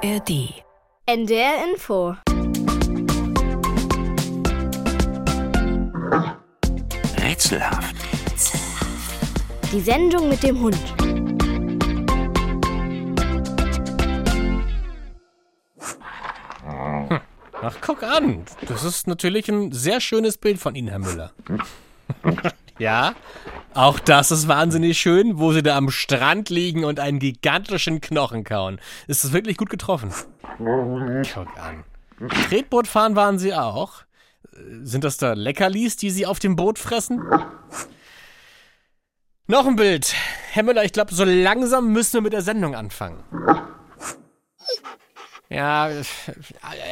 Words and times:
ARD. 0.00 0.62
NDR 1.06 1.64
Info. 1.68 2.14
Rätselhaft. 7.18 7.96
Die 9.72 9.80
Sendung 9.80 10.28
mit 10.28 10.40
dem 10.44 10.60
Hund. 10.60 10.78
Ach, 17.60 17.76
guck 17.80 18.04
an. 18.04 18.44
Das 18.68 18.84
ist 18.84 19.08
natürlich 19.08 19.48
ein 19.48 19.72
sehr 19.72 20.00
schönes 20.00 20.38
Bild 20.38 20.60
von 20.60 20.76
Ihnen, 20.76 20.88
Herr 20.88 21.00
Müller. 21.00 21.32
ja, 22.78 23.14
auch 23.78 24.00
das 24.00 24.32
ist 24.32 24.48
wahnsinnig 24.48 24.98
schön, 24.98 25.38
wo 25.38 25.52
Sie 25.52 25.62
da 25.62 25.76
am 25.76 25.90
Strand 25.90 26.50
liegen 26.50 26.84
und 26.84 26.98
einen 26.98 27.20
gigantischen 27.20 28.00
Knochen 28.00 28.42
kauen. 28.42 28.80
Ist 29.06 29.22
das 29.22 29.32
wirklich 29.32 29.56
gut 29.56 29.70
getroffen? 29.70 30.12
Guck 30.58 31.56
an. 31.56 31.84
Tretbootfahren 32.48 33.14
waren 33.14 33.38
Sie 33.38 33.54
auch. 33.54 34.02
Sind 34.82 35.04
das 35.04 35.16
da 35.16 35.34
Leckerlis, 35.34 35.96
die 35.96 36.10
Sie 36.10 36.26
auf 36.26 36.40
dem 36.40 36.56
Boot 36.56 36.80
fressen? 36.80 37.22
Noch 39.46 39.64
ein 39.64 39.76
Bild. 39.76 40.12
Herr 40.50 40.64
Müller, 40.64 40.82
ich 40.82 40.92
glaube, 40.92 41.14
so 41.14 41.22
langsam 41.22 41.92
müssen 41.92 42.14
wir 42.14 42.22
mit 42.22 42.32
der 42.32 42.42
Sendung 42.42 42.74
anfangen. 42.74 43.22
Ja, 45.48 45.88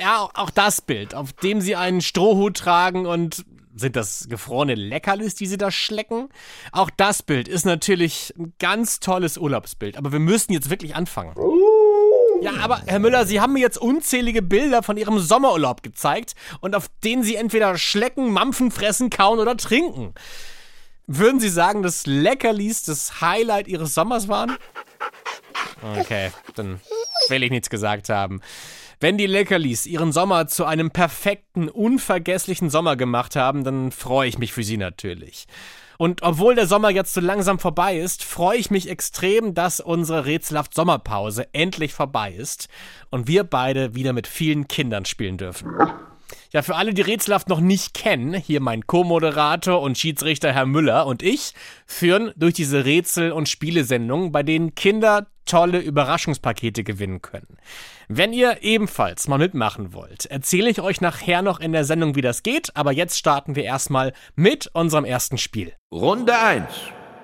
ja, 0.01 0.29
auch 0.35 0.51
das 0.51 0.81
Bild, 0.81 1.17
auf 1.17 1.33
dem 1.33 1.61
sie 1.61 1.75
einen 1.75 2.01
Strohhut 2.01 2.57
tragen 2.57 3.07
und 3.07 3.45
sind 3.77 3.95
das 3.95 4.27
gefrorene 4.29 4.75
Leckerlis, 4.75 5.35
die 5.35 5.47
sie 5.47 5.59
da 5.59 5.71
schlecken? 5.71 6.29
Auch 6.73 6.91
das 6.97 7.23
Bild 7.23 7.47
ist 7.47 7.67
natürlich 7.67 8.35
ein 8.39 8.55
ganz 8.59 9.01
tolles 9.01 9.39
Urlaubsbild, 9.39 9.97
aber 9.97 10.13
wir 10.13 10.19
müssen 10.19 10.53
jetzt 10.53 10.71
wirklich 10.71 10.97
anfangen. 10.97 11.35
Ja, 12.43 12.53
aber 12.61 12.83
Herr 12.87 12.99
Müller, 12.99 13.27
Sie 13.27 13.41
haben 13.41 13.55
mir 13.55 13.61
jetzt 13.61 13.79
unzählige 13.79 14.43
Bilder 14.43 14.83
von 14.83 14.97
Ihrem 14.97 15.19
Sommerurlaub 15.19 15.83
gezeigt 15.83 16.35
und 16.61 16.75
auf 16.75 16.89
denen 17.05 17.23
Sie 17.23 17.37
entweder 17.37 17.79
schlecken, 17.79 18.31
mampfen, 18.31 18.71
fressen, 18.71 19.11
kauen 19.11 19.39
oder 19.39 19.57
trinken. 19.57 20.15
Würden 21.07 21.41
Sie 21.41 21.49
sagen, 21.49 21.83
dass 21.83 22.07
Leckerlis 22.07 22.83
das 22.83 23.21
Highlight 23.21 23.69
Ihres 23.69 23.95
Sommers 23.95 24.29
waren? 24.29 24.57
Okay, 25.99 26.33
dann 26.55 26.81
will 27.29 27.43
ich 27.43 27.51
nichts 27.51 27.71
gesagt 27.71 28.09
haben. 28.09 28.41
Wenn 28.99 29.19
die 29.19 29.27
Leckerlis 29.27 29.85
ihren 29.85 30.11
Sommer 30.11 30.47
zu 30.47 30.65
einem 30.65 30.91
perfekten, 30.91 31.69
unvergesslichen 31.69 32.71
Sommer 32.71 32.97
gemacht 32.97 33.37
haben, 33.37 33.63
dann 33.63 33.93
freue 33.93 34.27
ich 34.27 34.39
mich 34.39 34.55
für 34.55 34.63
sie 34.63 34.79
natürlich. 34.79 35.47
Und 35.99 36.23
obwohl 36.23 36.55
der 36.55 36.67
Sommer 36.67 36.89
jetzt 36.89 37.13
so 37.13 37.21
langsam 37.21 37.59
vorbei 37.59 37.99
ist, 37.99 38.25
freue 38.25 38.57
ich 38.57 38.71
mich 38.71 38.89
extrem, 38.89 39.53
dass 39.53 39.81
unsere 39.81 40.25
rätselhaft 40.25 40.73
Sommerpause 40.73 41.47
endlich 41.53 41.93
vorbei 41.93 42.33
ist 42.33 42.69
und 43.11 43.29
wir 43.29 43.45
beide 43.45 43.95
wieder 43.95 44.15
mit 44.15 44.27
vielen 44.27 44.67
Kindern 44.67 45.05
spielen 45.05 45.37
dürfen. 45.37 45.69
Ja, 46.57 46.63
für 46.63 46.77
alle, 46.77 46.95
die 46.95 47.03
Rätselhaft 47.03 47.51
noch 47.51 47.61
nicht 47.61 47.93
kennen, 47.93 48.33
hier 48.33 48.63
mein 48.63 48.87
Co-Moderator 48.87 49.83
und 49.83 49.99
Schiedsrichter 49.99 50.55
Herr 50.55 50.65
Müller 50.65 51.05
und 51.05 51.23
ich 51.23 51.53
führen 51.85 52.33
durch 52.35 52.55
diese 52.55 52.87
Rätsel- 52.87 53.31
und 53.31 53.47
Spielesendungen, 53.47 54.33
bei 54.33 54.43
denen 54.43 54.75
Kinder 54.75 55.27
tolle 55.45 55.81
Überraschungspakete 55.81 56.83
gewinnen 56.83 57.21
können. 57.21 57.59
Wenn 58.09 58.33
ihr 58.33 58.63
ebenfalls 58.63 59.29
mal 59.29 59.37
mitmachen 59.37 59.93
wollt, 59.93 60.25
erzähle 60.25 60.71
ich 60.71 60.81
euch 60.81 61.03
nachher 61.03 61.43
noch 61.43 61.61
in 61.61 61.73
der 61.73 61.85
Sendung, 61.85 62.15
wie 62.15 62.23
das 62.23 62.43
geht, 62.43 62.75
aber 62.75 62.91
jetzt 62.91 63.19
starten 63.19 63.55
wir 63.55 63.65
erstmal 63.65 64.15
mit 64.35 64.71
unserem 64.73 65.05
ersten 65.05 65.37
Spiel. 65.37 65.75
Runde 65.93 66.39
1. 66.39 66.65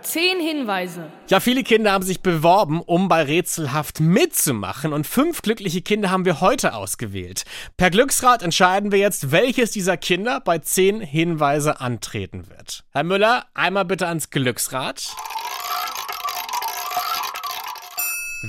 Zehn 0.02 0.40
Hinweise. 0.40 1.10
Ja, 1.28 1.38
viele 1.38 1.62
Kinder 1.62 1.92
haben 1.92 2.04
sich 2.04 2.22
beworben, 2.22 2.80
um 2.80 3.08
bei 3.08 3.22
Rätselhaft 3.22 4.00
mitzumachen 4.00 4.92
und 4.92 5.06
fünf 5.06 5.42
glückliche 5.42 5.80
Kinder 5.80 6.10
haben 6.10 6.24
wir 6.24 6.40
heute 6.40 6.74
ausgewählt. 6.74 7.44
Per 7.76 7.90
Glücksrad 7.90 8.42
entscheiden 8.42 8.90
wir 8.90 8.98
jetzt, 8.98 9.30
welches 9.30 9.70
dieser 9.70 9.96
Kinder 9.96 10.40
bei 10.40 10.58
zehn 10.58 11.00
Hinweise 11.00 11.80
antreten 11.80 12.48
wird. 12.48 12.84
Herr 12.90 13.04
Müller, 13.04 13.46
einmal 13.54 13.84
bitte 13.84 14.08
ans 14.08 14.30
Glücksrad. 14.30 15.14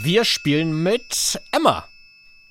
Wir 0.02 0.26
spielen 0.26 0.82
mit 0.82 1.40
Emma. 1.52 1.86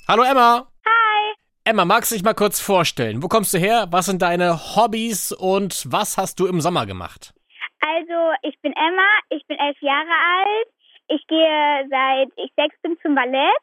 Hallo 0.07 0.23
Emma. 0.23 0.69
Hi. 0.87 1.35
Emma, 1.65 1.85
magst 1.85 2.13
du 2.13 2.15
dich 2.15 2.23
mal 2.23 2.35
kurz 2.35 2.61
vorstellen? 2.61 3.21
Wo 3.21 3.27
kommst 3.27 3.53
du 3.53 3.59
her? 3.59 3.89
Was 3.91 4.07
sind 4.07 4.23
deine 4.23 4.77
Hobbys 4.77 5.33
und 5.33 5.83
was 5.87 6.17
hast 6.17 6.39
du 6.39 6.47
im 6.47 6.61
Sommer 6.61 6.87
gemacht? 6.87 7.35
Also, 7.85 8.33
ich 8.43 8.59
bin 8.61 8.73
Emma, 8.73 9.09
ich 9.31 9.45
bin 9.47 9.59
elf 9.59 9.81
Jahre 9.81 10.11
alt. 10.11 10.69
Ich 11.09 11.27
gehe 11.27 11.87
seit 11.91 12.29
ich 12.37 12.53
sechs 12.57 12.81
bin 12.83 12.97
zum 13.03 13.15
Ballett. 13.15 13.63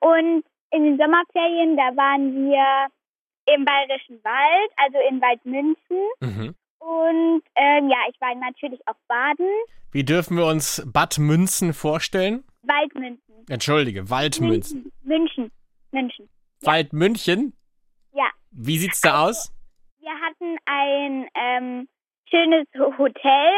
Und 0.00 0.44
in 0.70 0.84
den 0.84 0.98
Sommerferien, 0.98 1.76
da 1.76 1.96
waren 1.96 2.50
wir 2.50 2.88
im 3.54 3.64
Bayerischen 3.64 4.22
Wald, 4.22 4.70
also 4.76 4.98
in 5.08 5.20
Waldmünchen. 5.20 6.08
Mhm. 6.20 6.54
Und 6.78 7.42
ähm, 7.56 7.88
ja, 7.88 7.96
ich 8.10 8.20
war 8.20 8.34
natürlich 8.34 8.80
auch 8.86 8.94
baden. 9.08 9.48
Wie 9.90 10.04
dürfen 10.04 10.36
wir 10.36 10.46
uns 10.46 10.82
Bad 10.86 11.18
Münzen 11.18 11.72
vorstellen? 11.72 12.44
Waldmünchen. 12.62 13.46
Entschuldige, 13.48 14.10
Waldmünzen. 14.10 14.92
München. 15.02 15.50
München. 15.90 16.28
Waldmünchen? 16.60 17.54
Ja. 18.12 18.28
Wie 18.50 18.78
sieht's 18.78 19.00
da 19.00 19.26
aus? 19.26 19.52
Wir 20.00 20.12
hatten 20.12 20.56
ein 20.66 21.28
ähm, 21.34 21.88
schönes 22.30 22.66
Hotel. 22.98 23.50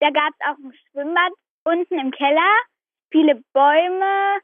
Da 0.00 0.10
gab 0.10 0.32
es 0.38 0.46
auch 0.46 0.58
ein 0.58 0.72
Schwimmbad 0.90 1.32
unten 1.64 1.98
im 1.98 2.10
Keller. 2.10 2.56
Viele 3.10 3.42
Bäume. 3.52 4.40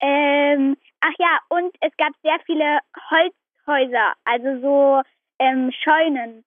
Ähm, 0.00 0.76
ach 1.00 1.14
ja, 1.18 1.38
und 1.48 1.74
es 1.80 1.96
gab 1.96 2.12
sehr 2.22 2.38
viele 2.46 2.78
Holzhäuser, 3.10 4.14
also 4.24 4.60
so 4.60 5.02
ähm, 5.38 5.72
Scheunen. 5.72 6.44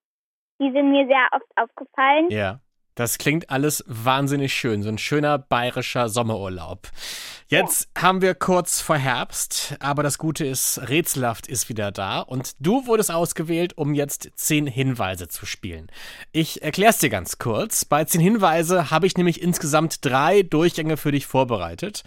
Die 0.60 0.72
sind 0.72 0.92
mir 0.92 1.08
sehr 1.08 1.28
oft 1.32 1.52
aufgefallen. 1.56 2.30
Ja. 2.30 2.60
Das 2.96 3.18
klingt 3.18 3.50
alles 3.50 3.84
wahnsinnig 3.88 4.54
schön. 4.54 4.84
So 4.84 4.90
ein 4.90 4.98
schöner 4.98 5.38
bayerischer 5.38 6.10
Sommerurlaub. 6.10 6.90
Jetzt 7.48 7.90
haben 7.98 8.22
wir 8.22 8.34
kurz 8.34 8.80
vor 8.80 8.96
Herbst, 8.96 9.76
aber 9.82 10.04
das 10.04 10.18
Gute 10.18 10.46
ist, 10.46 10.80
Rätselhaft 10.88 11.48
ist 11.48 11.68
wieder 11.68 11.92
da 11.92 12.22
und 12.22 12.54
du 12.60 12.88
wurdest 12.88 13.12
ausgewählt, 13.12 13.78
um 13.78 13.94
jetzt 13.94 14.30
zehn 14.36 14.68
Hinweise 14.68 15.28
zu 15.28 15.46
spielen. 15.46 15.88
Ich 16.32 16.62
erkläre 16.62 16.92
es 16.92 17.00
dir 17.00 17.10
ganz 17.10 17.40
kurz. 17.40 17.84
Bei 17.84 18.06
zehn 18.06 18.22
Hinweise 18.22 18.90
habe 18.90 19.06
ich 19.06 19.18
nämlich 19.18 19.42
insgesamt 19.42 20.06
drei 20.06 20.44
Durchgänge 20.44 20.96
für 20.96 21.12
dich 21.12 21.28
vorbereitet. 21.28 22.04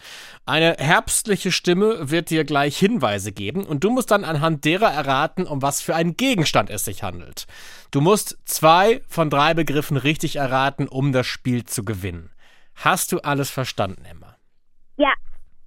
Eine 0.46 0.76
herbstliche 0.78 1.52
Stimme 1.52 2.10
wird 2.10 2.30
dir 2.30 2.44
gleich 2.44 2.78
Hinweise 2.78 3.30
geben 3.30 3.66
und 3.66 3.84
du 3.84 3.90
musst 3.90 4.12
dann 4.12 4.24
anhand 4.24 4.64
derer 4.64 4.92
erraten, 4.92 5.46
um 5.46 5.60
was 5.60 5.82
für 5.82 5.94
einen 5.94 6.16
Gegenstand 6.16 6.70
es 6.70 6.86
sich 6.86 7.02
handelt. 7.02 7.46
Du 7.94 8.00
musst 8.00 8.38
zwei 8.44 9.02
von 9.08 9.30
drei 9.30 9.54
Begriffen 9.54 9.96
richtig 9.96 10.34
erraten, 10.34 10.73
um 10.88 11.12
das 11.12 11.26
Spiel 11.26 11.64
zu 11.64 11.84
gewinnen. 11.84 12.30
Hast 12.74 13.12
du 13.12 13.18
alles 13.20 13.50
verstanden, 13.50 14.04
Emma? 14.04 14.36
Ja. 14.96 15.12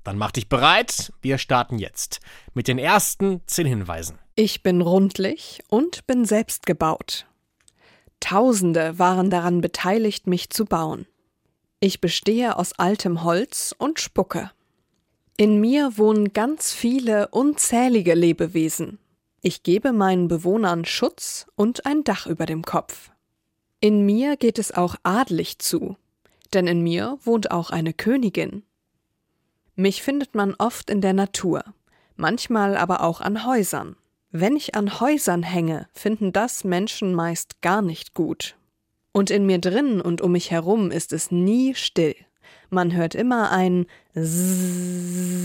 Dann 0.03 0.18
mach 0.18 0.31
dich 0.31 0.50
bereit. 0.50 1.12
Wir 1.22 1.38
starten 1.38 1.79
jetzt 1.79 2.19
mit 2.53 2.68
den 2.68 2.79
ersten 2.79 3.41
zehn 3.47 3.66
Hinweisen. 3.66 4.19
Ich 4.35 4.63
bin 4.63 4.81
rundlich 4.81 5.62
und 5.69 6.06
bin 6.07 6.25
selbst 6.25 6.66
gebaut. 6.66 7.25
Tausende 8.19 8.97
waren 9.00 9.29
daran 9.29 9.62
beteiligt, 9.62 10.28
mich 10.28 10.50
zu 10.50 10.66
bauen. 10.66 11.07
Ich 11.79 12.01
bestehe 12.01 12.57
aus 12.57 12.73
altem 12.73 13.23
Holz 13.23 13.75
und 13.78 14.00
spucke. 14.00 14.51
In 15.38 15.62
mir 15.62 15.97
wohnen 15.97 16.34
ganz 16.34 16.73
viele 16.73 17.28
unzählige 17.28 18.16
Lebewesen. 18.16 18.97
Ich 19.41 19.62
gebe 19.62 19.94
meinen 19.94 20.28
Bewohnern 20.28 20.84
Schutz 20.85 21.46
und 21.56 21.85
ein 21.85 22.03
Dach 22.03 22.25
über 22.25 22.47
dem 22.47 22.63
Kopf. 22.63 23.12
In 23.80 24.08
mir 24.08 24.38
geht 24.38 24.58
es 24.58 24.72
auch 24.72 24.96
adlig 25.04 25.60
zu, 25.60 25.98
denn 26.54 26.66
in 26.66 26.82
mir 26.82 27.20
wohnt 27.24 27.52
auch 27.52 27.70
eine 27.70 27.94
Königin. 27.94 28.64
Mich 29.76 30.02
findet 30.02 30.34
man 30.34 30.56
oft 30.58 30.90
in 30.90 31.00
der 31.02 31.14
Natur, 31.14 31.64
manchmal 32.16 32.76
aber 32.76 33.03
auch 33.03 33.22
an 33.22 33.46
Häusern. 33.46 33.96
Wenn 34.32 34.56
ich 34.56 34.74
an 34.74 35.00
Häusern 35.00 35.44
hänge, 35.44 35.88
finden 35.94 36.34
das 36.34 36.64
Menschen 36.64 37.14
meist 37.14 37.62
gar 37.62 37.84
nicht 37.84 38.16
gut. 38.16 38.56
Und 39.12 39.29
in 39.29 39.46
mir 39.46 39.59
drin 39.59 40.02
und 40.02 40.22
um 40.22 40.32
mich 40.32 40.50
herum 40.50 40.90
ist 40.90 41.14
es 41.14 41.30
nie 41.30 41.76
still. 41.76 42.16
Man 42.72 42.96
hört 42.96 43.14
immer 43.14 43.52
ein 43.52 43.85
Zzzz. 44.16 45.38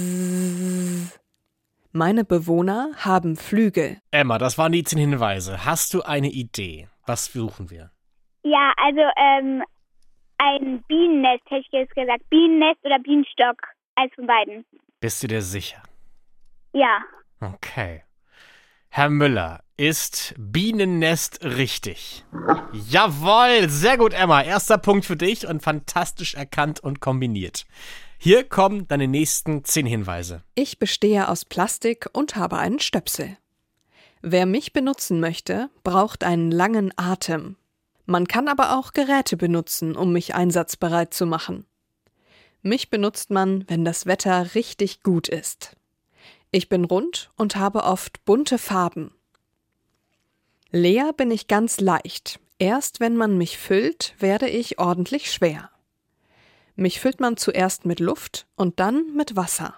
Meine 1.92 2.24
Bewohner 2.24 2.92
haben 2.96 3.36
Flügel. 3.36 3.98
Emma, 4.10 4.38
das 4.38 4.56
waren 4.56 4.72
die 4.72 4.84
zehn 4.84 4.98
Hinweise. 4.98 5.66
Hast 5.66 5.92
du 5.92 6.00
eine 6.00 6.30
Idee? 6.30 6.88
Was 7.04 7.26
suchen 7.26 7.68
wir? 7.68 7.90
Ja, 8.42 8.72
also 8.76 9.00
ähm, 9.16 9.62
ein 10.38 10.82
Bienennest, 10.88 11.44
hätte 11.48 11.60
ich 11.60 11.72
jetzt 11.72 11.94
gesagt. 11.94 12.28
Bienennest 12.30 12.84
oder 12.84 12.98
Bienenstock. 12.98 13.56
Eins 13.94 14.12
von 14.14 14.26
beiden. 14.26 14.64
Bist 15.00 15.22
du 15.22 15.28
dir 15.28 15.42
sicher? 15.42 15.82
Ja. 16.72 17.00
Okay. 17.40 18.02
Herr 18.88 19.08
Müller, 19.08 19.62
ist 19.76 20.34
Bienennest 20.36 21.44
richtig. 21.44 22.24
Jawohl, 22.72 23.68
sehr 23.68 23.96
gut, 23.96 24.12
Emma. 24.12 24.42
Erster 24.42 24.78
Punkt 24.78 25.06
für 25.06 25.16
dich 25.16 25.46
und 25.46 25.62
fantastisch 25.62 26.34
erkannt 26.34 26.80
und 26.80 27.00
kombiniert. 27.00 27.64
Hier 28.18 28.44
kommen 28.44 28.86
deine 28.88 29.08
nächsten 29.08 29.64
zehn 29.64 29.86
Hinweise. 29.86 30.42
Ich 30.54 30.78
bestehe 30.78 31.28
aus 31.28 31.44
Plastik 31.44 32.08
und 32.12 32.36
habe 32.36 32.58
einen 32.58 32.80
Stöpsel. 32.80 33.36
Wer 34.20 34.46
mich 34.46 34.72
benutzen 34.72 35.20
möchte, 35.20 35.70
braucht 35.82 36.22
einen 36.22 36.50
langen 36.50 36.92
Atem. 36.96 37.56
Man 38.12 38.28
kann 38.28 38.46
aber 38.46 38.76
auch 38.76 38.92
Geräte 38.92 39.38
benutzen, 39.38 39.96
um 39.96 40.12
mich 40.12 40.34
einsatzbereit 40.34 41.14
zu 41.14 41.24
machen. 41.24 41.64
Mich 42.60 42.90
benutzt 42.90 43.30
man, 43.30 43.64
wenn 43.68 43.86
das 43.86 44.04
Wetter 44.04 44.54
richtig 44.54 45.02
gut 45.02 45.30
ist. 45.30 45.78
Ich 46.50 46.68
bin 46.68 46.84
rund 46.84 47.30
und 47.36 47.56
habe 47.56 47.84
oft 47.84 48.22
bunte 48.26 48.58
Farben. 48.58 49.14
Leer 50.72 51.14
bin 51.14 51.30
ich 51.30 51.48
ganz 51.48 51.80
leicht. 51.80 52.38
Erst 52.58 53.00
wenn 53.00 53.16
man 53.16 53.38
mich 53.38 53.56
füllt, 53.56 54.14
werde 54.18 54.46
ich 54.46 54.78
ordentlich 54.78 55.32
schwer. 55.32 55.70
Mich 56.76 57.00
füllt 57.00 57.18
man 57.18 57.38
zuerst 57.38 57.86
mit 57.86 57.98
Luft 57.98 58.46
und 58.56 58.78
dann 58.78 59.14
mit 59.14 59.36
Wasser. 59.36 59.74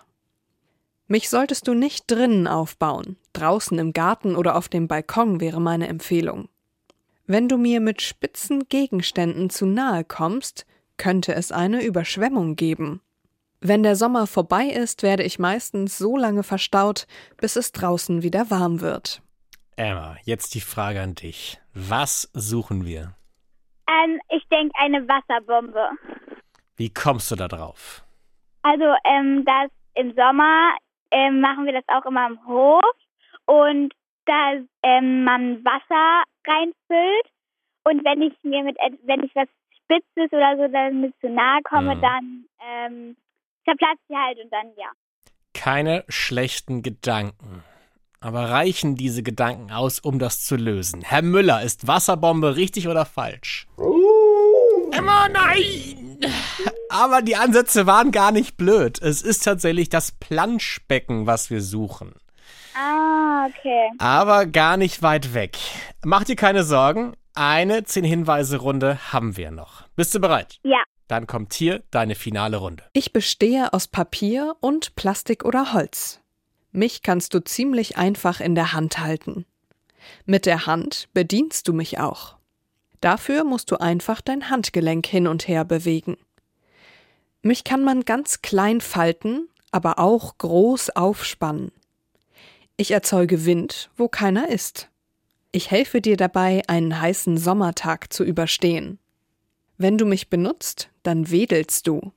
Mich 1.06 1.30
solltest 1.30 1.68
du 1.68 1.74
nicht 1.74 2.10
drinnen 2.10 2.48
aufbauen, 2.48 3.16
draußen 3.32 3.78
im 3.78 3.92
Garten 3.92 4.34
oder 4.34 4.56
auf 4.56 4.68
dem 4.68 4.88
Balkon 4.88 5.38
wäre 5.38 5.60
meine 5.60 5.86
Empfehlung. 5.86 6.48
Wenn 7.26 7.48
du 7.48 7.56
mir 7.56 7.80
mit 7.80 8.02
spitzen 8.02 8.68
Gegenständen 8.68 9.48
zu 9.48 9.64
nahe 9.64 10.04
kommst, 10.04 10.66
könnte 10.98 11.34
es 11.34 11.52
eine 11.52 11.82
Überschwemmung 11.82 12.54
geben. 12.54 13.00
Wenn 13.60 13.82
der 13.82 13.96
Sommer 13.96 14.26
vorbei 14.26 14.66
ist, 14.66 15.02
werde 15.02 15.22
ich 15.22 15.38
meistens 15.38 15.96
so 15.96 16.18
lange 16.18 16.42
verstaut, 16.42 17.06
bis 17.38 17.56
es 17.56 17.72
draußen 17.72 18.22
wieder 18.22 18.50
warm 18.50 18.82
wird. 18.82 19.22
Emma, 19.76 20.16
jetzt 20.24 20.54
die 20.54 20.60
Frage 20.60 21.00
an 21.00 21.14
dich. 21.14 21.58
Was 21.72 22.30
suchen 22.34 22.84
wir? 22.84 23.16
Ähm, 23.88 24.20
ich 24.28 24.46
denke 24.48 24.74
eine 24.78 25.08
Wasserbombe. 25.08 25.88
Wie 26.76 26.92
kommst 26.92 27.30
du 27.30 27.36
da 27.36 27.48
drauf? 27.48 28.04
Also, 28.62 28.84
ähm, 29.04 29.46
das 29.46 29.70
im 29.94 30.14
Sommer 30.14 30.76
ähm, 31.10 31.40
machen 31.40 31.64
wir 31.64 31.72
das 31.72 31.84
auch 31.88 32.04
immer 32.04 32.26
im 32.26 32.46
Hof 32.46 32.84
und 33.46 33.94
da 34.26 34.52
ähm, 34.82 35.24
man 35.24 35.64
Wasser 35.64 36.24
reinfüllt 36.46 37.26
und 37.84 38.04
wenn 38.04 38.22
ich 38.22 38.34
mir 38.42 38.62
mit 38.64 38.76
wenn 39.04 39.22
ich 39.24 39.34
was 39.34 39.48
Spitzes 39.84 40.32
oder 40.32 40.56
so 40.56 40.72
damit 40.72 41.14
zu 41.20 41.28
nahe 41.28 41.60
komme, 41.64 41.96
Mhm. 41.96 42.00
dann 42.00 42.44
ähm, 42.66 43.16
zerplatzt 43.64 44.02
sie 44.08 44.16
halt 44.16 44.38
und 44.42 44.50
dann 44.52 44.66
ja. 44.76 44.90
Keine 45.52 46.04
schlechten 46.08 46.82
Gedanken. 46.82 47.62
Aber 48.20 48.48
reichen 48.50 48.96
diese 48.96 49.22
Gedanken 49.22 49.70
aus, 49.70 49.98
um 50.00 50.18
das 50.18 50.42
zu 50.42 50.56
lösen? 50.56 51.02
Herr 51.02 51.20
Müller, 51.20 51.62
ist 51.62 51.86
Wasserbombe 51.86 52.56
richtig 52.56 52.88
oder 52.88 53.04
falsch? 53.04 53.66
Emma, 54.92 55.28
nein! 55.28 56.18
Aber 56.88 57.20
die 57.20 57.36
Ansätze 57.36 57.86
waren 57.86 58.12
gar 58.12 58.32
nicht 58.32 58.56
blöd. 58.56 59.00
Es 59.02 59.20
ist 59.20 59.44
tatsächlich 59.44 59.90
das 59.90 60.12
Planschbecken, 60.12 61.26
was 61.26 61.50
wir 61.50 61.60
suchen. 61.60 62.14
Ah, 62.74 63.46
okay. 63.46 63.90
Aber 63.98 64.46
gar 64.46 64.76
nicht 64.76 65.02
weit 65.02 65.34
weg. 65.34 65.56
Mach 66.04 66.24
dir 66.24 66.36
keine 66.36 66.64
Sorgen. 66.64 67.14
Eine 67.34 67.80
10-Hinweise-Runde 67.80 69.12
haben 69.12 69.36
wir 69.36 69.50
noch. 69.50 69.82
Bist 69.96 70.14
du 70.14 70.20
bereit? 70.20 70.58
Ja. 70.62 70.82
Dann 71.08 71.26
kommt 71.26 71.52
hier 71.54 71.82
deine 71.90 72.14
finale 72.14 72.56
Runde. 72.56 72.84
Ich 72.92 73.12
bestehe 73.12 73.72
aus 73.72 73.88
Papier 73.88 74.56
und 74.60 74.96
Plastik 74.96 75.44
oder 75.44 75.72
Holz. 75.72 76.20
Mich 76.72 77.02
kannst 77.02 77.34
du 77.34 77.40
ziemlich 77.40 77.96
einfach 77.96 78.40
in 78.40 78.54
der 78.54 78.72
Hand 78.72 78.98
halten. 78.98 79.46
Mit 80.26 80.46
der 80.46 80.66
Hand 80.66 81.08
bedienst 81.12 81.68
du 81.68 81.72
mich 81.72 81.98
auch. 81.98 82.36
Dafür 83.00 83.44
musst 83.44 83.70
du 83.70 83.76
einfach 83.76 84.20
dein 84.20 84.48
Handgelenk 84.50 85.06
hin 85.06 85.26
und 85.26 85.46
her 85.46 85.64
bewegen. 85.64 86.16
Mich 87.42 87.62
kann 87.62 87.84
man 87.84 88.04
ganz 88.04 88.40
klein 88.40 88.80
falten, 88.80 89.48
aber 89.70 89.98
auch 89.98 90.38
groß 90.38 90.90
aufspannen. 90.90 91.70
Ich 92.76 92.90
erzeuge 92.90 93.44
Wind, 93.44 93.90
wo 93.96 94.08
keiner 94.08 94.48
ist. 94.48 94.88
Ich 95.52 95.70
helfe 95.70 96.00
dir 96.00 96.16
dabei, 96.16 96.62
einen 96.66 97.00
heißen 97.00 97.38
Sommertag 97.38 98.12
zu 98.12 98.24
überstehen. 98.24 98.98
Wenn 99.78 99.98
du 99.98 100.04
mich 100.06 100.28
benutzt, 100.28 100.90
dann 101.02 101.30
wedelst 101.30 101.86
du. 101.86 102.12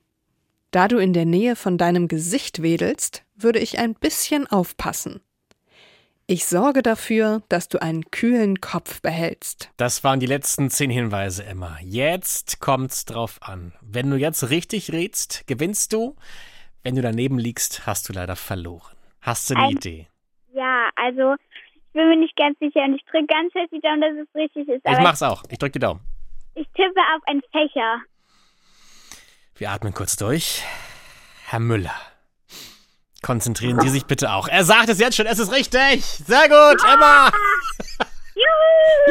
Da 0.70 0.88
du 0.88 0.98
in 0.98 1.12
der 1.12 1.24
Nähe 1.26 1.56
von 1.56 1.78
deinem 1.78 2.08
Gesicht 2.08 2.62
wedelst, 2.62 3.22
würde 3.36 3.58
ich 3.60 3.78
ein 3.78 3.94
bisschen 3.94 4.46
aufpassen. 4.48 5.20
Ich 6.26 6.44
sorge 6.44 6.82
dafür, 6.82 7.42
dass 7.48 7.68
du 7.68 7.80
einen 7.80 8.10
kühlen 8.10 8.60
Kopf 8.60 9.00
behältst. 9.00 9.70
Das 9.78 10.04
waren 10.04 10.20
die 10.20 10.26
letzten 10.26 10.68
zehn 10.68 10.90
Hinweise, 10.90 11.44
Emma. 11.44 11.78
Jetzt 11.82 12.60
kommt's 12.60 13.06
drauf 13.06 13.38
an. 13.40 13.72
Wenn 13.80 14.10
du 14.10 14.16
jetzt 14.16 14.50
richtig 14.50 14.92
rätst, 14.92 15.46
gewinnst 15.46 15.92
du. 15.94 16.16
Wenn 16.82 16.96
du 16.96 17.02
daneben 17.02 17.38
liegst, 17.38 17.86
hast 17.86 18.08
du 18.08 18.12
leider 18.12 18.36
verloren. 18.36 18.94
Hast 19.20 19.48
du 19.48 19.54
eine 19.54 19.64
Ein- 19.68 19.76
Idee? 19.76 20.08
Ja, 20.58 20.90
also 20.96 21.34
ich 21.34 21.92
bin 21.92 22.08
mir 22.08 22.16
nicht 22.16 22.36
ganz 22.36 22.58
sicher 22.58 22.82
und 22.82 22.96
ich 22.96 23.04
drücke 23.04 23.26
ganz 23.26 23.52
fest 23.52 23.70
die 23.72 23.80
Daumen, 23.80 24.00
dass 24.00 24.10
es 24.14 24.34
richtig 24.34 24.68
ist. 24.68 24.82
Ich 24.84 24.98
mach's 24.98 25.22
auch. 25.22 25.44
Ich 25.50 25.58
drück 25.58 25.72
die 25.72 25.78
Daumen. 25.78 26.00
ich 26.56 26.66
tippe 26.74 27.00
auf 27.14 27.22
einen 27.26 27.42
Fächer. 27.52 28.00
Wir 29.54 29.70
atmen 29.70 29.94
kurz 29.94 30.16
durch. 30.16 30.64
Herr 31.46 31.60
Müller. 31.60 31.94
Konzentrieren 33.22 33.80
Sie 33.80 33.88
sich 33.88 34.06
bitte 34.06 34.32
auch. 34.32 34.48
Er 34.48 34.64
sagt 34.64 34.88
es 34.88 34.98
jetzt 34.98 35.16
schon, 35.16 35.26
es 35.26 35.38
ist 35.38 35.52
richtig. 35.52 36.04
Sehr 36.04 36.48
gut, 36.48 36.82
Emma. 36.84 37.30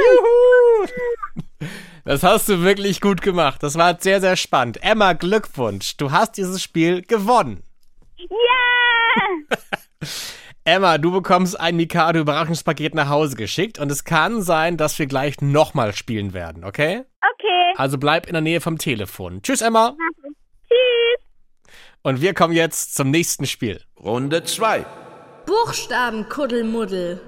Juhu. 0.04 0.88
Das 2.04 2.24
hast 2.24 2.50
du 2.50 2.62
wirklich 2.62 3.00
gut 3.00 3.22
gemacht. 3.22 3.64
Das 3.64 3.78
war 3.78 3.98
sehr, 4.00 4.20
sehr 4.20 4.36
spannend. 4.36 4.82
Emma, 4.82 5.14
Glückwunsch. 5.14 5.96
Du 5.98 6.12
hast 6.12 6.38
dieses 6.38 6.62
Spiel 6.62 7.02
gewonnen. 7.04 7.64
Ja! 8.18 9.58
Emma, 10.68 10.98
du 10.98 11.14
bekommst 11.14 11.58
ein 11.58 11.78
Mikado 11.78 12.20
Überraschungspaket 12.20 12.94
nach 12.94 13.08
Hause 13.08 13.38
geschickt 13.38 13.80
und 13.80 13.90
es 13.90 14.04
kann 14.04 14.42
sein, 14.42 14.76
dass 14.76 15.00
wir 15.00 15.06
gleich 15.06 15.40
nochmal 15.40 15.96
spielen 15.96 16.34
werden, 16.34 16.66
okay? 16.66 17.06
Okay. 17.22 17.74
Also 17.78 17.98
bleib 17.98 18.28
in 18.28 18.34
der 18.34 18.42
Nähe 18.42 18.60
vom 18.60 18.78
Telefon. 18.78 19.42
Tschüss, 19.42 19.62
Emma. 19.62 19.96
Tschüss. 20.68 21.72
Und 22.02 22.20
wir 22.20 22.34
kommen 22.34 22.54
jetzt 22.54 22.96
zum 22.96 23.12
nächsten 23.12 23.46
Spiel. 23.46 23.82
Runde 23.98 24.44
2. 24.44 24.86
Buchstabenkuddelmuddel. 25.46 27.22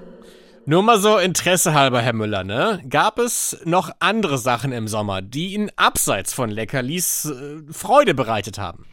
Nur 0.66 0.82
mal 0.82 0.98
so 0.98 1.16
Interesse 1.16 1.72
halber, 1.72 2.02
Herr 2.02 2.12
Müller, 2.12 2.44
ne? 2.44 2.84
Gab 2.90 3.18
es 3.18 3.58
noch 3.64 3.90
andere 4.00 4.36
Sachen 4.36 4.70
im 4.70 4.86
Sommer, 4.86 5.22
die 5.22 5.54
Ihnen 5.54 5.70
abseits 5.76 6.34
von 6.34 6.50
Leckerlis 6.50 7.24
äh, 7.24 7.72
Freude 7.72 8.12
bereitet 8.12 8.58
haben? 8.58 8.84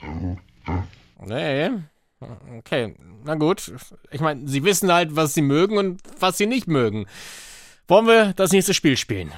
Nee. 1.19 1.69
Okay, 2.19 2.95
na 3.23 3.35
gut. 3.35 3.71
Ich 4.11 4.21
meine, 4.21 4.47
Sie 4.47 4.63
wissen 4.63 4.91
halt, 4.91 5.15
was 5.15 5.33
Sie 5.33 5.41
mögen 5.41 5.77
und 5.77 6.01
was 6.19 6.37
Sie 6.37 6.47
nicht 6.47 6.67
mögen. 6.67 7.05
Wollen 7.87 8.07
wir 8.07 8.33
das 8.33 8.51
nächste 8.51 8.73
Spiel 8.73 8.97
spielen? 8.97 9.31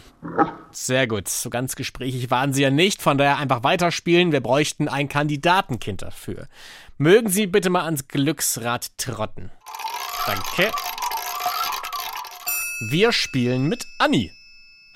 Sehr 0.72 1.06
gut. 1.06 1.28
So 1.28 1.50
ganz 1.50 1.76
gesprächig 1.76 2.32
waren 2.32 2.54
Sie 2.54 2.64
ja 2.64 2.72
nicht, 2.72 3.02
von 3.02 3.18
daher 3.18 3.38
einfach 3.38 3.64
weiterspielen. 3.64 4.32
Wir 4.32 4.42
bräuchten 4.42 4.88
ein 4.88 5.08
Kandidatenkind 5.08 6.02
dafür. 6.02 6.48
Mögen 6.98 7.30
Sie 7.30 7.48
bitte 7.48 7.70
mal 7.70 7.86
ans 7.86 8.08
Glücksrad 8.08 8.98
trotten. 8.98 9.52
Danke. 10.26 10.72
Wir 12.90 13.12
spielen 13.12 13.68
mit 13.68 13.86
Anni. 14.00 14.32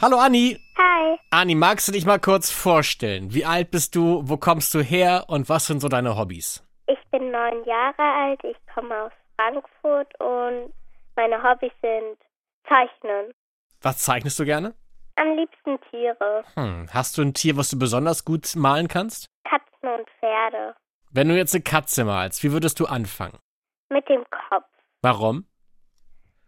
Hallo 0.02 0.18
Anni. 0.18 0.58
Hi. 0.78 1.18
Anni, 1.30 1.54
magst 1.54 1.88
du 1.88 1.92
dich 1.92 2.06
mal 2.06 2.20
kurz 2.20 2.50
vorstellen? 2.50 3.34
Wie 3.34 3.46
alt 3.46 3.72
bist 3.72 3.96
du? 3.96 4.24
Wo 4.26 4.38
kommst 4.38 4.74
du 4.74 4.82
her? 4.82 5.26
Und 5.28 5.50
was 5.50 5.68
sind 5.68 5.82
so 5.82 5.90
deine 5.90 6.16
Hobbys? 6.18 6.64
Ich 6.94 7.10
bin 7.10 7.32
neun 7.32 7.64
Jahre 7.66 8.02
alt, 8.04 8.44
ich 8.44 8.58
komme 8.74 9.04
aus 9.06 9.12
Frankfurt 9.36 10.14
und 10.20 10.74
meine 11.16 11.42
Hobbys 11.42 11.72
sind 11.82 12.18
Zeichnen. 12.68 13.34
Was 13.82 13.98
zeichnest 13.98 14.38
du 14.40 14.46
gerne? 14.46 14.76
Am 15.16 15.36
liebsten 15.36 15.80
Tiere, 15.90 16.44
Hm, 16.56 16.88
hast 16.94 17.18
du 17.18 17.22
ein 17.24 17.34
Tier, 17.34 17.58
was 17.58 17.70
du 17.72 17.80
besonders 17.80 18.24
gut 18.26 18.56
malen 18.56 18.88
kannst? 18.88 19.28
Katzen 19.44 19.90
und 19.90 20.08
Pferde. 20.20 20.76
Wenn 21.12 21.30
du 21.30 21.36
jetzt 21.36 21.56
eine 21.56 21.64
Katze 21.64 22.04
malst, 22.06 22.44
wie 22.44 22.52
würdest 22.52 22.80
du 22.80 22.86
anfangen? 22.86 23.40
Mit 23.90 24.08
dem 24.10 24.24
Kopf, 24.30 24.68
Warum? 25.02 25.48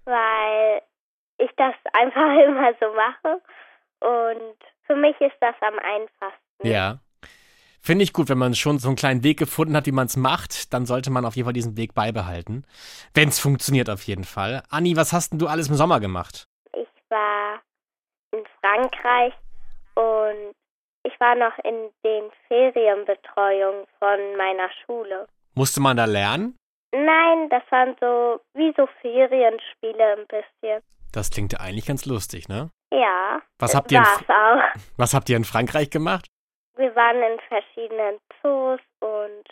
weil 0.06 0.82
ich 1.40 1.50
das 1.58 1.74
einfach 1.94 2.38
immer 2.46 2.72
so 2.80 2.94
mache 2.94 3.42
und 4.02 4.56
für 4.86 4.96
mich 4.96 5.20
ist 5.22 5.36
das 5.42 5.56
am 5.62 5.80
einfachsten. 5.80 6.68
Ja. 6.68 7.00
Finde 7.86 8.04
ich 8.04 8.14
gut, 8.14 8.30
wenn 8.30 8.40
man 8.40 8.56
schon 8.56 8.80
so 8.80 8.88
einen 8.88 8.96
kleinen 8.96 9.24
Weg 9.24 9.38
gefunden 9.38 9.76
hat, 9.78 9.86
wie 9.86 9.92
man 9.92 10.08
es 10.08 10.18
macht, 10.18 10.74
dann 10.74 10.88
sollte 10.88 11.12
man 11.12 11.24
auf 11.24 11.36
jeden 11.36 11.46
Fall 11.46 11.54
diesen 11.54 11.78
Weg 11.78 11.94
beibehalten. 11.94 12.66
Wenn 13.14 13.30
es 13.30 13.38
funktioniert, 13.40 13.92
auf 13.92 14.02
jeden 14.08 14.24
Fall. 14.24 14.64
Anni, 14.72 14.98
was 14.98 15.14
hast 15.14 15.30
denn 15.32 15.38
du 15.38 15.46
alles 15.46 15.70
im 15.70 15.76
Sommer 15.76 16.00
gemacht? 16.00 16.48
Ich 16.74 16.88
war 17.10 17.62
in 18.32 18.44
Frankreich 18.60 19.34
und 19.94 20.56
ich 21.04 21.14
war 21.20 21.36
noch 21.36 21.56
in 21.64 21.92
den 22.04 22.32
Ferienbetreuungen 22.48 23.86
von 24.00 24.18
meiner 24.36 24.70
Schule. 24.84 25.28
Musste 25.54 25.80
man 25.80 25.96
da 25.96 26.06
lernen? 26.06 26.58
Nein, 26.92 27.50
das 27.52 27.62
waren 27.70 27.96
so 28.02 28.40
wie 28.56 28.74
so 28.76 28.88
Ferienspiele 29.02 30.18
ein 30.18 30.26
bisschen. 30.28 30.82
Das 31.12 31.30
klingt 31.30 31.54
ja 31.54 31.60
eigentlich 31.60 31.86
ganz 31.86 32.06
lustig, 32.08 32.48
ne? 32.50 32.72
Ja. 32.92 33.42
Was 33.60 33.72
das 33.72 33.76
habt 33.78 33.92
ihr 33.92 34.00
in- 34.00 34.06
auch. 34.06 34.64
was 34.98 35.14
habt 35.14 35.30
ihr 35.30 35.38
in 35.38 35.46
Frankreich 35.46 35.92
gemacht? 35.92 36.26
Wir 36.78 36.94
waren 36.96 37.18
in 37.18 37.40
verschiedenen 37.48 38.20
Zoos 38.42 38.82
und 39.00 39.46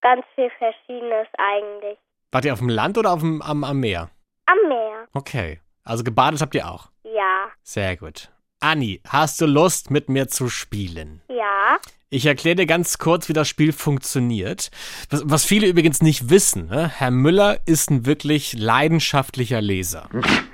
ganz 0.00 0.24
viel 0.34 0.50
Verschiedenes 0.58 1.28
eigentlich. 1.38 1.98
Wart 2.32 2.44
ihr 2.44 2.52
auf 2.52 2.58
dem 2.58 2.68
Land 2.68 2.98
oder 2.98 3.12
auf 3.12 3.20
dem, 3.20 3.40
am, 3.42 3.62
am 3.62 3.80
Meer? 3.80 4.10
Am 4.46 4.68
Meer. 4.68 5.08
Okay. 5.12 5.60
Also 5.84 6.02
gebadet 6.02 6.40
habt 6.40 6.54
ihr 6.54 6.68
auch. 6.68 6.90
Ja. 7.04 7.48
Sehr 7.62 7.96
gut. 7.96 8.30
Anni, 8.60 9.00
hast 9.08 9.40
du 9.40 9.46
Lust, 9.46 9.90
mit 9.90 10.08
mir 10.08 10.28
zu 10.28 10.48
spielen? 10.48 11.22
Ja. 11.28 11.78
Ich 12.10 12.26
erkläre 12.26 12.56
dir 12.56 12.66
ganz 12.66 12.98
kurz, 12.98 13.28
wie 13.28 13.32
das 13.32 13.48
Spiel 13.48 13.72
funktioniert. 13.72 14.70
Was, 15.08 15.22
was 15.24 15.44
viele 15.44 15.68
übrigens 15.68 16.02
nicht 16.02 16.30
wissen, 16.30 16.66
ne? 16.66 16.88
Herr 16.88 17.12
Müller 17.12 17.60
ist 17.66 17.90
ein 17.90 18.04
wirklich 18.04 18.52
leidenschaftlicher 18.52 19.60
Leser. 19.60 20.08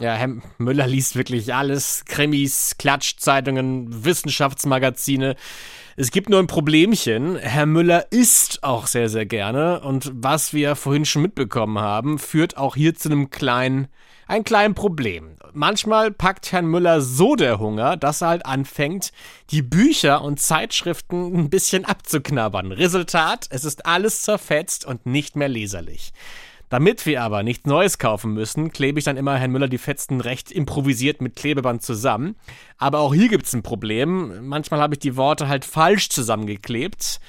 Ja, 0.00 0.14
Herr 0.14 0.28
Müller 0.58 0.86
liest 0.86 1.16
wirklich 1.16 1.54
alles. 1.54 2.04
Krimis, 2.04 2.76
Klatschzeitungen, 2.78 4.04
Wissenschaftsmagazine. 4.04 5.36
Es 5.96 6.10
gibt 6.10 6.28
nur 6.28 6.40
ein 6.40 6.46
Problemchen. 6.46 7.36
Herr 7.36 7.64
Müller 7.64 8.12
isst 8.12 8.62
auch 8.62 8.86
sehr, 8.86 9.08
sehr 9.08 9.24
gerne. 9.24 9.80
Und 9.80 10.10
was 10.12 10.52
wir 10.52 10.76
vorhin 10.76 11.06
schon 11.06 11.22
mitbekommen 11.22 11.78
haben, 11.78 12.18
führt 12.18 12.58
auch 12.58 12.76
hier 12.76 12.94
zu 12.94 13.08
einem 13.08 13.30
kleinen, 13.30 13.88
ein 14.26 14.44
kleinen 14.44 14.74
Problem. 14.74 15.36
Manchmal 15.54 16.10
packt 16.10 16.52
Herrn 16.52 16.66
Müller 16.66 17.00
so 17.00 17.34
der 17.34 17.58
Hunger, 17.58 17.96
dass 17.96 18.20
er 18.20 18.28
halt 18.28 18.44
anfängt, 18.44 19.10
die 19.50 19.62
Bücher 19.62 20.20
und 20.20 20.38
Zeitschriften 20.38 21.34
ein 21.34 21.48
bisschen 21.48 21.86
abzuknabbern. 21.86 22.72
Resultat, 22.72 23.46
es 23.48 23.64
ist 23.64 23.86
alles 23.86 24.20
zerfetzt 24.20 24.84
und 24.84 25.06
nicht 25.06 25.34
mehr 25.34 25.48
leserlich. 25.48 26.12
Damit 26.68 27.06
wir 27.06 27.22
aber 27.22 27.42
nichts 27.42 27.66
Neues 27.66 27.98
kaufen 27.98 28.32
müssen, 28.32 28.72
klebe 28.72 28.98
ich 28.98 29.04
dann 29.04 29.16
immer 29.16 29.36
Herrn 29.36 29.52
Müller 29.52 29.68
die 29.68 29.78
Fetzen 29.78 30.20
recht 30.20 30.50
improvisiert 30.50 31.20
mit 31.20 31.36
Klebeband 31.36 31.82
zusammen. 31.82 32.36
Aber 32.76 32.98
auch 33.00 33.14
hier 33.14 33.28
gibt's 33.28 33.52
ein 33.52 33.62
Problem. 33.62 34.48
Manchmal 34.48 34.80
habe 34.80 34.94
ich 34.94 34.98
die 34.98 35.16
Worte 35.16 35.48
halt 35.48 35.64
falsch 35.64 36.08
zusammengeklebt. 36.08 37.20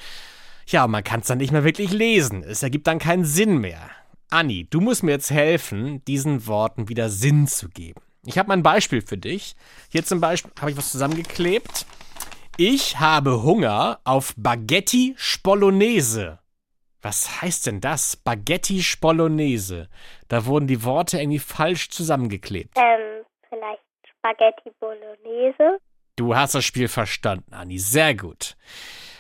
Ja, 0.67 0.88
man 0.88 1.03
kann 1.03 1.20
es 1.20 1.27
dann 1.27 1.38
nicht 1.38 1.51
mehr 1.51 1.63
wirklich 1.63 1.91
lesen. 1.91 2.44
Es 2.44 2.63
ergibt 2.63 2.88
dann 2.88 3.00
keinen 3.00 3.25
Sinn 3.25 3.60
mehr. 3.60 3.91
Anni, 4.29 4.67
du 4.70 4.82
musst 4.82 5.03
mir 5.03 5.12
jetzt 5.12 5.32
helfen, 5.32 6.03
diesen 6.06 6.48
Worten 6.48 6.89
wieder 6.89 7.10
Sinn 7.10 7.48
zu 7.48 7.70
geben. 7.70 8.01
Ich 8.25 8.38
habe 8.38 8.50
mal 8.50 8.58
ein 8.58 8.63
Beispiel 8.63 9.01
für 9.01 9.17
dich. 9.17 9.56
Hier 9.89 10.03
zum 10.03 10.20
Beispiel 10.20 10.51
habe 10.60 10.72
ich 10.72 10.77
was 10.77 10.91
zusammengeklebt. 10.91 11.86
Ich 12.58 13.00
habe 13.00 13.44
Hunger 13.44 14.00
auf 14.03 14.29
Spaghetti 14.29 15.13
Spolonese. 15.15 16.39
Was 17.01 17.42
heißt 17.42 17.68
denn 17.68 17.82
das? 17.82 18.13
Spaghetti 18.13 18.82
Spolonese. 18.82 19.88
Da 20.27 20.46
wurden 20.46 20.68
die 20.68 20.84
Worte 20.84 21.20
irgendwie 21.20 21.39
falsch 21.39 21.89
zusammengeklebt. 21.89 22.77
Ähm, 22.77 23.24
vielleicht 23.50 23.82
Spaghetti 24.18 24.72
Bolognese. 24.80 25.80
Du 26.16 26.36
hast 26.36 26.56
das 26.56 26.66
Spiel 26.66 26.88
verstanden, 26.88 27.54
Anni. 27.54 27.77
Sehr 27.77 28.16
gut. 28.16 28.58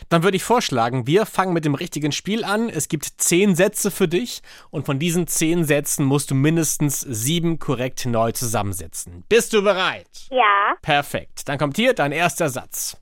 Dann 0.09 0.23
würde 0.23 0.37
ich 0.37 0.43
vorschlagen, 0.43 1.05
wir 1.05 1.25
fangen 1.25 1.53
mit 1.53 1.65
dem 1.65 1.75
richtigen 1.75 2.11
Spiel 2.11 2.43
an. 2.45 2.69
Es 2.69 2.87
gibt 2.87 3.05
zehn 3.05 3.55
Sätze 3.55 3.91
für 3.91 4.07
dich 4.07 4.41
und 4.71 4.85
von 4.85 4.99
diesen 4.99 5.27
zehn 5.27 5.65
Sätzen 5.65 6.05
musst 6.05 6.31
du 6.31 6.35
mindestens 6.35 7.01
sieben 7.01 7.59
korrekt 7.59 8.05
neu 8.05 8.31
zusammensetzen. 8.31 9.25
Bist 9.27 9.53
du 9.53 9.61
bereit? 9.61 10.07
Ja. 10.29 10.75
Perfekt. 10.81 11.47
Dann 11.49 11.57
kommt 11.57 11.75
hier 11.75 11.93
dein 11.93 12.13
erster 12.13 12.49
Satz. 12.49 12.97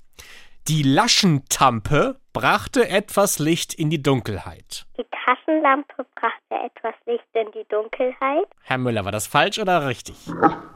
Die 0.67 0.81
Laschentampe 0.81 2.19
brachte 2.33 2.89
etwas 2.89 3.37
Licht 3.37 3.75
in 3.75 3.91
die 3.91 4.01
Dunkelheit. 4.01 4.87
Die 4.97 5.05
Taschenlampe 5.23 6.07
brachte 6.15 6.55
etwas 6.55 6.95
Licht 7.05 7.27
in 7.33 7.51
die 7.51 7.67
Dunkelheit. 7.69 8.47
Herr 8.63 8.79
Müller, 8.79 9.05
war 9.05 9.11
das 9.11 9.27
falsch 9.27 9.59
oder 9.59 9.87
richtig? 9.87 10.15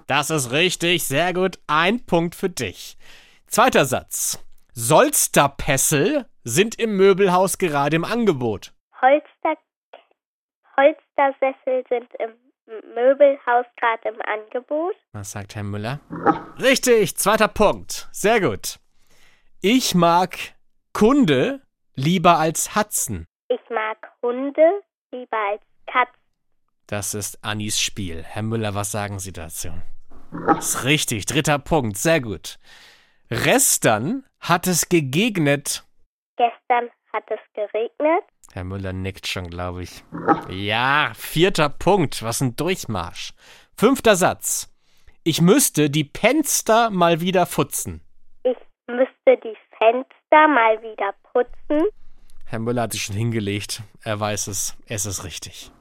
Das 0.05 0.29
ist 0.29 0.51
richtig, 0.51 1.07
sehr 1.07 1.33
gut. 1.33 1.57
Ein 1.65 2.05
Punkt 2.05 2.35
für 2.35 2.49
dich. 2.51 2.99
Zweiter 3.47 3.85
Satz. 3.85 4.45
Solsterpessel 4.73 6.27
sind 6.43 6.79
im 6.79 6.95
Möbelhaus 6.95 7.57
gerade 7.57 7.95
im 7.95 8.05
Angebot. 8.05 8.73
Holster, 9.01 9.57
Holstersessel 10.77 11.83
sind 11.89 12.13
im 12.19 12.33
Möbelhaus 12.93 13.65
gerade 13.75 14.09
im 14.09 14.21
Angebot. 14.21 14.95
Was 15.13 15.31
sagt 15.31 15.55
Herr 15.55 15.63
Müller? 15.63 15.99
Richtig, 16.61 17.17
zweiter 17.17 17.47
Punkt. 17.47 18.07
Sehr 18.11 18.39
gut. 18.39 18.79
Ich 19.61 19.93
mag 19.93 20.37
Kunde 20.93 21.61
lieber 21.93 22.37
als 22.37 22.77
Hudson. 22.77 23.25
Ich 23.49 23.59
mag 23.69 23.97
Hunde 24.21 24.81
lieber 25.11 25.37
als 25.51 25.61
Katzen. 25.85 26.13
Das 26.87 27.13
ist 27.13 27.43
Annis 27.43 27.77
Spiel. 27.77 28.23
Herr 28.23 28.41
Müller, 28.41 28.73
was 28.73 28.93
sagen 28.93 29.19
Sie 29.19 29.33
dazu? 29.33 29.67
Ist 30.57 30.85
richtig, 30.85 31.25
dritter 31.25 31.59
Punkt, 31.59 31.97
sehr 31.97 32.21
gut. 32.21 32.57
Restern 33.29 34.25
hat 34.39 34.65
es 34.65 34.87
gegegnet. 34.87 35.83
Gestern 36.37 36.89
hat 37.11 37.25
es 37.29 37.39
geregnet. 37.53 38.23
Herr 38.53 38.63
Müller 38.63 38.93
nickt 38.93 39.27
schon, 39.27 39.49
glaube 39.49 39.83
ich. 39.83 40.05
Ja, 40.47 41.11
vierter 41.15 41.67
Punkt, 41.67 42.23
was 42.23 42.39
ein 42.39 42.55
Durchmarsch. 42.55 43.33
Fünfter 43.75 44.15
Satz. 44.15 44.73
Ich 45.25 45.41
müsste 45.41 45.89
die 45.89 46.09
Fenster 46.15 46.89
mal 46.91 47.19
wieder 47.19 47.45
putzen. 47.45 48.05
Müsste 48.89 49.37
die 49.43 49.55
Fenster 49.77 50.47
mal 50.47 50.81
wieder 50.81 51.13
putzen. 51.31 51.87
Herr 52.45 52.57
Müller 52.57 52.81
hat 52.83 52.93
sich 52.93 53.03
schon 53.03 53.15
hingelegt. 53.15 53.83
Er 54.03 54.19
weiß 54.19 54.47
es. 54.47 54.75
Es 54.87 55.05
ist 55.05 55.23
richtig. 55.23 55.71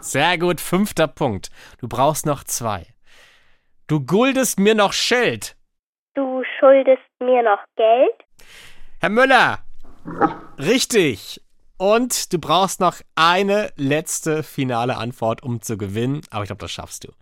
Sehr 0.00 0.38
gut, 0.38 0.62
fünfter 0.62 1.06
Punkt. 1.06 1.50
Du 1.78 1.88
brauchst 1.88 2.24
noch 2.24 2.42
zwei. 2.44 2.86
Du 3.86 4.00
guldest 4.00 4.58
mir 4.58 4.74
noch 4.74 4.94
Schild. 4.94 5.56
Du 6.14 6.42
schuldest 6.58 7.02
mir 7.20 7.42
noch 7.42 7.58
Geld. 7.76 8.14
Herr 9.00 9.10
Müller! 9.10 9.58
Richtig! 10.56 11.42
Und 11.76 12.32
du 12.32 12.38
brauchst 12.38 12.80
noch 12.80 12.96
eine 13.14 13.70
letzte 13.76 14.42
finale 14.42 14.96
Antwort, 14.96 15.42
um 15.42 15.60
zu 15.60 15.76
gewinnen. 15.76 16.22
Aber 16.30 16.44
ich 16.44 16.48
glaube, 16.48 16.60
das 16.60 16.72
schaffst 16.72 17.04
du. 17.04 17.12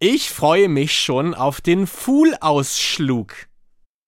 Ich 0.00 0.30
freue 0.30 0.68
mich 0.68 0.98
schon 1.00 1.34
auf 1.34 1.60
den 1.60 1.86
Fuhlausschlug. 1.86 3.34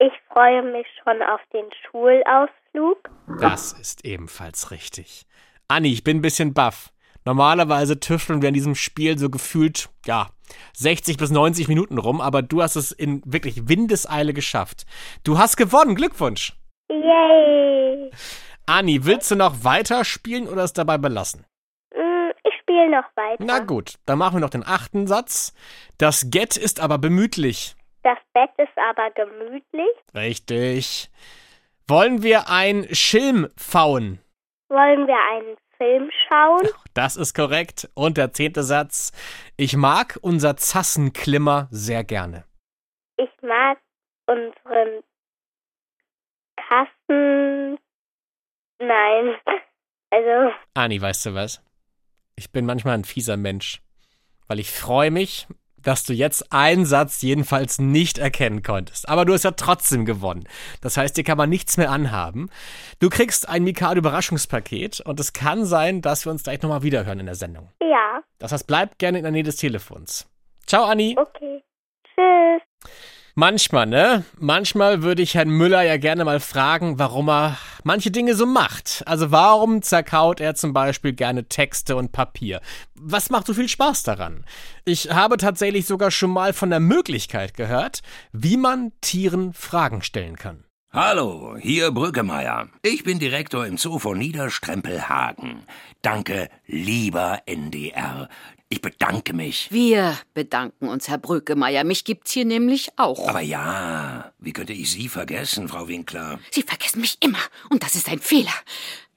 Ich 0.07 0.13
freue 0.33 0.63
mich 0.63 0.87
schon 1.03 1.23
auf 1.23 1.41
den 1.53 1.65
Schulausflug. 1.89 3.09
Das 3.41 3.73
ist 3.73 4.05
ebenfalls 4.05 4.71
richtig. 4.71 5.25
Anni, 5.69 5.93
ich 5.93 6.05
bin 6.05 6.19
ein 6.19 6.23
bisschen 6.23 6.53
baff. 6.53 6.91
Normalerweise 7.25 7.99
tüfteln 8.01 8.43
wir 8.43 8.49
in 8.49 8.55
diesem 8.55 8.75
Spiel 8.75 9.17
so 9.17 9.31
gefühlt, 9.31 9.89
ja, 10.05 10.29
60 10.75 11.17
bis 11.17 11.31
90 11.31 11.69
Minuten 11.69 11.97
rum, 11.97 12.21
aber 12.21 12.43
du 12.43 12.61
hast 12.61 12.77
es 12.77 12.93
in 12.93 13.23
wirklich 13.25 13.67
Windeseile 13.69 14.35
geschafft. 14.35 14.85
Du 15.25 15.39
hast 15.39 15.57
gewonnen, 15.57 15.95
Glückwunsch. 15.95 16.53
Yay! 16.91 18.11
Anni, 18.67 19.07
willst 19.07 19.31
du 19.31 19.37
noch 19.37 19.65
weiter 19.65 20.05
spielen 20.05 20.49
oder 20.49 20.65
es 20.65 20.75
dabei 20.75 20.99
belassen? 20.99 21.47
Mm, 21.95 22.31
Ich 22.45 22.55
spiele 22.61 22.91
noch 22.91 23.05
weiter. 23.17 23.43
Na 23.43 23.61
gut, 23.61 23.95
dann 24.05 24.19
machen 24.19 24.37
wir 24.37 24.41
noch 24.41 24.51
den 24.51 24.67
achten 24.67 25.07
Satz. 25.07 25.55
Das 25.97 26.29
Get 26.31 26.59
ist 26.59 26.81
aber 26.81 26.99
bemütlich. 26.99 27.75
Das 28.03 28.19
Bett 28.35 28.51
ist 28.59 28.77
aber 28.77 29.11
gemütlich. 29.13 29.94
Richtig. 30.15 31.11
Wollen 31.87 32.23
wir 32.23 32.49
ein 32.49 32.87
Schilm 32.95 33.49
fauen? 33.57 34.21
Wollen 34.69 35.07
wir 35.07 35.19
einen 35.33 35.57
Film 35.77 36.11
schauen? 36.29 36.69
Das 36.95 37.17
ist 37.17 37.35
korrekt. 37.35 37.91
Und 37.95 38.17
der 38.17 38.33
zehnte 38.33 38.63
Satz. 38.63 39.13
Ich 39.57 39.77
mag 39.77 40.19
unser 40.23 40.57
Zassenklimmer 40.57 41.69
sehr 41.71 42.05
gerne. 42.05 42.45
Ich 43.17 43.31
mag 43.43 43.79
unseren 44.27 45.03
Kassen. 46.57 47.79
Nein. 48.79 49.37
Also, 50.11 50.55
Ani, 50.75 51.03
weißt 51.03 51.27
du 51.27 51.35
was? 51.35 51.61
Ich 52.37 52.53
bin 52.53 52.67
manchmal 52.67 52.95
ein 52.95 53.03
fieser 53.03 53.37
Mensch. 53.37 53.83
Weil 54.47 54.61
ich 54.61 54.71
freue 54.71 55.11
mich, 55.11 55.49
dass 55.85 56.05
du 56.05 56.13
jetzt 56.13 56.53
einen 56.53 56.85
Satz 56.87 57.23
jedenfalls 57.23 57.79
nicht 57.79 58.19
erkennen 58.19 58.63
konntest. 58.63 59.09
Aber 59.09 59.25
du 59.25 59.33
hast 59.33 59.45
ja 59.45 59.53
trotzdem 59.53 60.05
gewonnen. 60.05 60.45
Das 60.81 60.97
heißt, 60.97 61.17
dir 61.17 61.25
kann 61.25 61.39
man 61.39 61.49
nichts 61.51 61.77
mehr 61.77 61.91
anhaben. 61.91 62.51
Du 62.99 63.09
kriegst 63.09 63.49
ein 63.49 63.63
Mikado-Überraschungspaket 63.65 65.01
und 65.01 65.21
es 65.21 65.33
kann 65.33 65.65
sein, 65.65 66.03
dass 66.03 66.25
wir 66.27 66.33
uns 66.33 66.43
gleich 66.43 66.61
nochmal 66.63 66.83
wiederhören 66.83 67.21
in 67.21 67.27
der 67.27 67.35
Sendung. 67.35 67.71
ja, 67.81 68.23
Das 68.39 68.53
heißt, 68.53 68.67
bleib 68.67 68.99
gerne 68.99 69.19
in 69.19 69.25
der 69.25 69.33
Nähe 69.33 69.43
des 69.45 69.57
Telefons. 69.57 70.27
Ciao, 70.67 70.85
Anni. 70.85 71.17
okay. 71.19 71.63
Tschüss. 72.15 72.63
Manchmal, 73.37 73.87
ne? 73.87 74.25
Manchmal 74.39 75.03
würde 75.03 75.21
ich 75.21 75.35
Herrn 75.35 75.49
Müller 75.49 75.83
ja 75.83 75.97
gerne 75.97 76.25
mal 76.25 76.39
fragen, 76.39 77.01
warum 77.01 77.29
er 77.29 77.59
manche 77.83 78.13
Dinge 78.13 78.37
so 78.37 78.47
macht. 78.47 79.03
Also 79.07 79.33
warum 79.33 79.83
zerkaut 79.83 80.41
er 80.41 80.55
zum 80.55 80.73
Beispiel 80.73 81.15
gerne 81.15 81.49
Texte 81.49 81.97
und 81.97 82.13
Papier? 82.13 82.61
Was 82.95 83.31
macht 83.31 83.49
so 83.49 83.55
viel 83.55 83.69
Spaß 83.69 84.05
daran? 84.05 84.45
Ich 84.85 85.11
habe 85.11 85.37
tatsächlich 85.37 85.87
sogar 85.87 86.13
schon 86.13 86.31
mal 86.31 86.53
von 86.53 86.71
der 86.71 86.79
Möglichkeit 86.79 87.55
gehört, 87.55 88.03
wie 88.33 88.57
man 88.57 88.93
Tieren 89.01 89.53
Fragen 89.53 90.03
stellen 90.03 90.37
kann. 90.37 90.63
Hallo, 90.93 91.57
hier 91.59 91.91
Brückemeier. 91.91 92.69
Ich 92.83 93.03
bin 93.03 93.19
Direktor 93.19 93.67
im 93.67 93.79
Zoo 93.79 93.99
von 93.99 94.17
Niederstrempelhagen. 94.17 95.65
Danke, 96.03 96.49
lieber 96.69 97.41
NDR. 97.47 98.29
Ich 98.69 98.81
bedanke 98.81 99.35
mich. 99.35 99.69
Wir 99.71 100.19
bedanken 100.33 100.89
uns, 100.89 101.09
Herr 101.09 101.19
Brückemeier. 101.19 101.85
Mich 101.85 102.05
gibt's 102.05 102.33
hier 102.33 102.45
nämlich 102.45 102.91
auch. 102.97 103.29
Aber 103.29 103.41
ja, 103.41 104.33
wie 104.39 104.53
könnte 104.53 104.73
ich 104.73 104.91
Sie 104.91 105.09
vergessen, 105.09 105.69
Frau 105.69 105.87
Winkler? 105.87 106.41
Sie 106.51 106.63
vergessen 106.63 107.01
mich 107.01 107.19
immer. 107.21 107.39
Und 107.71 107.83
das 107.83 107.95
ist 107.95 108.09
ein 108.09 108.19
Fehler. 108.19 108.55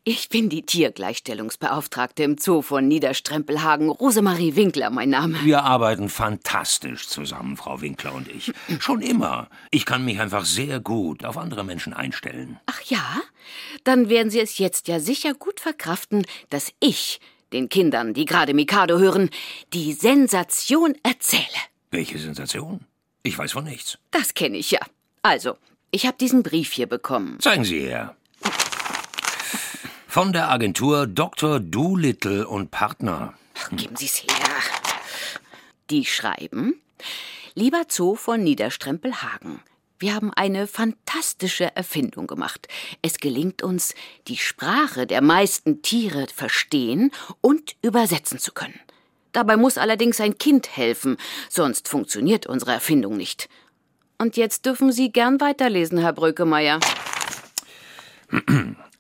Ich 0.10 0.30
bin 0.30 0.48
die 0.48 0.62
Tiergleichstellungsbeauftragte 0.62 2.24
im 2.24 2.38
Zoo 2.38 2.62
von 2.62 2.88
Niederstrempelhagen. 2.88 3.89
Rosemarie 3.89 4.56
Winkler, 4.56 4.89
mein 4.89 5.10
Name. 5.10 5.38
Wir 5.44 5.63
arbeiten 5.63 6.08
fantastisch 6.08 7.10
zusammen, 7.10 7.58
Frau 7.58 7.82
Winkler 7.82 8.13
und 8.13 8.30
ich. 8.30 8.54
Schon 8.80 9.01
immer. 9.01 9.50
Ich 9.70 9.86
kann 9.86 10.06
mich 10.06 10.22
einfach 10.22 10.46
sehr 10.46 10.80
gut 10.80 11.25
auf 11.25 11.38
andere 11.38 11.66
Menschen 11.66 11.94
einstellen. 11.94 12.58
Ach 12.68 12.82
ja? 12.84 13.04
Dann 13.84 14.08
werden 14.08 14.30
Sie 14.30 14.39
es 14.39 14.58
jetzt 14.60 14.88
ja 14.88 15.01
sicher 15.01 15.34
gut 15.34 15.60
verkraften, 15.60 16.25
dass 16.50 16.72
ich 16.80 17.20
den 17.54 17.70
Kindern, 17.70 18.13
die 18.13 18.25
gerade 18.25 18.54
Mikado 18.54 19.00
hören, 19.00 19.30
die 19.74 19.94
Sensation 19.94 20.96
erzähle. 21.04 21.44
Welche 21.92 22.20
Sensation? 22.20 22.82
Ich 23.24 23.38
weiß 23.38 23.54
von 23.54 23.63
nichts. 23.63 23.98
Das 24.12 24.34
kenne 24.34 24.58
ich 24.58 24.72
ja. 24.72 24.80
Also, 25.22 25.58
ich 25.92 26.06
habe 26.06 26.18
diesen 26.18 26.44
Brief 26.44 26.72
hier 26.72 26.88
bekommen. 26.88 27.39
Zeigen 27.39 27.63
Sie 27.63 27.80
her. 27.80 28.16
Von 30.08 30.34
der 30.34 30.50
Agentur 30.50 31.08
Dr. 31.08 31.60
Doolittle 31.60 32.48
und 32.48 32.72
Partner. 32.72 33.34
Ach, 33.56 33.70
geben 33.72 33.96
Sie's 33.96 34.18
her. 34.24 34.50
Die 35.89 36.06
schreiben: 36.06 36.82
Lieber 37.54 37.84
Zoo 37.88 38.16
von 38.16 38.44
Niederstrempelhagen. 38.44 39.60
Wir 40.00 40.13
haben 40.13 40.32
eine 40.34 40.68
fantastische 40.68 41.75
Erfindung 41.75 42.27
gemacht. 42.27 42.68
Es 43.01 43.18
gelingt 43.18 43.63
uns, 43.63 43.96
die 44.27 44.38
Sprache 44.38 45.08
der 45.08 45.22
meisten 45.22 45.82
Tiere 45.82 46.27
verstehen 46.34 47.12
und 47.42 47.75
übersetzen 47.82 48.38
zu 48.38 48.51
können. 48.51 48.80
Dabei 49.32 49.58
muss 49.58 49.77
allerdings 49.77 50.22
ein 50.22 50.38
Kind 50.38 50.75
helfen, 50.77 51.18
sonst 51.50 51.88
funktioniert 51.88 52.46
unsere 52.48 52.72
Erfindung 52.74 53.18
nicht. 53.18 53.50
Und 54.20 54.38
jetzt 54.38 54.66
dürfen 54.66 54.92
Sie 54.92 55.12
gern 55.12 55.39
weiterlesen, 55.42 55.98
Herr 56.00 56.13
Brökemeyer. 56.13 56.80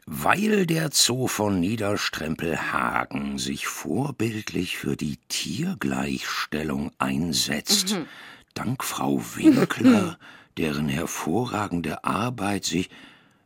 Weil 0.05 0.65
der 0.65 0.89
Zoo 0.91 1.27
von 1.27 1.59
Niederstrempelhagen 1.59 3.37
sich 3.37 3.67
vorbildlich 3.67 4.77
für 4.77 4.95
die 4.95 5.17
Tiergleichstellung 5.27 6.91
einsetzt, 6.97 7.95
Mhm. 7.95 8.05
dank 8.53 8.83
Frau 8.83 9.21
Winkler, 9.35 10.17
deren 10.57 10.89
hervorragende 10.89 12.03
Arbeit 12.03 12.65
sich. 12.65 12.89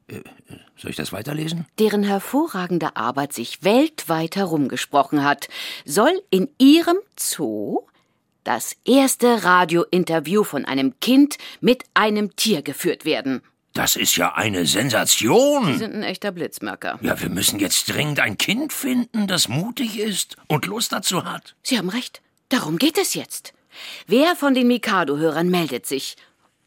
Äh, 0.07 0.21
soll 0.75 0.91
ich 0.91 0.97
das 0.97 1.11
weiterlesen? 1.11 1.65
deren 1.79 2.03
hervorragende 2.03 2.95
Arbeit 2.95 3.33
sich 3.33 3.63
weltweit 3.63 4.35
herumgesprochen 4.35 5.23
hat, 5.23 5.47
soll 5.85 6.21
in 6.29 6.49
ihrem 6.57 6.97
Zoo 7.19 7.81
das 8.43 8.75
erste 8.85 9.43
Radiointerview 9.43 10.43
von 10.43 10.65
einem 10.65 10.99
Kind 10.99 11.37
mit 11.59 11.83
einem 11.93 12.35
Tier 12.35 12.61
geführt 12.63 13.05
werden. 13.05 13.41
Das 13.73 13.95
ist 13.95 14.17
ja 14.17 14.33
eine 14.33 14.65
Sie 14.65 14.73
Sensation. 14.73 15.77
sind 15.77 15.93
ein 15.93 16.03
echter 16.03 16.31
Blitzmerker. 16.31 16.99
Ja, 17.01 17.21
wir 17.21 17.29
müssen 17.29 17.59
jetzt 17.59 17.87
dringend 17.93 18.19
ein 18.19 18.37
Kind 18.37 18.73
finden, 18.73 19.27
das 19.27 19.47
mutig 19.47 19.97
ist 19.99 20.35
und 20.47 20.65
Lust 20.65 20.91
dazu 20.91 21.23
hat. 21.23 21.55
Sie 21.63 21.77
haben 21.77 21.87
recht. 21.89 22.21
Darum 22.49 22.77
geht 22.77 22.97
es 22.97 23.13
jetzt. 23.13 23.53
Wer 24.07 24.35
von 24.35 24.53
den 24.55 24.67
Mikado-Hörern 24.67 25.47
meldet 25.49 25.85
sich? 25.85 26.17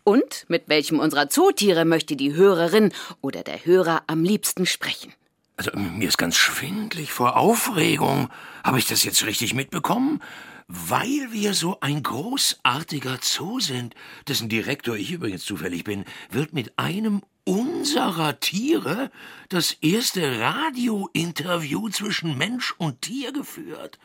Und 0.05 0.45
mit 0.49 0.69
welchem 0.69 1.01
unserer 1.01 1.31
Zootiere 1.31 1.87
möchte 1.87 2.15
die 2.15 2.35
Hörerin 2.35 2.93
oder 3.23 3.43
der 3.43 3.65
Hörer 3.65 4.03
am 4.07 4.23
liebsten 4.23 4.67
sprechen? 4.67 5.15
Also, 5.57 5.71
mir 5.77 6.09
ist 6.09 6.19
ganz 6.19 6.37
schwindlig 6.37 7.13
vor 7.13 7.37
Aufregung. 7.37 8.29
Habe 8.63 8.79
ich 8.79 8.87
das 8.87 9.05
jetzt 9.05 9.25
richtig 9.25 9.55
mitbekommen? 9.55 10.21
Weil 10.67 11.29
wir 11.31 11.55
so 11.55 11.79
ein 11.81 12.03
großartiger 12.03 13.19
Zoo 13.23 13.61
sind, 13.61 13.95
dessen 14.29 14.49
Direktor 14.49 14.97
ich 14.97 15.13
übrigens 15.13 15.45
zufällig 15.45 15.85
bin, 15.85 16.05
wird 16.31 16.53
mit 16.53 16.79
einem 16.79 17.23
unserer 17.45 18.41
Tiere 18.41 19.11
das 19.49 19.77
erste 19.81 20.41
Radiointerview 20.41 21.91
zwischen 21.91 22.37
Mensch 22.37 22.75
und 22.79 23.03
Tier 23.03 23.33
geführt. 23.33 23.99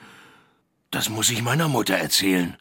Das 0.91 1.09
muss 1.09 1.29
ich 1.29 1.41
meiner 1.41 1.67
Mutter 1.67 1.95
erzählen. 1.95 2.57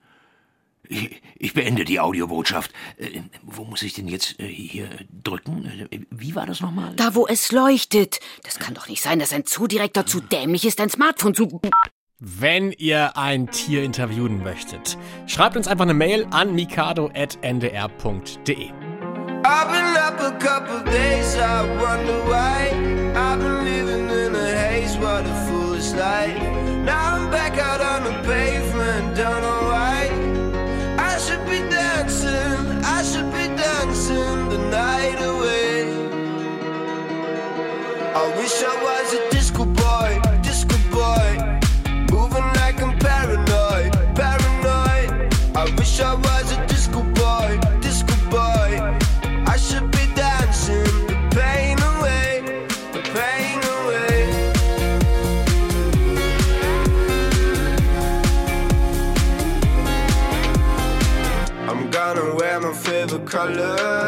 Ich, 0.89 1.21
ich 1.39 1.55
beende 1.55 1.85
die 1.85 2.01
Audiobotschaft. 2.01 2.73
Äh, 2.97 3.21
wo 3.43 3.65
muss 3.65 3.83
ich 3.83 3.93
denn 3.93 4.09
jetzt 4.09 4.41
äh, 4.41 4.47
hier 4.47 4.89
drücken? 5.23 5.89
Äh, 5.91 6.01
Wie 6.11 6.35
war 6.35 6.47
das 6.47 6.61
nochmal? 6.61 6.95
Da, 6.97 7.15
wo 7.15 7.27
es 7.27 7.53
leuchtet. 7.53 8.21
Das 8.43 8.59
kann 8.59 8.75
doch 8.75 8.89
nicht 8.89 9.03
sein, 9.03 9.19
dass 9.19 9.33
ein 9.33 9.45
Zoodirektor 9.45 10.07
zu 10.07 10.21
dämlich 10.21 10.65
ist, 10.65 10.81
ein 10.81 10.89
Smartphone 10.91 11.35
zu. 11.35 11.61
Wenn 12.21 12.73
ihr 12.73 13.17
ein 13.17 13.49
Tier 13.51 13.85
interviewen 13.85 14.43
möchtet, 14.43 14.99
schreibt 15.27 15.57
uns 15.57 15.69
einfach 15.69 15.85
eine 15.85 15.95
Mail 15.95 16.27
an 16.31 16.55
mikado.ndr.de. 16.55 17.13
I've 19.45 19.69
been 19.71 19.97
up 19.97 20.21
a 20.21 20.33
couple 20.39 20.83
days, 20.91 21.37
I 21.37 21.63
wonder 21.81 22.19
why. 22.27 22.73
I've 23.15 23.39
been 23.39 23.65
living 23.65 24.09
in 24.11 24.35
a 24.35 24.53
haze, 24.53 24.97
what 24.99 25.25
a 25.25 25.35
foolish 25.49 25.93
life. 25.93 26.37
Now 26.85 27.15
I'm 27.15 27.31
back 27.31 27.57
out 27.57 27.81
on 27.81 28.03
the 28.03 28.15
pavement, 28.29 29.17
don't 29.17 29.43
know 29.43 29.58
wish 38.49 38.63
I 38.63 38.83
was 38.83 39.13
a 39.13 39.31
disco 39.31 39.65
boy, 39.67 40.21
disco 40.41 40.77
boy. 40.91 41.31
Moving 42.11 42.49
like 42.57 42.81
I'm 42.81 42.99
paranoid, 42.99 43.93
paranoid. 44.17 45.35
I 45.55 45.65
wish 45.77 46.01
I 46.01 46.15
was 46.15 46.53
a 46.53 46.67
disco 46.67 47.03
boy, 47.03 47.61
disco 47.83 48.15
boy. 48.31 48.71
I 49.47 49.57
should 49.59 49.91
be 49.91 50.05
dancing 50.15 50.83
the 51.11 51.17
pain 51.39 51.77
away, 51.93 52.65
the 52.95 53.03
pain 53.17 53.61
away. 53.77 54.19
I'm 61.69 61.91
gonna 61.91 62.35
wear 62.35 62.61
my 62.61 62.73
favorite 62.73 63.27
color 63.27 64.08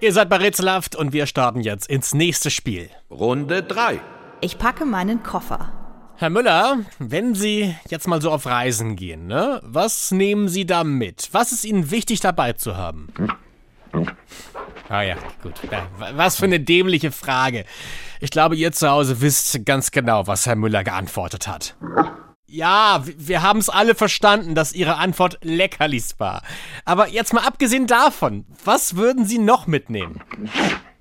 Ihr 0.00 0.12
seid 0.12 0.28
bei 0.28 0.36
Rätselhaft 0.36 0.94
und 0.94 1.12
wir 1.12 1.26
starten 1.26 1.60
jetzt 1.60 1.88
ins 1.88 2.14
nächste 2.14 2.50
Spiel. 2.50 2.88
Runde 3.10 3.62
3. 3.62 4.00
Ich 4.40 4.58
packe 4.58 4.84
meinen 4.84 5.22
Koffer. 5.24 5.72
Herr 6.16 6.30
Müller, 6.30 6.78
wenn 6.98 7.34
Sie 7.34 7.74
jetzt 7.88 8.06
mal 8.08 8.20
so 8.22 8.30
auf 8.30 8.46
Reisen 8.46 8.96
gehen, 8.96 9.26
ne? 9.26 9.60
Was 9.64 10.10
nehmen 10.10 10.48
Sie 10.48 10.66
da 10.66 10.84
mit? 10.84 11.28
Was 11.32 11.52
ist 11.52 11.64
Ihnen 11.64 11.90
wichtig 11.90 12.20
dabei 12.20 12.52
zu 12.52 12.76
haben? 12.76 13.08
Ah 14.88 15.02
ja, 15.02 15.16
gut. 15.42 15.54
Ja, 15.70 15.86
wa- 15.98 16.10
was 16.14 16.36
für 16.36 16.44
eine 16.46 16.60
dämliche 16.60 17.12
Frage. 17.12 17.64
Ich 18.20 18.30
glaube, 18.30 18.56
ihr 18.56 18.72
zu 18.72 18.88
Hause 18.88 19.20
wisst 19.20 19.64
ganz 19.64 19.90
genau, 19.90 20.26
was 20.26 20.46
Herr 20.46 20.56
Müller 20.56 20.82
geantwortet 20.82 21.46
hat. 21.46 21.76
Ja, 22.50 23.04
wir 23.04 23.42
haben 23.42 23.58
es 23.58 23.68
alle 23.68 23.94
verstanden, 23.94 24.54
dass 24.54 24.72
Ihre 24.72 24.96
Antwort 24.96 25.38
Leckerlis 25.42 26.18
war. 26.18 26.40
Aber 26.86 27.08
jetzt 27.08 27.34
mal 27.34 27.44
abgesehen 27.44 27.86
davon, 27.86 28.46
was 28.64 28.96
würden 28.96 29.26
Sie 29.26 29.36
noch 29.36 29.66
mitnehmen? 29.66 30.22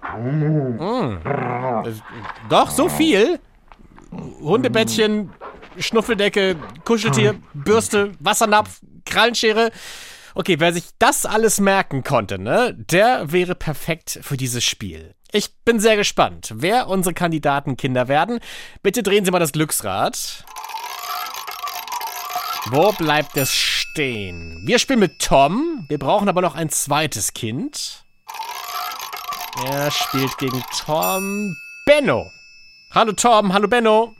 Hm. 0.01 1.19
Äh, 1.23 1.91
Doch, 2.49 2.69
so 2.69 2.89
viel? 2.89 3.39
Hundebettchen, 4.41 5.31
Schnuffeldecke, 5.77 6.57
Kuscheltier, 6.83 7.35
Bürste, 7.53 8.11
Wassernapf, 8.19 8.81
Krallenschere. 9.05 9.71
Okay, 10.35 10.59
wer 10.59 10.73
sich 10.73 10.89
das 10.99 11.25
alles 11.25 11.61
merken 11.61 12.03
konnte, 12.03 12.39
ne, 12.39 12.75
der 12.77 13.31
wäre 13.31 13.55
perfekt 13.55 14.19
für 14.21 14.35
dieses 14.35 14.65
Spiel. 14.65 15.15
Ich 15.31 15.55
bin 15.63 15.79
sehr 15.79 15.95
gespannt, 15.95 16.51
wer 16.55 16.89
unsere 16.89 17.13
Kandidatenkinder 17.13 18.09
werden. 18.09 18.39
Bitte 18.83 19.01
drehen 19.01 19.23
Sie 19.23 19.31
mal 19.31 19.39
das 19.39 19.53
Glücksrad. 19.53 20.45
Wo 22.69 22.91
bleibt 22.91 23.37
es 23.37 23.53
stehen? 23.53 24.61
Wir 24.65 24.77
spielen 24.77 24.99
mit 24.99 25.19
Tom. 25.21 25.85
Wir 25.87 25.97
brauchen 25.97 26.27
aber 26.27 26.41
noch 26.41 26.53
ein 26.53 26.67
zweites 26.67 27.33
Kind. 27.33 28.03
Er 29.65 29.89
spielt 29.89 30.37
gegen 30.37 30.61
Tom. 30.85 31.55
Benno. 31.85 32.25
Hallo 32.93 33.13
Tom, 33.13 33.53
hallo 33.53 33.69
Benno. 33.69 34.13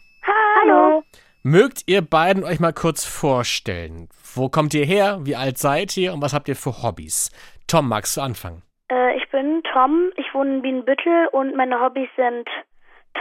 Hallo. 0.62 1.04
Mögt 1.44 1.84
ihr 1.88 2.02
beiden 2.02 2.46
euch 2.46 2.62
mal 2.62 2.72
kurz 2.72 3.04
vorstellen? 3.04 4.08
Wo 4.34 4.48
kommt 4.48 4.74
ihr 4.74 4.86
her? 4.86 5.20
Wie 5.24 5.36
alt 5.36 5.58
seid 5.58 5.98
ihr? 5.98 6.14
Und 6.14 6.22
was 6.22 6.34
habt 6.34 6.48
ihr 6.48 6.56
für 6.56 6.82
Hobbys? 6.82 7.32
Tom, 7.68 7.90
magst 7.90 8.16
du 8.16 8.22
anfangen? 8.22 8.64
Äh, 8.90 9.18
ich 9.18 9.30
bin 9.30 9.62
Tom, 9.74 10.12
ich 10.16 10.34
wohne 10.34 10.56
in 10.56 10.62
Bienenbüttel 10.62 11.28
und 11.34 11.54
meine 11.58 11.82
Hobbys 11.82 12.08
sind 12.16 12.48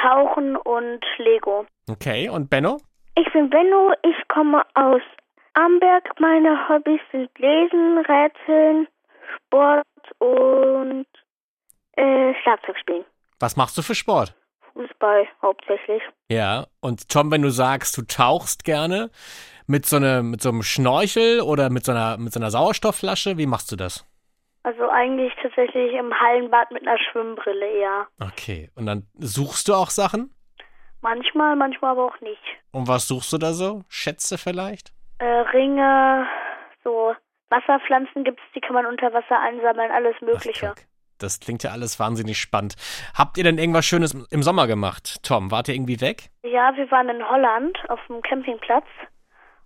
Tauchen 0.00 0.56
und 0.56 1.04
Lego. 1.18 1.66
Okay, 1.90 2.28
und 2.28 2.48
Benno? 2.48 2.78
Ich 3.18 3.33
bin 3.33 3.48
Benno, 3.48 3.92
ich 4.02 4.29
komme 4.29 4.62
aus 4.74 5.00
Amberg. 5.55 6.05
Meine 6.20 6.68
Hobbys 6.68 7.00
sind 7.12 7.31
Lesen, 7.38 7.98
Rätseln, 7.98 8.88
Sport 9.37 9.87
und 10.18 11.07
äh, 11.96 12.35
Schlagzeug 12.42 12.79
spielen. 12.79 13.05
Was 13.40 13.57
machst 13.57 13.79
du 13.79 13.83
für 13.83 13.94
Sport? 13.94 14.35
Fußball 14.74 15.26
hauptsächlich. 15.40 16.02
Ja, 16.31 16.66
und 16.81 17.09
Tom, 17.09 17.31
wenn 17.31 17.40
du 17.40 17.50
sagst, 17.50 17.96
du 17.96 18.02
tauchst 18.02 18.64
gerne 18.64 19.11
mit 19.66 19.87
so, 19.87 19.96
eine, 19.96 20.22
mit 20.22 20.42
so 20.42 20.50
einem 20.50 20.62
Schnorchel 20.62 21.40
oder 21.40 21.70
mit 21.70 21.87
so, 21.87 21.92
einer, 21.92 22.18
mit 22.18 22.35
so 22.35 22.40
einer 22.40 22.50
Sauerstoffflasche, 22.50 23.38
wie 23.38 23.46
machst 23.46 23.72
du 23.72 23.76
das? 23.76 24.05
Also 24.62 24.90
eigentlich 24.90 25.33
tatsächlich 25.40 25.94
im 25.94 26.12
Hallenbad 26.12 26.70
mit 26.70 26.87
einer 26.87 26.98
Schwimmbrille 26.98 27.66
eher. 27.66 28.09
Okay, 28.20 28.70
und 28.74 28.85
dann 28.85 29.07
suchst 29.14 29.68
du 29.68 29.74
auch 29.74 29.88
Sachen? 29.88 30.36
Manchmal, 31.00 31.56
manchmal 31.56 31.92
aber 31.92 32.06
auch 32.06 32.20
nicht. 32.20 32.42
Und 32.72 32.88
was 32.88 33.06
suchst 33.09 33.32
du 33.32 33.38
da 33.38 33.52
so? 33.52 33.82
Schätze 33.88 34.38
vielleicht? 34.38 34.92
Äh, 35.18 35.24
Ringe, 35.24 36.26
so 36.85 37.14
Wasserpflanzen 37.48 38.24
gibt's, 38.24 38.42
die 38.54 38.61
kann 38.61 38.74
man 38.74 38.87
unter 38.87 39.12
Wasser 39.12 39.40
einsammeln, 39.40 39.90
alles 39.90 40.14
Mögliche. 40.20 40.68
Guck, 40.74 40.85
das 41.18 41.40
klingt 41.40 41.62
ja 41.62 41.70
alles 41.70 41.98
wahnsinnig 41.98 42.38
spannend. 42.38 42.74
Habt 43.14 43.38
ihr 43.38 43.44
denn 43.44 43.59
irgendwas 43.59 43.87
Schönes 43.87 44.14
im 44.30 44.42
Sommer 44.42 44.66
gemacht? 44.66 45.22
Tom, 45.22 45.50
wart 45.50 45.68
ihr 45.68 45.74
irgendwie 45.74 46.00
weg? 46.00 46.30
Ja, 46.42 46.76
wir 46.76 46.90
waren 46.90 47.09
in 47.09 47.26
Holland 47.26 47.78
auf 47.88 48.00
dem 48.09 48.20
Campingplatz 48.22 48.87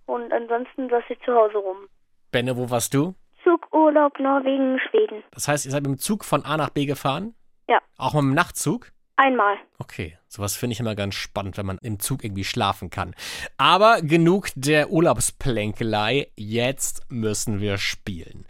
und 0.05 0.31
ansonsten 0.31 0.89
saß 0.89 1.03
ich 1.09 1.19
zu 1.21 1.33
Hause 1.33 1.57
rum. 1.57 1.87
Benne, 2.31 2.55
wo 2.55 2.69
warst 2.69 2.93
du? 2.93 3.15
Zugurlaub, 3.43 4.19
Norwegen, 4.19 4.79
Schweden. 4.89 5.23
Das 5.31 5.47
heißt, 5.47 5.65
ihr 5.65 5.71
seid 5.71 5.83
mit 5.83 5.91
dem 5.91 5.97
Zug 5.97 6.23
von 6.23 6.45
A 6.45 6.55
nach 6.57 6.69
B 6.69 6.85
gefahren? 6.85 7.33
Ja. 7.67 7.79
Auch 7.97 8.13
mit 8.13 8.21
dem 8.21 8.33
Nachtzug? 8.33 8.91
Einmal. 9.15 9.57
Okay, 9.77 10.17
sowas 10.27 10.55
finde 10.55 10.73
ich 10.73 10.79
immer 10.79 10.95
ganz 10.95 11.15
spannend, 11.15 11.57
wenn 11.57 11.65
man 11.65 11.77
im 11.81 11.99
Zug 11.99 12.23
irgendwie 12.23 12.43
schlafen 12.43 12.89
kann. 12.89 13.13
Aber 13.57 14.01
genug 14.01 14.49
der 14.55 14.89
Urlaubsplänkelei, 14.89 16.31
jetzt 16.35 17.03
müssen 17.09 17.59
wir 17.59 17.77
spielen. 17.77 18.45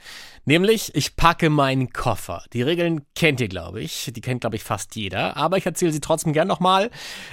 Nämlich, 0.45 0.95
ich 0.95 1.15
packe 1.15 1.50
meinen 1.50 1.93
Koffer. 1.93 2.43
Die 2.54 2.62
Regeln 2.62 3.06
kennt 3.15 3.41
ihr, 3.41 3.47
glaube 3.47 3.82
ich. 3.82 4.12
Die 4.15 4.21
kennt, 4.21 4.41
glaube 4.41 4.56
ich, 4.56 4.63
fast 4.63 4.95
jeder. 4.95 5.38
Aber 5.38 5.58
ich 5.58 5.65
erzähle 5.65 5.91
sie 5.91 6.00
trotzdem 6.00 6.34
gern 6.34 6.47
nochmal. 6.47 6.89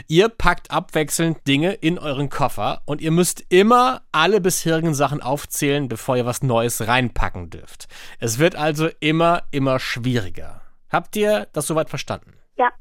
Ihr 0.08 0.28
packt 0.28 0.70
abwechselnd 0.70 1.46
Dinge 1.46 1.72
in 1.72 1.98
euren 1.98 2.28
Koffer 2.28 2.82
und 2.84 3.00
ihr 3.00 3.10
müsst 3.10 3.44
immer 3.48 4.02
alle 4.12 4.40
bisherigen 4.40 4.94
Sachen 4.94 5.22
aufzählen, 5.22 5.88
bevor 5.88 6.16
ihr 6.16 6.26
was 6.26 6.42
Neues 6.42 6.86
reinpacken 6.86 7.50
dürft. 7.50 7.88
Es 8.18 8.38
wird 8.38 8.56
also 8.56 8.88
immer, 9.00 9.44
immer 9.52 9.78
schwieriger. 9.78 10.62
Habt 10.90 11.16
ihr 11.16 11.48
das 11.52 11.66
soweit 11.66 11.88
verstanden? 11.88 12.34
Ja, 12.56 12.66
ja. 12.66 12.72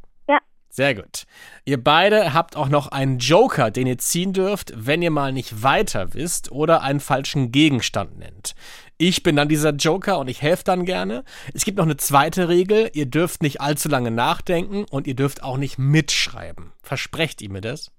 Sehr 0.78 0.94
gut. 0.94 1.24
Ihr 1.66 1.84
beide 1.84 2.36
habt 2.36 2.56
auch 2.56 2.70
noch 2.70 2.90
einen 2.90 3.18
Joker, 3.18 3.72
den 3.72 3.88
ihr 3.88 3.98
ziehen 3.98 4.32
dürft, 4.32 4.72
wenn 4.76 5.02
ihr 5.02 5.10
mal 5.10 5.34
nicht 5.34 5.64
weiter 5.64 6.14
wisst 6.14 6.52
oder 6.52 6.84
einen 6.84 7.00
falschen 7.00 7.52
Gegenstand 7.52 8.20
nennt. 8.20 8.54
Ich 9.00 9.24
bin 9.24 9.36
dann 9.36 9.50
dieser 9.50 9.72
Joker 9.72 10.20
und 10.20 10.28
ich 10.28 10.44
helfe 10.44 10.64
dann 10.66 10.86
gerne. 10.86 11.24
Es 11.56 11.66
gibt 11.66 11.80
noch 11.80 11.86
eine 11.86 11.98
zweite 11.98 12.48
Regel. 12.48 12.92
Ihr 12.94 13.08
dürft 13.08 13.42
nicht 13.42 13.60
allzu 13.60 13.90
lange 13.90 14.12
nachdenken 14.12 14.86
und 14.92 15.08
ihr 15.08 15.16
dürft 15.16 15.42
auch 15.42 15.58
nicht 15.58 15.80
mitschreiben. 15.80 16.74
Versprecht 16.84 17.42
ihr 17.42 17.50
mir 17.50 17.62
das? 17.62 17.92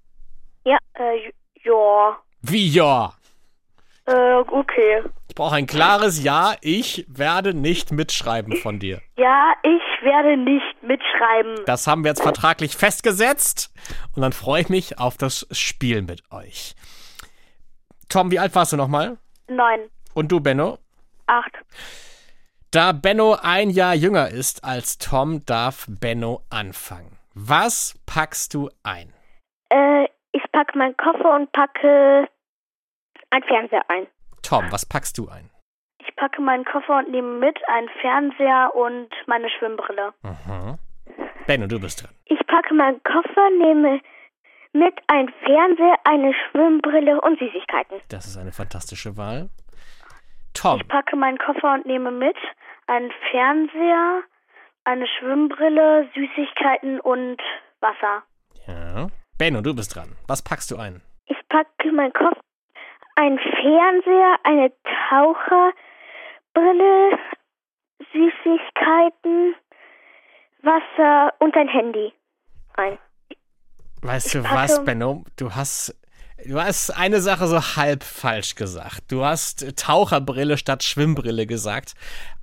Ja, 0.63 0.77
äh, 0.93 1.33
ja. 1.65 2.17
Wie 2.41 2.65
ja? 2.65 3.13
Äh, 4.09 4.43
okay. 4.51 5.03
Ich 5.27 5.35
brauche 5.35 5.55
ein 5.55 5.67
klares 5.67 6.23
Ja. 6.23 6.55
Ich 6.61 7.05
werde 7.07 7.53
nicht 7.53 7.91
mitschreiben 7.91 8.55
von 8.57 8.79
dir. 8.79 9.01
Ja, 9.17 9.53
ich 9.61 10.03
werde 10.03 10.35
nicht 10.35 10.81
mitschreiben. 10.81 11.63
Das 11.65 11.85
haben 11.85 12.03
wir 12.03 12.09
jetzt 12.09 12.23
vertraglich 12.23 12.75
festgesetzt. 12.75 13.71
Und 14.15 14.23
dann 14.23 14.33
freue 14.33 14.61
ich 14.61 14.69
mich 14.69 14.97
auf 14.99 15.17
das 15.17 15.47
Spiel 15.51 16.01
mit 16.01 16.23
euch. 16.31 16.75
Tom, 18.09 18.31
wie 18.31 18.39
alt 18.39 18.55
warst 18.55 18.73
du 18.73 18.77
nochmal? 18.77 19.17
Neun. 19.47 19.89
Und 20.15 20.31
du, 20.31 20.39
Benno? 20.39 20.79
Acht. 21.27 21.51
Da 22.71 22.91
Benno 22.91 23.37
ein 23.41 23.69
Jahr 23.69 23.93
jünger 23.93 24.29
ist 24.29 24.63
als 24.63 24.97
Tom, 24.97 25.45
darf 25.45 25.85
Benno 25.87 26.41
anfangen. 26.49 27.17
Was 27.35 27.99
packst 28.07 28.53
du 28.55 28.69
ein? 28.81 29.13
Äh, 29.69 30.05
ich 30.31 30.43
packe 30.51 30.77
meinen 30.77 30.97
Koffer 30.97 31.35
und 31.35 31.51
packe 31.51 32.27
einen 33.31 33.43
Fernseher 33.43 33.83
ein. 33.89 34.07
Tom, 34.41 34.65
was 34.71 34.85
packst 34.85 35.17
du 35.17 35.27
ein? 35.29 35.49
Ich 35.99 36.15
packe 36.15 36.41
meinen 36.41 36.65
Koffer 36.65 36.97
und 36.99 37.09
nehme 37.11 37.37
mit 37.39 37.57
einen 37.69 37.89
Fernseher 38.01 38.71
und 38.75 39.09
meine 39.27 39.49
Schwimmbrille. 39.49 40.13
Mhm. 40.23 40.77
Benno, 41.47 41.67
du 41.67 41.79
bist 41.79 42.03
dran. 42.03 42.11
Ich 42.25 42.39
packe 42.47 42.73
meinen 42.73 43.01
Koffer, 43.03 43.49
nehme 43.59 44.01
mit 44.73 44.93
einen 45.07 45.29
Fernseher, 45.43 45.95
eine 46.03 46.33
Schwimmbrille 46.33 47.19
und 47.21 47.39
Süßigkeiten. 47.39 48.01
Das 48.09 48.25
ist 48.27 48.37
eine 48.37 48.51
fantastische 48.51 49.17
Wahl. 49.17 49.49
Tom, 50.53 50.79
Ich 50.81 50.87
packe 50.87 51.15
meinen 51.15 51.37
Koffer 51.37 51.73
und 51.73 51.85
nehme 51.85 52.11
mit 52.11 52.35
einen 52.87 53.11
Fernseher, 53.31 54.21
eine 54.83 55.07
Schwimmbrille, 55.07 56.09
Süßigkeiten 56.13 56.99
und 56.99 57.41
Wasser. 57.81 58.23
ja. 58.67 59.07
Benno, 59.37 59.61
du 59.61 59.73
bist 59.73 59.95
dran. 59.95 60.17
Was 60.27 60.43
packst 60.43 60.69
du 60.69 60.75
ein? 60.77 61.01
Ich 61.27 61.37
packe 61.47 61.91
meinen 61.93 62.11
Koffer, 62.11 62.41
einen 63.19 63.39
Fernseher, 63.39 64.35
eine 64.43 64.71
Taucherbrille, 65.09 67.17
Süßigkeiten, 68.13 69.55
Wasser 70.61 71.33
und 71.39 71.55
ein 71.55 71.67
Handy 71.67 72.13
ein. 72.75 72.97
Weißt 74.01 74.33
du 74.35 74.39
packe- 74.39 74.55
was, 74.55 74.85
Benno? 74.85 75.23
Du 75.37 75.53
hast 75.53 75.95
Du 76.45 76.57
hast 76.57 76.91
eine 76.91 77.19
Sache 77.19 77.47
so 77.47 77.59
halb 77.75 78.01
falsch 78.01 78.55
gesagt. 78.55 79.11
Du 79.11 79.25
hast 79.25 79.75
Taucherbrille 79.77 80.57
statt 80.57 80.83
Schwimmbrille 80.83 81.45
gesagt. 81.45 81.95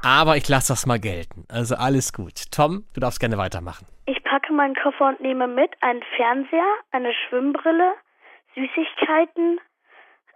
Aber 0.03 0.37
ich 0.37 0.47
lasse 0.51 0.75
das 0.75 0.85
mal 0.85 1.01
gelten. 1.01 1.47
Also 1.49 1.77
alles 1.77 2.13
gut. 2.13 2.53
Tom, 2.53 2.85
du 2.93 3.01
darfst 3.01 3.21
gerne 3.21 3.39
weitermachen. 3.39 3.87
Ich 4.05 4.23
packe 4.23 4.53
meinen 4.53 4.75
Koffer 4.75 5.09
und 5.09 5.21
nehme 5.23 5.49
mit 5.49 5.71
einen 5.81 6.03
Fernseher, 6.15 6.75
eine 6.91 7.11
Schwimmbrille, 7.27 7.95
Süßigkeiten, 8.55 9.61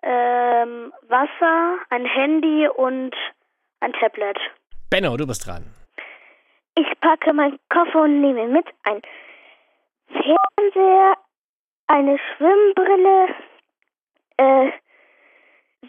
ähm, 0.03 0.93
Wasser, 1.09 1.79
ein 1.91 2.05
Handy 2.05 2.69
und 2.69 3.15
ein 3.81 3.93
Tablet. 3.95 4.39
Benno, 4.91 5.17
du 5.17 5.27
bist 5.27 5.47
dran. 5.47 5.65
Ich 6.77 7.01
packe 7.01 7.33
meinen 7.33 7.59
Koffer 7.69 8.03
und 8.03 8.21
nehme 8.21 8.47
mit 8.47 8.67
ein 8.85 9.03
Fernseher, 10.09 11.15
eine 11.87 12.19
Schwimmbrille, 12.19 13.35
äh, 14.37 14.71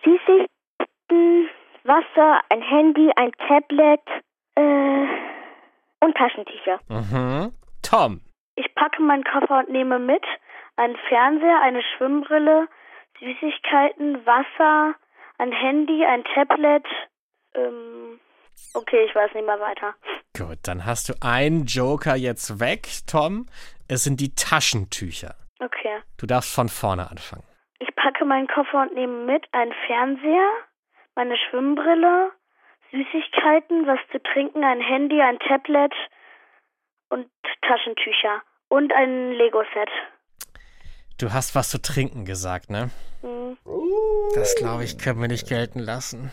Süßigkeiten, 0.03 1.49
Wasser, 1.83 2.41
ein 2.49 2.61
Handy, 2.61 3.11
ein 3.15 3.31
Tablet 3.47 4.01
äh, 4.55 5.07
und 6.01 6.15
Taschentücher. 6.15 6.79
Mhm. 6.89 7.53
Tom. 7.81 8.21
Ich 8.55 8.73
packe 8.75 9.01
meinen 9.01 9.23
Koffer 9.23 9.59
und 9.59 9.69
nehme 9.69 9.99
mit 9.99 10.23
einen 10.75 10.95
Fernseher, 11.07 11.61
eine 11.61 11.81
Schwimmbrille, 11.81 12.67
Süßigkeiten, 13.21 14.25
Wasser, 14.25 14.95
ein 15.37 15.51
Handy, 15.51 16.03
ein 16.05 16.23
Tablet. 16.33 16.85
Ähm, 17.53 18.19
okay, 18.73 19.05
ich 19.05 19.15
weiß 19.15 19.33
nicht 19.33 19.45
mehr 19.45 19.59
weiter. 19.59 19.93
Gut, 20.37 20.57
dann 20.63 20.85
hast 20.85 21.09
du 21.09 21.13
einen 21.21 21.65
Joker 21.65 22.15
jetzt 22.15 22.59
weg, 22.59 22.87
Tom. 23.07 23.45
Es 23.87 24.03
sind 24.03 24.19
die 24.19 24.33
Taschentücher. 24.33 25.35
Okay. 25.59 26.01
Du 26.17 26.25
darfst 26.25 26.53
von 26.53 26.67
vorne 26.67 27.09
anfangen. 27.09 27.43
Ich 27.79 27.93
packe 27.95 28.25
meinen 28.25 28.47
Koffer 28.47 28.81
und 28.81 28.95
nehme 28.95 29.25
mit 29.25 29.45
einen 29.51 29.73
Fernseher, 29.85 30.49
meine 31.15 31.37
Schwimmbrille, 31.37 32.31
Süßigkeiten, 32.91 33.85
was 33.85 33.99
zu 34.11 34.21
trinken, 34.21 34.63
ein 34.63 34.81
Handy, 34.81 35.21
ein 35.21 35.39
Tablet 35.39 35.93
und 37.09 37.27
Taschentücher 37.61 38.41
und 38.69 38.91
ein 38.93 39.31
Lego-Set. 39.31 39.89
Du 41.19 41.31
hast 41.31 41.55
was 41.55 41.69
zu 41.69 41.81
trinken 41.81 42.25
gesagt, 42.25 42.69
ne? 42.69 42.89
Das 44.35 44.55
glaube 44.55 44.83
ich, 44.83 44.97
können 44.97 45.21
wir 45.21 45.27
nicht 45.27 45.47
gelten 45.47 45.79
lassen. 45.79 46.31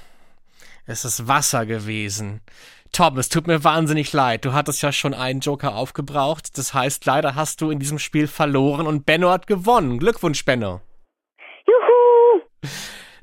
Es 0.86 1.04
ist 1.04 1.28
Wasser 1.28 1.66
gewesen. 1.66 2.40
Tom, 2.92 3.18
es 3.18 3.28
tut 3.28 3.46
mir 3.46 3.62
wahnsinnig 3.64 4.12
leid. 4.12 4.44
Du 4.44 4.52
hattest 4.52 4.82
ja 4.82 4.92
schon 4.92 5.12
einen 5.14 5.40
Joker 5.40 5.74
aufgebraucht. 5.74 6.56
Das 6.56 6.72
heißt, 6.72 7.04
leider 7.04 7.34
hast 7.34 7.60
du 7.60 7.70
in 7.70 7.78
diesem 7.78 7.98
Spiel 7.98 8.26
verloren 8.26 8.86
und 8.86 9.04
Benno 9.04 9.30
hat 9.30 9.46
gewonnen. 9.46 9.98
Glückwunsch, 9.98 10.44
Benno. 10.44 10.80
Juhu! 11.66 12.70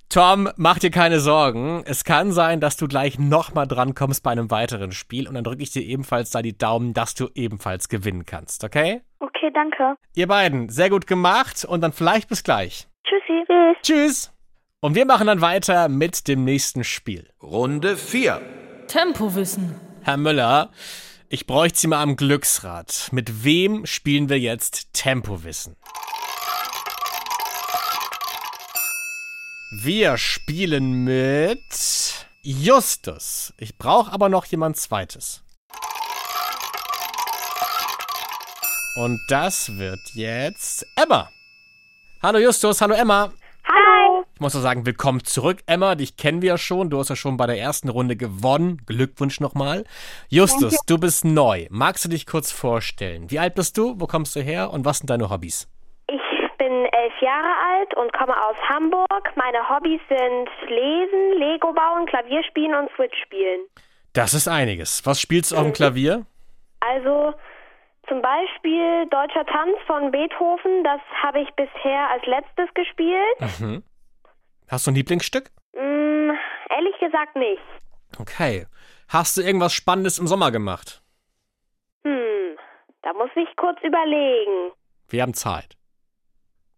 Tom, 0.10 0.49
mach 0.55 0.79
dir 0.79 0.91
keine 0.91 1.19
Sorgen. 1.19 1.84
Es 1.86 2.03
kann 2.03 2.31
sein, 2.31 2.62
dass 2.62 2.77
du 2.77 2.88
gleich 2.88 3.17
nochmal 3.17 3.67
drankommst 3.67 4.21
bei 4.23 4.31
einem 4.31 4.51
weiteren 4.51 4.91
Spiel 4.91 5.27
und 5.27 5.34
dann 5.34 5.43
drücke 5.43 5.63
ich 5.63 5.71
dir 5.71 5.81
ebenfalls 5.81 6.29
da 6.29 6.41
die 6.41 6.58
Daumen, 6.58 6.93
dass 6.93 7.15
du 7.15 7.29
ebenfalls 7.34 7.89
gewinnen 7.89 8.25
kannst, 8.25 8.63
okay? 8.63 9.01
Okay, 9.19 9.51
danke. 9.53 9.95
Ihr 10.13 10.27
beiden, 10.27 10.69
sehr 10.69 10.89
gut 10.89 11.08
gemacht 11.08 11.65
und 11.65 11.81
dann 11.81 11.91
vielleicht 11.91 12.29
bis 12.29 12.43
gleich. 12.43 12.88
Tschüssi. 13.06 13.44
Tschüss. 13.48 13.78
Tschüss. 13.82 14.32
Und 14.82 14.96
wir 14.96 15.06
machen 15.06 15.28
dann 15.28 15.41
weiter 15.41 15.89
mit 15.89 16.28
dem 16.28 16.44
nächsten 16.44 16.84
Spiel. 16.84 17.30
Runde 17.41 17.98
4. 17.98 18.41
Tempowissen. 18.88 19.80
Herr 20.02 20.18
Müller, 20.18 20.72
ich 21.30 21.48
bräuchte 21.48 21.80
Sie 21.80 21.88
mal 21.88 22.02
am 22.02 22.15
Glücksrad. 22.15 23.10
Mit 23.12 23.44
wem 23.44 23.86
spielen 23.86 24.30
wir 24.30 24.39
jetzt 24.39 24.94
Tempowissen? 24.94 25.76
Wir 29.72 30.18
spielen 30.18 31.04
mit 31.04 31.58
Justus. 32.44 33.54
Ich 33.58 33.78
brauche 33.78 34.12
aber 34.12 34.30
noch 34.30 34.46
jemand 34.46 34.78
Zweites. 34.78 35.41
Und 38.96 39.20
das 39.28 39.78
wird 39.78 40.00
jetzt 40.13 40.86
Emma. 40.96 41.30
Hallo 42.25 42.39
Justus, 42.39 42.81
hallo 42.81 42.95
Emma. 42.95 43.31
Hallo. 43.67 44.25
Ich 44.33 44.41
muss 44.41 44.55
nur 44.55 44.63
sagen, 44.63 44.88
willkommen 44.88 45.23
zurück, 45.23 45.59
Emma. 45.67 45.93
Dich 45.93 46.17
kennen 46.17 46.41
wir 46.41 46.49
ja 46.49 46.57
schon. 46.57 46.89
Du 46.89 46.97
hast 46.97 47.09
ja 47.09 47.15
schon 47.15 47.38
bei 47.38 47.45
der 47.45 47.59
ersten 47.59 47.88
Runde 47.88 48.15
gewonnen. 48.15 48.81
Glückwunsch 48.88 49.39
nochmal. 49.39 49.83
Justus, 50.29 50.75
du 50.88 50.97
bist 50.97 51.23
neu. 51.23 51.67
Magst 51.69 52.03
du 52.03 52.09
dich 52.09 52.25
kurz 52.25 52.51
vorstellen? 52.51 53.29
Wie 53.29 53.38
alt 53.38 53.53
bist 53.53 53.77
du? 53.77 53.99
Wo 53.99 54.07
kommst 54.07 54.35
du 54.35 54.39
her? 54.39 54.71
Und 54.71 54.85
was 54.85 54.97
sind 54.97 55.11
deine 55.11 55.29
Hobbys? 55.29 55.69
Ich 56.07 56.57
bin 56.57 56.85
elf 56.85 57.13
Jahre 57.21 57.53
alt 57.69 57.95
und 57.95 58.11
komme 58.13 58.33
aus 58.35 58.57
Hamburg. 58.69 59.31
Meine 59.35 59.69
Hobbys 59.69 60.01
sind 60.09 60.49
Lesen, 60.67 61.38
Lego 61.38 61.73
bauen, 61.73 62.07
Klavier 62.07 62.43
spielen 62.45 62.73
und 62.73 62.89
Switch 62.95 63.21
spielen. 63.23 63.59
Das 64.13 64.33
ist 64.33 64.47
einiges. 64.47 65.05
Was 65.05 65.21
spielst 65.21 65.51
du 65.51 65.57
auf 65.57 65.61
dem 65.61 65.73
Klavier? 65.73 66.25
Also 66.79 67.35
zum 68.08 68.22
Beispiel 68.22 69.08
Deutscher 69.10 69.46
Tanz 69.46 69.78
von 69.88 70.12
Beethoven, 70.12 70.84
das 70.84 71.02
habe 71.24 71.41
ich 71.41 71.50
bisher 71.56 72.10
als 72.12 72.26
letztes 72.26 72.74
gespielt. 72.74 73.60
Mhm. 73.60 73.84
Hast 74.70 74.88
du 74.88 74.91
ein 74.91 74.96
Lieblingsstück? 74.96 75.50
Mm, 75.74 76.32
ehrlich 76.70 76.98
gesagt 77.00 77.36
nicht. 77.36 77.62
Okay. 78.20 78.65
Hast 79.10 79.38
du 79.38 79.41
irgendwas 79.41 79.74
Spannendes 79.74 80.18
im 80.20 80.28
Sommer 80.28 80.52
gemacht? 80.52 81.02
Hm, 82.04 82.58
da 83.04 83.13
muss 83.13 83.30
ich 83.36 83.48
kurz 83.58 83.80
überlegen. 83.84 84.72
Wir 85.10 85.22
haben 85.22 85.34
Zeit. 85.34 85.76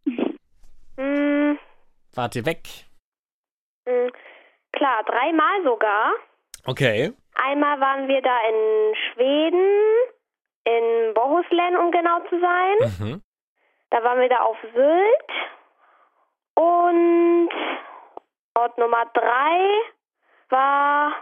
Hm, 0.99 1.59
Wart 2.15 2.35
ihr 2.35 2.45
weg? 2.47 2.67
hm, 3.87 4.11
klar, 4.71 5.03
dreimal 5.05 5.63
sogar. 5.63 6.11
Okay. 6.65 7.13
Einmal 7.35 7.79
waren 7.79 8.07
wir 8.07 8.19
da 8.23 8.35
in 8.49 8.95
Schweden, 8.95 9.77
in 10.67 11.13
Bohuslän, 11.13 11.77
um 11.77 11.91
genau 11.91 12.19
zu 12.29 12.39
sein. 12.39 12.77
Mhm. 12.99 13.21
Da 13.89 14.03
waren 14.03 14.19
wir 14.19 14.29
da 14.29 14.39
auf 14.39 14.57
Sylt. 14.73 15.31
Und 16.55 17.49
Ort 18.55 18.77
Nummer 18.77 19.05
drei 19.13 19.59
war. 20.49 21.13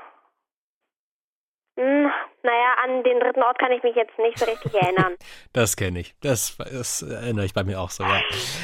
Hm, 1.77 2.09
naja, 2.43 2.75
an 2.85 3.03
den 3.03 3.19
dritten 3.19 3.43
Ort 3.43 3.59
kann 3.59 3.73
ich 3.73 3.83
mich 3.83 3.95
jetzt 3.95 4.17
nicht 4.17 4.39
so 4.39 4.45
richtig 4.45 4.73
erinnern. 4.73 5.15
Das 5.53 5.75
kenne 5.75 5.99
ich. 5.99 6.15
Das, 6.21 6.57
das 6.57 7.01
erinnere 7.01 7.45
ich 7.45 7.53
bei 7.53 7.63
mir 7.63 7.79
auch 7.79 7.89
so, 7.89 8.03
ja. 8.03 8.21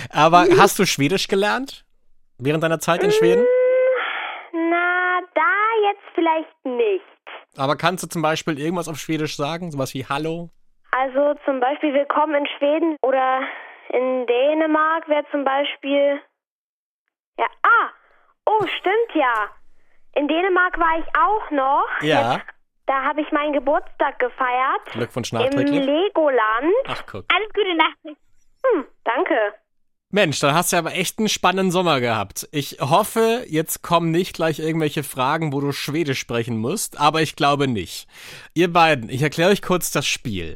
Aber 0.10 0.46
hast 0.58 0.80
du 0.80 0.86
Schwedisch 0.86 1.28
gelernt? 1.28 1.86
Während 2.38 2.64
deiner 2.64 2.80
Zeit 2.80 3.04
in 3.04 3.12
Schweden? 3.12 3.46
Na, 4.54 5.20
da 5.36 5.90
jetzt 5.90 6.04
vielleicht 6.16 6.66
nicht. 6.66 7.06
Aber 7.58 7.76
kannst 7.76 8.04
du 8.04 8.08
zum 8.08 8.22
Beispiel 8.22 8.60
irgendwas 8.60 8.88
auf 8.88 8.98
Schwedisch 8.98 9.36
sagen? 9.36 9.72
Sowas 9.72 9.94
wie 9.94 10.06
Hallo? 10.06 10.50
Also 10.92 11.36
zum 11.46 11.62
Beispiel 11.62 11.94
Willkommen 11.94 12.36
in 12.36 12.48
Schweden 12.58 12.98
oder 13.02 13.42
in 13.90 14.28
Dänemark 14.28 15.08
wäre 15.08 15.26
zum 15.32 15.46
Beispiel. 15.46 16.22
Ja, 17.38 17.46
ah! 17.64 17.90
Oh, 18.46 18.66
stimmt 18.68 19.14
ja. 19.14 19.50
In 20.16 20.28
Dänemark 20.28 20.78
war 20.78 21.00
ich 21.00 21.06
auch 21.18 21.52
noch. 21.52 21.88
Ja. 22.02 22.34
Jetzt, 22.34 22.46
da 22.88 23.04
habe 23.04 23.22
ich 23.22 23.32
meinen 23.32 23.54
Geburtstag 23.54 24.20
gefeiert. 24.20 24.86
Glückwunsch 24.92 25.32
Im 25.32 25.40
nachträglich. 25.40 25.86
Legoland. 25.86 26.74
Ach, 26.88 27.06
guck. 27.06 27.26
Alles 27.34 27.54
Gute 27.54 27.76
Nacht. 27.76 27.98
Hm, 28.04 28.86
danke. 29.06 29.54
Mensch, 30.14 30.40
dann 30.40 30.54
hast 30.54 30.74
du 30.74 30.78
aber 30.78 30.94
echt 30.94 31.20
einen 31.20 31.30
spannenden 31.30 31.72
Sommer 31.72 32.02
gehabt. 32.02 32.48
Ich 32.52 32.78
hoffe, 32.82 33.46
jetzt 33.48 33.82
kommen 33.82 34.12
nicht 34.12 34.34
gleich 34.34 34.60
irgendwelche 34.60 35.04
Fragen, 35.04 35.54
wo 35.54 35.62
du 35.62 35.72
Schwedisch 35.72 36.20
sprechen 36.20 36.58
musst, 36.58 37.00
aber 37.00 37.22
ich 37.22 37.38
glaube 37.38 37.70
nicht. 37.70 38.08
Ihr 38.54 38.72
beiden, 38.72 39.10
ich 39.10 39.22
erkläre 39.22 39.52
euch 39.52 39.62
kurz 39.62 39.90
das 39.90 40.06
Spiel. 40.06 40.56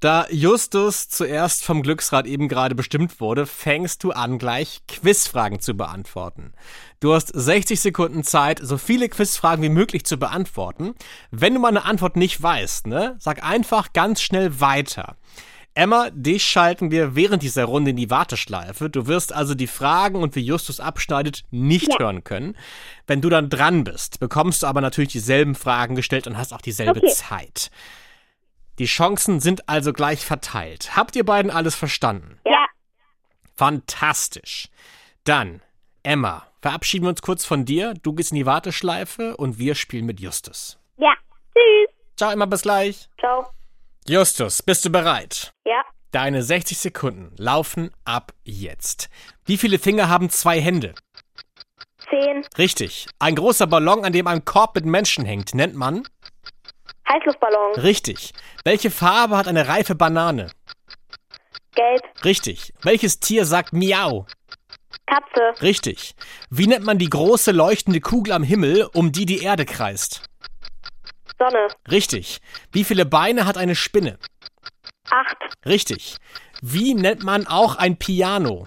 Da 0.00 0.26
Justus 0.30 1.08
zuerst 1.08 1.64
vom 1.64 1.82
Glücksrad 1.82 2.26
eben 2.26 2.48
gerade 2.48 2.74
bestimmt 2.74 3.20
wurde, 3.20 3.46
fängst 3.46 4.04
du 4.04 4.12
an, 4.12 4.38
gleich 4.38 4.82
Quizfragen 4.88 5.60
zu 5.60 5.74
beantworten. 5.74 6.52
Du 7.00 7.12
hast 7.14 7.28
60 7.28 7.80
Sekunden 7.80 8.24
Zeit, 8.24 8.58
so 8.62 8.78
viele 8.78 9.08
Quizfragen 9.08 9.62
wie 9.62 9.68
möglich 9.68 10.04
zu 10.04 10.16
beantworten. 10.16 10.94
Wenn 11.30 11.54
du 11.54 11.60
mal 11.60 11.68
eine 11.68 11.84
Antwort 11.84 12.16
nicht 12.16 12.42
weißt, 12.42 12.86
ne, 12.86 13.16
sag 13.18 13.44
einfach 13.44 13.92
ganz 13.92 14.22
schnell 14.22 14.60
weiter. 14.60 15.16
Emma, 15.76 16.10
dich 16.10 16.44
schalten 16.44 16.92
wir 16.92 17.16
während 17.16 17.42
dieser 17.42 17.64
Runde 17.64 17.90
in 17.90 17.96
die 17.96 18.10
Warteschleife. 18.10 18.88
Du 18.88 19.08
wirst 19.08 19.32
also 19.32 19.54
die 19.54 19.66
Fragen 19.66 20.22
und 20.22 20.36
wie 20.36 20.40
Justus 20.40 20.78
abschneidet 20.78 21.42
nicht 21.50 21.98
hören 21.98 22.22
können. 22.22 22.56
Wenn 23.08 23.20
du 23.20 23.28
dann 23.28 23.50
dran 23.50 23.82
bist, 23.82 24.20
bekommst 24.20 24.62
du 24.62 24.68
aber 24.68 24.80
natürlich 24.80 25.10
dieselben 25.12 25.56
Fragen 25.56 25.96
gestellt 25.96 26.28
und 26.28 26.38
hast 26.38 26.52
auch 26.52 26.60
dieselbe 26.60 27.00
Okay. 27.00 27.12
Zeit. 27.12 27.70
Die 28.78 28.86
Chancen 28.86 29.40
sind 29.40 29.68
also 29.68 29.92
gleich 29.92 30.24
verteilt. 30.24 30.96
Habt 30.96 31.16
ihr 31.16 31.24
beiden 31.24 31.50
alles 31.50 31.74
verstanden? 31.74 32.38
Ja. 32.46 32.66
Fantastisch. 33.56 34.68
Dann, 35.24 35.60
Emma, 36.02 36.46
verabschieden 36.60 37.04
wir 37.04 37.10
uns 37.10 37.22
kurz 37.22 37.44
von 37.44 37.64
dir. 37.64 37.94
Du 38.02 38.12
gehst 38.12 38.30
in 38.30 38.36
die 38.36 38.46
Warteschleife 38.46 39.36
und 39.36 39.58
wir 39.58 39.74
spielen 39.74 40.06
mit 40.06 40.20
Justus. 40.20 40.78
Ja. 40.98 41.14
Tschüss. 41.52 41.94
Ciao, 42.16 42.30
Emma, 42.30 42.46
bis 42.46 42.62
gleich. 42.62 43.08
Ciao. 43.18 43.48
Justus, 44.06 44.62
bist 44.62 44.84
du 44.84 44.90
bereit? 44.90 45.54
Ja. 45.64 45.82
Deine 46.10 46.42
60 46.42 46.76
Sekunden 46.76 47.34
laufen 47.38 47.90
ab 48.04 48.34
jetzt. 48.44 49.08
Wie 49.46 49.56
viele 49.56 49.78
Finger 49.78 50.10
haben 50.10 50.28
zwei 50.28 50.60
Hände? 50.60 50.94
Zehn. 52.10 52.44
Richtig. 52.58 53.06
Ein 53.18 53.34
großer 53.34 53.66
Ballon, 53.66 54.04
an 54.04 54.12
dem 54.12 54.26
ein 54.26 54.44
Korb 54.44 54.74
mit 54.74 54.84
Menschen 54.84 55.24
hängt, 55.24 55.54
nennt 55.54 55.74
man? 55.74 56.02
Heißluftballon. 57.08 57.76
Richtig. 57.76 58.34
Welche 58.62 58.90
Farbe 58.90 59.38
hat 59.38 59.48
eine 59.48 59.68
reife 59.68 59.94
Banane? 59.94 60.50
Gelb. 61.74 62.02
Richtig. 62.24 62.74
Welches 62.82 63.20
Tier 63.20 63.46
sagt 63.46 63.72
Miau? 63.72 64.26
Katze. 65.06 65.62
Richtig. 65.62 66.14
Wie 66.50 66.66
nennt 66.66 66.84
man 66.84 66.98
die 66.98 67.08
große 67.08 67.52
leuchtende 67.52 68.00
Kugel 68.02 68.34
am 68.34 68.42
Himmel, 68.42 68.86
um 68.92 69.12
die 69.12 69.24
die 69.24 69.42
Erde 69.42 69.64
kreist? 69.64 70.22
Sonne. 71.38 71.68
Richtig. 71.90 72.40
Wie 72.72 72.84
viele 72.84 73.06
Beine 73.06 73.46
hat 73.46 73.56
eine 73.56 73.74
Spinne? 73.74 74.18
Acht. 75.10 75.36
Richtig. 75.66 76.16
Wie 76.62 76.94
nennt 76.94 77.22
man 77.22 77.46
auch 77.46 77.76
ein 77.76 77.98
Piano? 77.98 78.66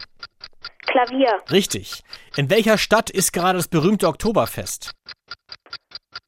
Klavier. 0.86 1.42
Richtig. 1.52 2.04
In 2.36 2.50
welcher 2.50 2.78
Stadt 2.78 3.10
ist 3.10 3.34
gerade 3.34 3.58
das 3.58 3.68
berühmte 3.68 4.08
Oktoberfest? 4.08 4.92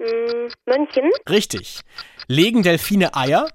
Hm, 0.01 0.49
München. 0.65 1.11
Richtig. 1.29 1.81
Legen 2.27 2.63
Delfine 2.63 3.15
Eier? 3.15 3.49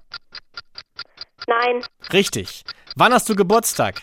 Nein. 1.47 1.83
Richtig. 2.11 2.63
Wann 2.95 3.13
hast 3.13 3.27
du 3.29 3.35
Geburtstag? 3.35 4.01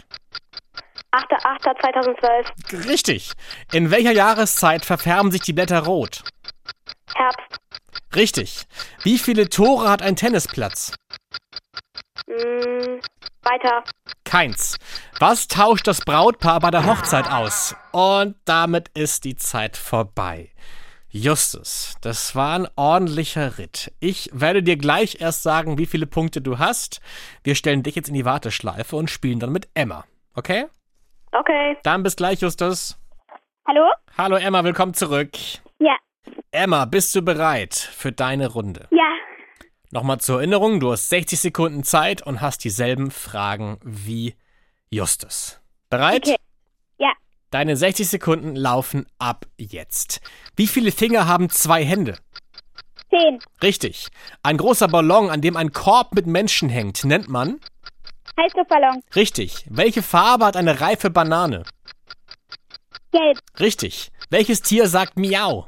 8.8.2012. 1.13 2.89
Richtig. 2.89 3.33
In 3.73 3.91
welcher 3.91 4.13
Jahreszeit 4.13 4.85
verfärben 4.85 5.31
sich 5.31 5.43
die 5.43 5.53
Blätter 5.53 5.81
rot? 5.81 6.23
Herbst. 7.15 7.62
Richtig. 8.15 8.67
Wie 9.03 9.19
viele 9.19 9.49
Tore 9.49 9.89
hat 9.89 10.03
ein 10.03 10.17
Tennisplatz? 10.17 10.95
Hm, 12.29 13.01
weiter. 13.43 13.85
Keins. 14.25 14.77
Was 15.19 15.49
tauscht 15.49 15.87
das 15.87 16.01
Brautpaar 16.01 16.61
bei 16.61 16.71
der 16.71 16.87
Hochzeit 16.87 17.31
aus? 17.31 17.75
Und 17.93 18.37
damit 18.45 18.89
ist 18.95 19.25
die 19.25 19.37
Zeit 19.37 19.77
vorbei. 19.77 20.51
Justus, 21.09 21.97
das 22.01 22.35
war 22.35 22.59
ein 22.59 22.69
ordentlicher 22.75 23.59
Ritt. 23.59 23.93
Ich 24.01 24.31
werde 24.33 24.63
dir 24.63 24.79
gleich 24.79 25.21
erst 25.21 25.43
sagen, 25.43 25.77
wie 25.77 25.85
viele 25.85 26.07
Punkte 26.07 26.41
du 26.41 26.59
hast. 26.59 27.03
Wir 27.45 27.55
stellen 27.55 27.83
dich 27.83 27.97
jetzt 27.97 28.09
in 28.09 28.15
die 28.15 28.25
Warteschleife 28.25 28.97
und 28.97 29.11
spielen 29.11 29.39
dann 29.39 29.53
mit 29.53 29.69
Emma. 29.75 30.05
Okay? 30.35 30.67
Okay. 31.33 31.77
Dann 31.83 32.03
bis 32.03 32.17
gleich, 32.17 32.41
Justus. 32.41 32.99
Hallo? 33.67 33.85
Hallo 34.17 34.37
Emma, 34.37 34.65
willkommen 34.65 34.95
zurück. 34.95 35.33
Emma, 36.55 36.85
bist 36.85 37.15
du 37.15 37.23
bereit 37.23 37.75
für 37.75 38.13
deine 38.13 38.49
Runde? 38.49 38.87
Ja. 38.91 39.11
Nochmal 39.91 40.21
zur 40.21 40.37
Erinnerung, 40.37 40.81
du 40.81 40.93
hast 40.93 41.09
60 41.09 41.41
Sekunden 41.41 41.83
Zeit 41.83 42.21
und 42.21 42.43
hast 42.43 42.63
dieselben 42.63 43.11
Fragen 43.11 43.79
wie 43.83 44.35
Justus. 44.91 45.61
Bereit? 45.89 46.27
Okay. 46.29 46.37
Ja. 46.99 47.13
Deine 47.51 47.75
60 47.75 48.07
Sekunden 48.07 48.55
laufen 48.55 49.07
ab 49.19 49.47
jetzt. 49.57 50.21
Wie 50.55 50.67
viele 50.67 50.93
Finger 50.93 51.27
haben 51.27 51.49
zwei 51.49 51.87
Hände? 51.87 52.19
Zehn. 53.09 53.39
Richtig. 53.63 54.09
Ein 54.43 54.59
großer 54.59 54.89
Ballon, 54.89 55.31
an 55.31 55.41
dem 55.41 55.57
ein 55.57 55.73
Korb 55.73 56.15
mit 56.15 56.27
Menschen 56.27 56.69
hängt, 56.69 57.03
nennt 57.07 57.29
man? 57.29 57.61
Heißluftballon. 58.39 59.03
Richtig. 59.17 59.67
Welche 59.71 60.03
Farbe 60.03 60.45
hat 60.45 60.57
eine 60.59 60.83
reife 60.83 61.09
Banane? 61.09 61.65
Gelb. 63.11 63.39
Richtig. 63.59 64.13
Welches 64.29 64.61
Tier 64.61 64.87
sagt 64.87 65.19
Miau? 65.19 65.67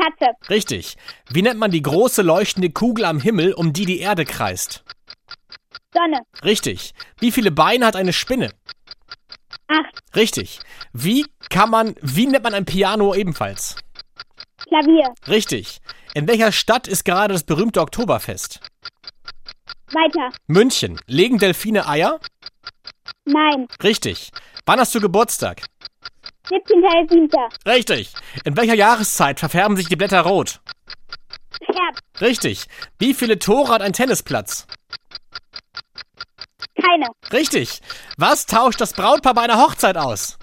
Katze. 0.00 0.32
Richtig. 0.48 0.96
Wie 1.28 1.42
nennt 1.42 1.58
man 1.60 1.70
die 1.70 1.82
große 1.82 2.22
leuchtende 2.22 2.70
Kugel 2.70 3.04
am 3.04 3.20
Himmel, 3.20 3.52
um 3.52 3.72
die 3.72 3.86
die 3.86 4.00
Erde 4.00 4.24
kreist? 4.24 4.84
Sonne. 5.92 6.20
Richtig. 6.44 6.92
Wie 7.18 7.32
viele 7.32 7.50
Beine 7.50 7.86
hat 7.86 7.96
eine 7.96 8.12
Spinne? 8.12 8.50
Acht. 9.68 10.16
Richtig. 10.16 10.60
Wie 10.92 11.26
kann 11.48 11.70
man, 11.70 11.94
wie 12.00 12.26
nennt 12.26 12.44
man 12.44 12.54
ein 12.54 12.64
Piano 12.64 13.14
ebenfalls? 13.14 13.76
Klavier. 14.68 15.12
Richtig. 15.28 15.78
In 16.14 16.26
welcher 16.28 16.52
Stadt 16.52 16.88
ist 16.88 17.04
gerade 17.04 17.34
das 17.34 17.44
berühmte 17.44 17.80
Oktoberfest? 17.80 18.60
Weiter. 19.92 20.30
München. 20.46 21.00
Legen 21.06 21.38
Delfine 21.38 21.88
Eier? 21.88 22.20
Nein. 23.24 23.66
Richtig. 23.82 24.30
Wann 24.66 24.80
hast 24.80 24.94
du 24.94 25.00
Geburtstag? 25.00 25.62
17.07. 26.50 27.66
Richtig. 27.66 28.12
In 28.44 28.56
welcher 28.56 28.74
Jahreszeit 28.74 29.38
verfärben 29.38 29.76
sich 29.76 29.88
die 29.88 29.96
Blätter 29.96 30.22
rot? 30.22 30.60
Herbst. 31.60 32.02
Richtig. 32.20 32.64
Wie 32.98 33.14
viele 33.14 33.38
Tore 33.38 33.72
hat 33.72 33.82
ein 33.82 33.92
Tennisplatz? 33.92 34.66
Keine. 36.80 37.06
Richtig. 37.32 37.80
Was 38.16 38.46
tauscht 38.46 38.80
das 38.80 38.92
Brautpaar 38.94 39.34
bei 39.34 39.42
einer 39.42 39.58
Hochzeit 39.58 39.96
aus? 39.96 40.38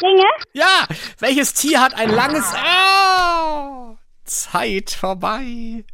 Ringe. 0.00 0.24
Ja. 0.52 0.86
Welches 1.18 1.54
Tier 1.54 1.80
hat 1.80 1.94
ein 1.94 2.10
langes... 2.10 2.44
Oh, 2.54 3.96
Zeit 4.24 4.90
vorbei. 4.90 5.84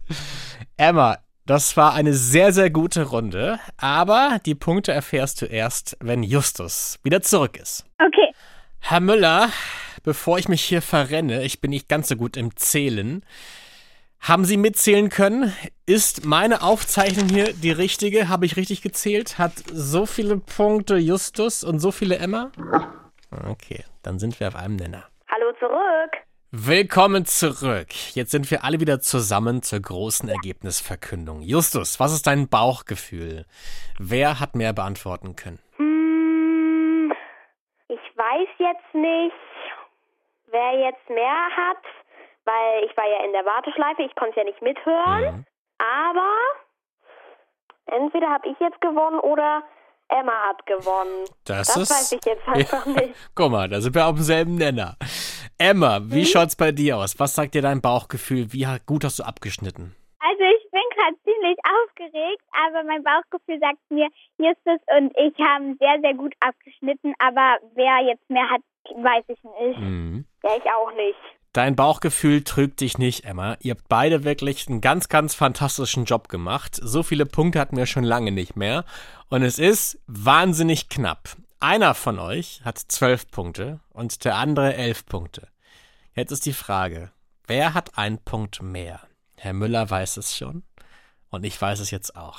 Emma, 0.76 1.18
das 1.46 1.76
war 1.76 1.94
eine 1.94 2.12
sehr, 2.14 2.52
sehr 2.52 2.70
gute 2.70 3.04
Runde. 3.04 3.58
Aber 3.76 4.40
die 4.44 4.54
Punkte 4.54 4.92
erfährst 4.92 5.40
du 5.40 5.46
erst, 5.46 5.96
wenn 6.00 6.22
Justus 6.22 6.98
wieder 7.02 7.22
zurück 7.22 7.56
ist. 7.56 7.86
Okay. 7.98 8.33
Herr 8.86 9.00
Müller, 9.00 9.48
bevor 10.02 10.38
ich 10.38 10.46
mich 10.46 10.62
hier 10.62 10.82
verrenne, 10.82 11.42
ich 11.42 11.62
bin 11.62 11.70
nicht 11.70 11.88
ganz 11.88 12.06
so 12.06 12.16
gut 12.16 12.36
im 12.36 12.54
Zählen. 12.54 13.24
Haben 14.20 14.44
Sie 14.44 14.58
mitzählen 14.58 15.08
können? 15.08 15.54
Ist 15.86 16.26
meine 16.26 16.60
Aufzeichnung 16.60 17.30
hier 17.30 17.54
die 17.54 17.70
richtige? 17.70 18.28
Habe 18.28 18.44
ich 18.44 18.58
richtig 18.58 18.82
gezählt? 18.82 19.38
Hat 19.38 19.54
so 19.72 20.04
viele 20.04 20.36
Punkte 20.36 20.96
Justus 20.96 21.64
und 21.64 21.80
so 21.80 21.92
viele 21.92 22.18
Emma? 22.18 22.52
Okay, 23.48 23.84
dann 24.02 24.18
sind 24.18 24.38
wir 24.38 24.48
auf 24.48 24.56
einem 24.56 24.76
Nenner. 24.76 25.04
Hallo 25.28 25.54
zurück. 25.58 26.22
Willkommen 26.50 27.24
zurück. 27.24 27.88
Jetzt 28.14 28.32
sind 28.32 28.50
wir 28.50 28.64
alle 28.64 28.80
wieder 28.80 29.00
zusammen 29.00 29.62
zur 29.62 29.80
großen 29.80 30.28
Ergebnisverkündung. 30.28 31.40
Justus, 31.40 31.98
was 32.00 32.12
ist 32.12 32.26
dein 32.26 32.48
Bauchgefühl? 32.48 33.46
Wer 33.98 34.40
hat 34.40 34.54
mehr 34.54 34.74
beantworten 34.74 35.36
können? 35.36 35.58
Hm, 35.78 35.83
weiß 38.24 38.48
jetzt 38.58 38.94
nicht, 38.94 39.34
wer 40.46 40.72
jetzt 40.78 41.08
mehr 41.10 41.46
hat, 41.56 41.82
weil 42.44 42.84
ich 42.84 42.96
war 42.96 43.06
ja 43.06 43.24
in 43.24 43.32
der 43.32 43.44
Warteschleife, 43.44 44.02
ich 44.02 44.14
konnte 44.16 44.38
ja 44.38 44.44
nicht 44.44 44.62
mithören. 44.62 45.36
Mhm. 45.36 45.46
Aber 45.78 46.30
entweder 47.86 48.28
habe 48.30 48.48
ich 48.48 48.58
jetzt 48.60 48.80
gewonnen 48.80 49.18
oder 49.20 49.62
Emma 50.08 50.32
hat 50.48 50.64
gewonnen. 50.66 51.24
Das, 51.46 51.66
das 51.68 51.76
ist. 51.76 51.90
weiß 51.90 52.12
ich 52.12 52.24
jetzt 52.24 52.46
einfach 52.48 52.86
nicht. 52.98 53.14
Guck 53.34 53.50
mal, 53.50 53.68
da 53.68 53.80
sind 53.80 53.94
wir 53.94 54.06
auf 54.06 54.14
demselben 54.14 54.56
Nenner. 54.56 54.96
Emma, 55.58 56.00
wie 56.02 56.20
Mhm. 56.20 56.26
schaut's 56.26 56.56
bei 56.56 56.72
dir 56.72 56.98
aus? 56.98 57.18
Was 57.18 57.34
sagt 57.34 57.54
dir 57.54 57.62
dein 57.62 57.80
Bauchgefühl? 57.80 58.52
Wie 58.52 58.66
gut 58.86 59.04
hast 59.04 59.18
du 59.18 59.22
abgeschnitten? 59.24 59.94
Gerade 61.04 61.16
ziemlich 61.22 61.58
aufgeregt, 61.64 62.42
aber 62.66 62.84
mein 62.84 63.02
Bauchgefühl 63.02 63.60
sagt 63.60 63.78
mir, 63.90 64.08
Justus 64.38 64.80
und 64.96 65.12
ich 65.18 65.38
haben 65.38 65.76
sehr, 65.78 66.00
sehr 66.00 66.14
gut 66.14 66.34
abgeschnitten, 66.40 67.12
aber 67.18 67.58
wer 67.74 68.06
jetzt 68.06 68.28
mehr 68.30 68.48
hat, 68.48 68.62
weiß 68.96 69.24
ich 69.28 69.42
nicht. 69.42 69.78
Mhm. 69.80 70.24
Ja, 70.42 70.50
ich 70.56 70.64
auch 70.64 70.92
nicht. 70.96 71.18
Dein 71.52 71.76
Bauchgefühl 71.76 72.42
trügt 72.42 72.80
dich 72.80 72.96
nicht, 72.98 73.24
Emma. 73.24 73.56
Ihr 73.60 73.72
habt 73.72 73.88
beide 73.88 74.24
wirklich 74.24 74.68
einen 74.68 74.80
ganz, 74.80 75.08
ganz 75.08 75.34
fantastischen 75.34 76.04
Job 76.04 76.28
gemacht. 76.28 76.74
So 76.82 77.02
viele 77.02 77.26
Punkte 77.26 77.60
hatten 77.60 77.76
wir 77.76 77.86
schon 77.86 78.04
lange 78.04 78.32
nicht 78.32 78.56
mehr. 78.56 78.84
Und 79.28 79.42
es 79.42 79.58
ist 79.58 80.00
wahnsinnig 80.06 80.88
knapp. 80.88 81.36
Einer 81.60 81.94
von 81.94 82.18
euch 82.18 82.62
hat 82.64 82.78
zwölf 82.78 83.30
Punkte 83.30 83.80
und 83.90 84.24
der 84.24 84.36
andere 84.36 84.74
elf 84.74 85.06
Punkte. 85.06 85.48
Jetzt 86.14 86.32
ist 86.32 86.46
die 86.46 86.52
Frage, 86.52 87.12
wer 87.46 87.74
hat 87.74 87.98
einen 87.98 88.18
Punkt 88.18 88.62
mehr? 88.62 89.00
Herr 89.36 89.52
Müller 89.52 89.88
weiß 89.90 90.16
es 90.16 90.36
schon 90.36 90.62
und 91.34 91.44
ich 91.44 91.60
weiß 91.60 91.80
es 91.80 91.90
jetzt 91.90 92.16
auch. 92.16 92.38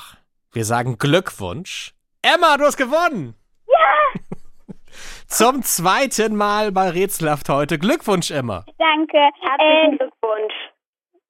Wir 0.52 0.66
sagen 0.66 0.98
Glückwunsch. 0.98 1.94
Emma, 2.22 2.58
du 2.58 2.64
hast 2.66 2.78
gewonnen! 2.78 3.36
Ja! 3.68 4.22
Zum 5.28 5.64
zweiten 5.64 6.36
Mal 6.36 6.72
bei 6.72 6.90
Rätselhaft 6.90 7.50
heute. 7.50 7.78
Glückwunsch, 7.78 8.32
Emma. 8.32 8.66
Danke. 8.78 9.18
Herzlichen 9.42 9.94
Äh, 9.94 9.98
Glückwunsch. 9.98 10.54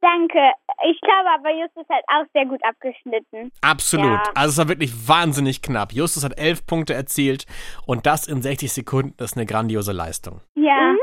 danke. 0.01 0.51
Ich 0.89 0.99
glaube 1.01 1.29
aber, 1.33 1.49
Justus 1.51 1.85
hat 1.89 2.03
auch 2.07 2.25
sehr 2.33 2.45
gut 2.45 2.61
abgeschnitten. 2.63 3.51
Absolut. 3.61 4.05
Ja. 4.05 4.23
Also 4.35 4.51
es 4.51 4.57
war 4.59 4.67
wirklich 4.67 5.07
wahnsinnig 5.07 5.61
knapp. 5.61 5.93
Justus 5.93 6.23
hat 6.23 6.37
elf 6.37 6.65
Punkte 6.67 6.93
erzielt 6.93 7.45
und 7.87 8.05
das 8.05 8.27
in 8.27 8.41
60 8.41 8.71
Sekunden 8.71 9.21
ist 9.23 9.35
eine 9.35 9.45
grandiose 9.47 9.91
Leistung. 9.93 10.41
Ja. 10.55 10.91
Mhm. 10.93 10.99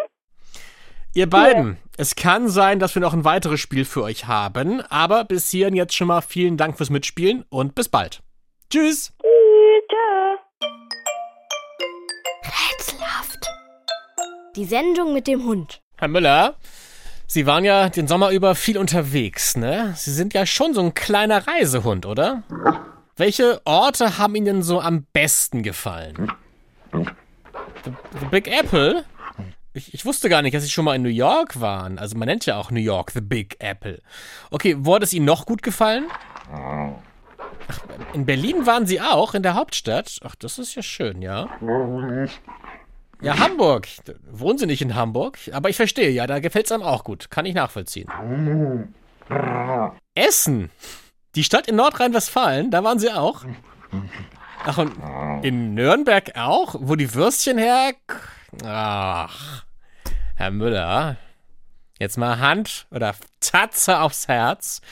Ihr 1.15 1.29
beiden, 1.29 1.77
es 1.99 2.17
kann 2.17 2.49
sein, 2.49 2.79
dass 2.79 2.95
wir 2.95 3.03
noch 3.03 3.13
ein 3.13 3.25
weiteres 3.25 3.61
Spiel 3.61 3.85
für 3.85 4.03
euch 4.03 4.27
haben, 4.27 4.81
aber 4.81 5.25
bis 5.25 5.51
hierhin 5.51 5.77
jetzt 5.77 5.95
schon 5.95 6.09
mal 6.09 6.23
vielen 6.23 6.57
Dank 6.57 6.79
fürs 6.79 6.89
Mitspielen 6.89 7.45
und 7.51 7.75
bis 7.75 7.91
bald. 7.91 8.23
Tschüss. 8.71 9.13
Tschüss. 9.21 10.69
Rätselhaft. 12.45 13.47
Die 14.57 14.65
Sendung 14.65 15.13
mit 15.13 15.27
dem 15.27 15.45
Hund. 15.45 15.83
Herr 15.99 16.09
Müller, 16.09 16.57
Sie 17.27 17.47
waren 17.47 17.65
ja 17.65 17.91
den 17.91 18.09
Sommer 18.09 18.31
über 18.31 18.55
viel 18.55 18.79
unterwegs, 18.79 19.57
ne? 19.57 19.93
Sie 19.97 20.13
sind 20.13 20.33
ja 20.33 20.47
schon 20.47 20.73
so 20.73 20.81
ein 20.81 20.95
kleiner 20.95 21.47
Reisehund, 21.47 22.07
oder? 22.07 22.43
Welche 23.17 23.61
Orte 23.67 24.17
haben 24.17 24.35
Ihnen 24.35 24.47
denn 24.47 24.63
so 24.63 24.81
am 24.81 25.07
besten 25.13 25.63
gefallen? 25.63 26.33
The, 26.93 27.91
the 28.19 28.27
Big 28.31 28.49
Apple? 28.49 29.05
Ich, 29.75 29.95
ich, 29.95 30.05
wusste 30.05 30.29
gar 30.29 30.43
nicht, 30.43 30.55
dass 30.55 30.65
Sie 30.65 30.71
schon 30.71 30.85
mal 30.85 30.95
in 30.95 31.03
New 31.03 31.09
York 31.09 31.61
waren. 31.61 31.99
Also 31.99 32.17
man 32.17 32.29
nennt 32.29 32.45
ja 32.45 32.59
auch 32.59 32.71
New 32.71 32.81
York 32.81 33.11
The 33.13 33.23
Big 33.23 33.57
Apple. 33.59 34.03
Okay, 34.51 34.77
wo 34.79 34.95
hat 34.95 35.03
es 35.03 35.13
Ihnen 35.13 35.25
noch 35.25 35.47
gut 35.47 35.63
gefallen? 35.63 36.05
Ach, 37.69 37.79
in 38.13 38.27
Berlin 38.27 38.67
waren 38.67 38.87
Sie 38.87 39.01
auch, 39.01 39.35
in 39.35 39.43
der 39.43 39.55
Hauptstadt? 39.55 40.19
Ach, 40.25 40.35
das 40.35 40.59
ist 40.59 40.75
ja 40.75 40.83
schön, 40.83 41.23
ja. 41.23 41.49
Ja, 43.23 43.39
Hamburg. 43.39 43.87
Wohnen 44.31 44.59
Sie 44.59 44.67
nicht 44.67 44.83
in 44.83 44.95
Hamburg? 44.95 45.39
Aber 45.53 45.71
ich 45.71 45.77
verstehe, 45.77 46.11
ja, 46.11 46.27
da 46.27 46.41
gefällt 46.41 46.67
es 46.67 46.73
einem 46.73 46.83
auch 46.83 47.05
gut. 47.05 47.31
Kann 47.31 47.47
ich 47.47 47.55
nachvollziehen. 47.55 48.09
Essen. 50.15 50.71
Die 51.35 51.45
Stadt 51.45 51.67
in 51.69 51.77
Nordrhein-Westfalen, 51.77 52.71
da 52.71 52.85
waren 52.85 52.99
Sie 52.99 53.11
auch? 53.11 53.45
Ach, 54.65 54.77
und 54.77 54.93
in 55.45 55.75
Nürnberg 55.75 56.33
auch? 56.37 56.75
Wo 56.79 56.97
die 56.97 57.15
Würstchen 57.15 57.57
her... 57.59 57.93
Ach, 58.65 59.65
Herr 60.37 60.51
Müller, 60.51 61.17
jetzt 61.99 62.19
mal 62.19 62.39
Hand 62.39 62.87
oder 62.91 63.15
Tatze 63.41 64.01
aufs 64.01 64.29
Herz. 64.29 64.83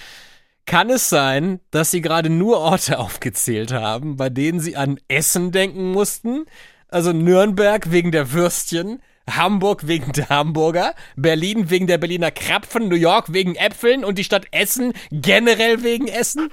Kann 0.65 0.89
es 0.89 1.09
sein, 1.09 1.61
dass 1.71 1.91
Sie 1.91 2.01
gerade 2.01 2.31
nur 2.31 2.59
Orte 2.59 2.99
aufgezählt 3.01 3.73
haben, 3.73 4.17
bei 4.17 4.31
denen 4.31 4.61
Sie 4.61 4.77
an 4.77 4.99
Essen 5.09 5.53
denken 5.53 5.93
mussten? 5.93 6.47
Also 6.89 7.13
Nürnberg 7.13 7.91
wegen 7.91 8.13
der 8.13 8.33
Würstchen, 8.33 9.03
Hamburg 9.29 9.87
wegen 9.87 10.13
der 10.13 10.29
Hamburger, 10.29 10.95
Berlin 11.17 11.71
wegen 11.71 11.87
der 11.87 11.99
Berliner 11.99 12.31
Krapfen, 12.31 12.89
New 12.89 12.97
York 12.97 13.33
wegen 13.33 13.55
Äpfeln 13.57 14.05
und 14.05 14.17
die 14.19 14.25
Stadt 14.25 14.47
Essen 14.53 14.93
generell 15.11 15.83
wegen 15.83 16.09
Essen? 16.09 16.51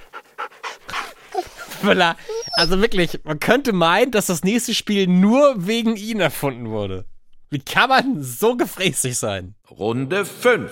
Müller, 1.82 2.16
also 2.52 2.80
wirklich, 2.80 3.20
man 3.24 3.40
könnte 3.40 3.72
meinen, 3.72 4.10
dass 4.10 4.26
das 4.26 4.44
nächste 4.44 4.74
Spiel 4.74 5.06
nur 5.06 5.54
wegen 5.66 5.96
ihn 5.96 6.20
erfunden 6.20 6.70
wurde. 6.70 7.06
Wie 7.50 7.60
kann 7.60 7.88
man 7.88 8.22
so 8.22 8.56
gefräßig 8.56 9.16
sein? 9.18 9.54
Runde 9.70 10.24
5. 10.24 10.70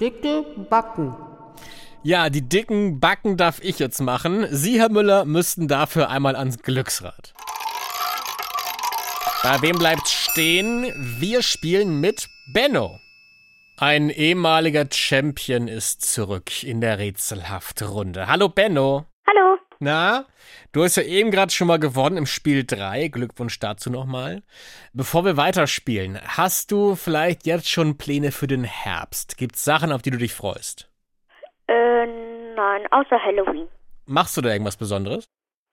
Dicke 0.00 0.44
Backen. 0.70 1.14
Ja, 2.02 2.30
die 2.30 2.48
dicken 2.48 3.00
Backen 3.00 3.36
darf 3.36 3.60
ich 3.60 3.78
jetzt 3.78 4.00
machen. 4.00 4.46
Sie, 4.50 4.78
Herr 4.78 4.90
Müller, 4.90 5.24
müssten 5.24 5.68
dafür 5.68 6.08
einmal 6.08 6.36
ans 6.36 6.58
Glücksrad. 6.58 7.34
Bei 9.42 9.60
wem 9.62 9.78
bleibt 9.78 10.08
stehen? 10.08 10.92
Wir 11.18 11.42
spielen 11.42 12.00
mit 12.00 12.28
Benno. 12.52 12.98
Ein 13.76 14.10
ehemaliger 14.10 14.86
Champion 14.90 15.68
ist 15.68 16.02
zurück 16.02 16.64
in 16.64 16.80
der 16.80 16.98
Rätselhaft-Runde. 16.98 18.26
Hallo 18.26 18.48
Benno. 18.48 19.06
Na, 19.80 20.24
du 20.72 20.82
hast 20.82 20.96
ja 20.96 21.04
eben 21.04 21.30
gerade 21.30 21.52
schon 21.52 21.68
mal 21.68 21.78
gewonnen 21.78 22.16
im 22.16 22.26
Spiel 22.26 22.64
3. 22.66 23.08
Glückwunsch 23.08 23.60
dazu 23.60 23.90
nochmal. 23.90 24.42
Bevor 24.92 25.24
wir 25.24 25.36
weiterspielen, 25.36 26.18
hast 26.20 26.72
du 26.72 26.96
vielleicht 26.96 27.46
jetzt 27.46 27.70
schon 27.70 27.96
Pläne 27.96 28.32
für 28.32 28.48
den 28.48 28.64
Herbst? 28.64 29.38
Gibt's 29.38 29.64
Sachen, 29.64 29.92
auf 29.92 30.02
die 30.02 30.10
du 30.10 30.18
dich 30.18 30.34
freust? 30.34 30.90
Äh, 31.68 32.06
nein, 32.56 32.86
außer 32.90 33.22
Halloween. 33.22 33.68
Machst 34.06 34.36
du 34.36 34.40
da 34.40 34.50
irgendwas 34.50 34.76
Besonderes? 34.76 35.26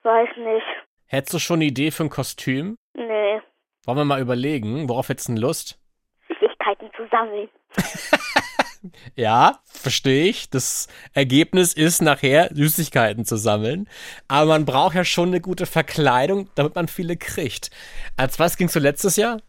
Weiß 0.04 0.28
nicht. 0.36 0.66
Hättest 1.06 1.34
du 1.34 1.38
schon 1.40 1.56
eine 1.56 1.64
Idee 1.64 1.90
für 1.90 2.04
ein 2.04 2.10
Kostüm? 2.10 2.76
Nee. 2.94 3.40
Wollen 3.86 3.98
wir 3.98 4.04
mal 4.04 4.20
überlegen, 4.20 4.88
worauf 4.88 5.08
hättest 5.08 5.28
du 5.28 5.32
denn 5.32 5.42
Lust? 5.42 5.80
Süßigkeiten 6.28 6.90
zu 6.96 7.08
sammeln. 7.10 7.48
Ja, 9.14 9.60
verstehe 9.64 10.26
ich. 10.26 10.50
Das 10.50 10.88
Ergebnis 11.14 11.72
ist 11.72 12.02
nachher 12.02 12.50
Süßigkeiten 12.52 13.24
zu 13.24 13.36
sammeln. 13.36 13.88
Aber 14.28 14.46
man 14.46 14.64
braucht 14.64 14.94
ja 14.94 15.04
schon 15.04 15.28
eine 15.28 15.40
gute 15.40 15.66
Verkleidung, 15.66 16.48
damit 16.54 16.74
man 16.74 16.88
viele 16.88 17.16
kriegt. 17.16 17.70
Als 18.16 18.38
was 18.38 18.56
gingst 18.56 18.76
du 18.76 18.80
letztes 18.80 19.16
Jahr? 19.16 19.40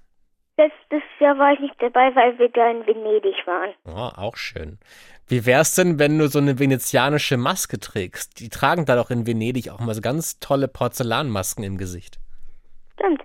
Letztes 0.58 1.04
Jahr 1.20 1.38
war 1.38 1.54
ich 1.54 1.60
nicht 1.60 1.76
dabei, 1.80 2.16
weil 2.16 2.38
wir 2.40 2.50
da 2.50 2.72
in 2.72 2.86
Venedig 2.88 3.36
waren. 3.46 3.74
Oh, 3.86 4.12
auch 4.20 4.38
schön. 4.38 4.80
Wie 5.28 5.46
wär's 5.46 5.76
denn, 5.76 6.00
wenn 6.00 6.18
du 6.18 6.28
so 6.30 6.40
eine 6.40 6.58
venezianische 6.58 7.38
Maske 7.38 7.80
trägst? 7.80 8.40
Die 8.40 8.50
tragen 8.50 8.86
da 8.86 8.96
doch 8.96 9.12
in 9.12 9.28
Venedig 9.28 9.70
auch 9.70 9.80
mal 9.80 9.94
so 9.94 10.02
ganz 10.02 10.40
tolle 10.40 10.68
Porzellanmasken 10.68 11.64
im 11.64 11.78
Gesicht. 11.78 12.20
Stimmt. 12.94 13.24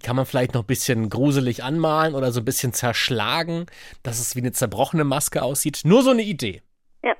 Die 0.00 0.06
kann 0.06 0.16
man 0.16 0.24
vielleicht 0.24 0.54
noch 0.54 0.62
ein 0.62 0.66
bisschen 0.66 1.10
gruselig 1.10 1.62
anmalen 1.62 2.14
oder 2.14 2.32
so 2.32 2.40
ein 2.40 2.44
bisschen 2.46 2.72
zerschlagen, 2.72 3.66
dass 4.02 4.18
es 4.18 4.34
wie 4.34 4.40
eine 4.40 4.52
zerbrochene 4.52 5.04
Maske 5.04 5.42
aussieht. 5.42 5.82
Nur 5.84 6.02
so 6.02 6.10
eine 6.10 6.22
Idee. 6.22 6.62
Ja. 7.04 7.12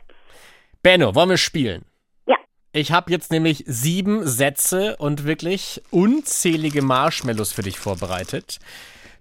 Benno, 0.83 1.15
wollen 1.15 1.29
wir 1.29 1.37
spielen? 1.37 1.85
Ja. 2.27 2.37
Ich 2.73 2.91
habe 2.91 3.11
jetzt 3.11 3.31
nämlich 3.33 3.65
sieben 3.67 4.27
Sätze 4.27 4.97
und 4.97 5.25
wirklich 5.25 5.83
unzählige 5.91 6.81
Marshmallows 6.81 7.53
für 7.53 7.63
dich 7.63 7.79
vorbereitet. 7.79 8.61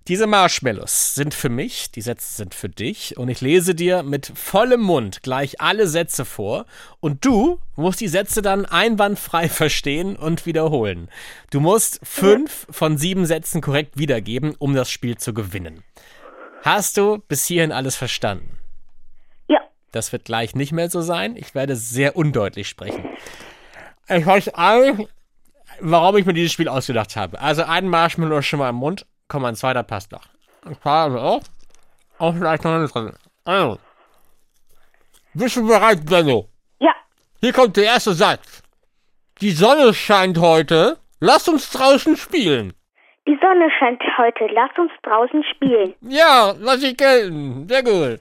Diese 0.10 0.26
Marshmallows 0.26 1.14
sind 1.14 1.36
für 1.36 1.50
mich, 1.50 1.92
die 1.92 2.02
Sätze 2.02 2.38
sind 2.38 2.56
für 2.56 2.68
dich 2.68 3.16
und 3.16 3.30
ich 3.30 3.42
lese 3.42 3.76
dir 3.76 4.02
mit 4.02 4.32
vollem 4.34 4.82
Mund 4.82 5.22
gleich 5.22 5.62
alle 5.62 5.88
Sätze 5.88 6.26
vor 6.26 6.66
und 7.00 7.24
du 7.24 7.60
musst 7.76 8.02
die 8.02 8.08
Sätze 8.08 8.42
dann 8.42 8.66
einwandfrei 8.66 9.48
verstehen 9.50 10.16
und 10.16 10.48
wiederholen. 10.48 11.10
Du 11.52 11.60
musst 11.60 12.00
fünf 12.02 12.66
von 12.72 12.98
sieben 12.98 13.28
Sätzen 13.28 13.62
korrekt 13.62 14.00
wiedergeben, 14.00 14.56
um 14.58 14.74
das 14.74 14.90
Spiel 14.90 15.16
zu 15.20 15.32
gewinnen. 15.32 15.84
Hast 16.64 16.98
du 16.98 17.20
bis 17.28 17.46
hierhin 17.46 17.72
alles 17.72 17.96
verstanden? 17.96 18.58
Ja. 19.48 19.60
Das 19.92 20.12
wird 20.12 20.26
gleich 20.26 20.56
nicht 20.56 20.72
mehr 20.72 20.90
so 20.90 21.02
sein. 21.02 21.36
Ich 21.38 21.54
werde 21.54 21.76
sehr 21.76 22.16
undeutlich 22.16 22.68
sprechen. 22.68 23.06
Ich 24.08 24.26
weiß 24.26 24.56
all, 24.56 25.08
warum 25.80 26.18
ich 26.18 26.26
mir 26.26 26.34
dieses 26.34 26.52
Spiel 26.52 26.68
ausgedacht 26.68 27.16
habe. 27.16 27.40
Also 27.40 27.62
ein 27.62 27.88
Marshmallow 27.88 28.42
schon 28.42 28.58
mal 28.58 28.70
im 28.70 28.78
Mund. 28.78 29.06
Komm, 29.30 29.46
ein 29.46 29.56
zweiter 29.56 29.84
passt 29.84 30.12
noch. 30.12 30.26
Ein 30.66 30.76
paar 30.76 31.16
auch. 31.16 31.42
Auch 32.18 32.34
vielleicht 32.34 32.64
noch 32.64 32.74
eine 32.74 32.88
drin. 32.88 33.14
Also. 33.46 33.80
Bist 35.36 35.56
du 35.56 35.68
bereit, 35.68 36.04
Benno? 36.06 36.50
Ja. 36.80 36.94
Hier 37.40 37.54
kommt 37.54 37.78
der 37.78 37.86
erste 37.86 38.14
Satz. 38.14 38.64
Die 39.40 39.52
Sonne 39.52 39.94
scheint 39.94 40.40
heute. 40.40 40.98
Lass 41.20 41.48
uns 41.48 41.70
draußen 41.70 42.18
spielen. 42.18 42.74
Die 43.28 43.38
Sonne 43.40 43.70
scheint 43.78 44.02
heute. 44.18 44.48
Lass 44.52 44.72
uns 44.78 44.92
draußen 45.04 45.44
spielen. 45.44 45.94
Ja, 46.02 46.56
lass 46.60 46.82
ich 46.82 46.98
gelten. 46.98 47.68
Sehr 47.70 47.84
gut. 47.84 48.20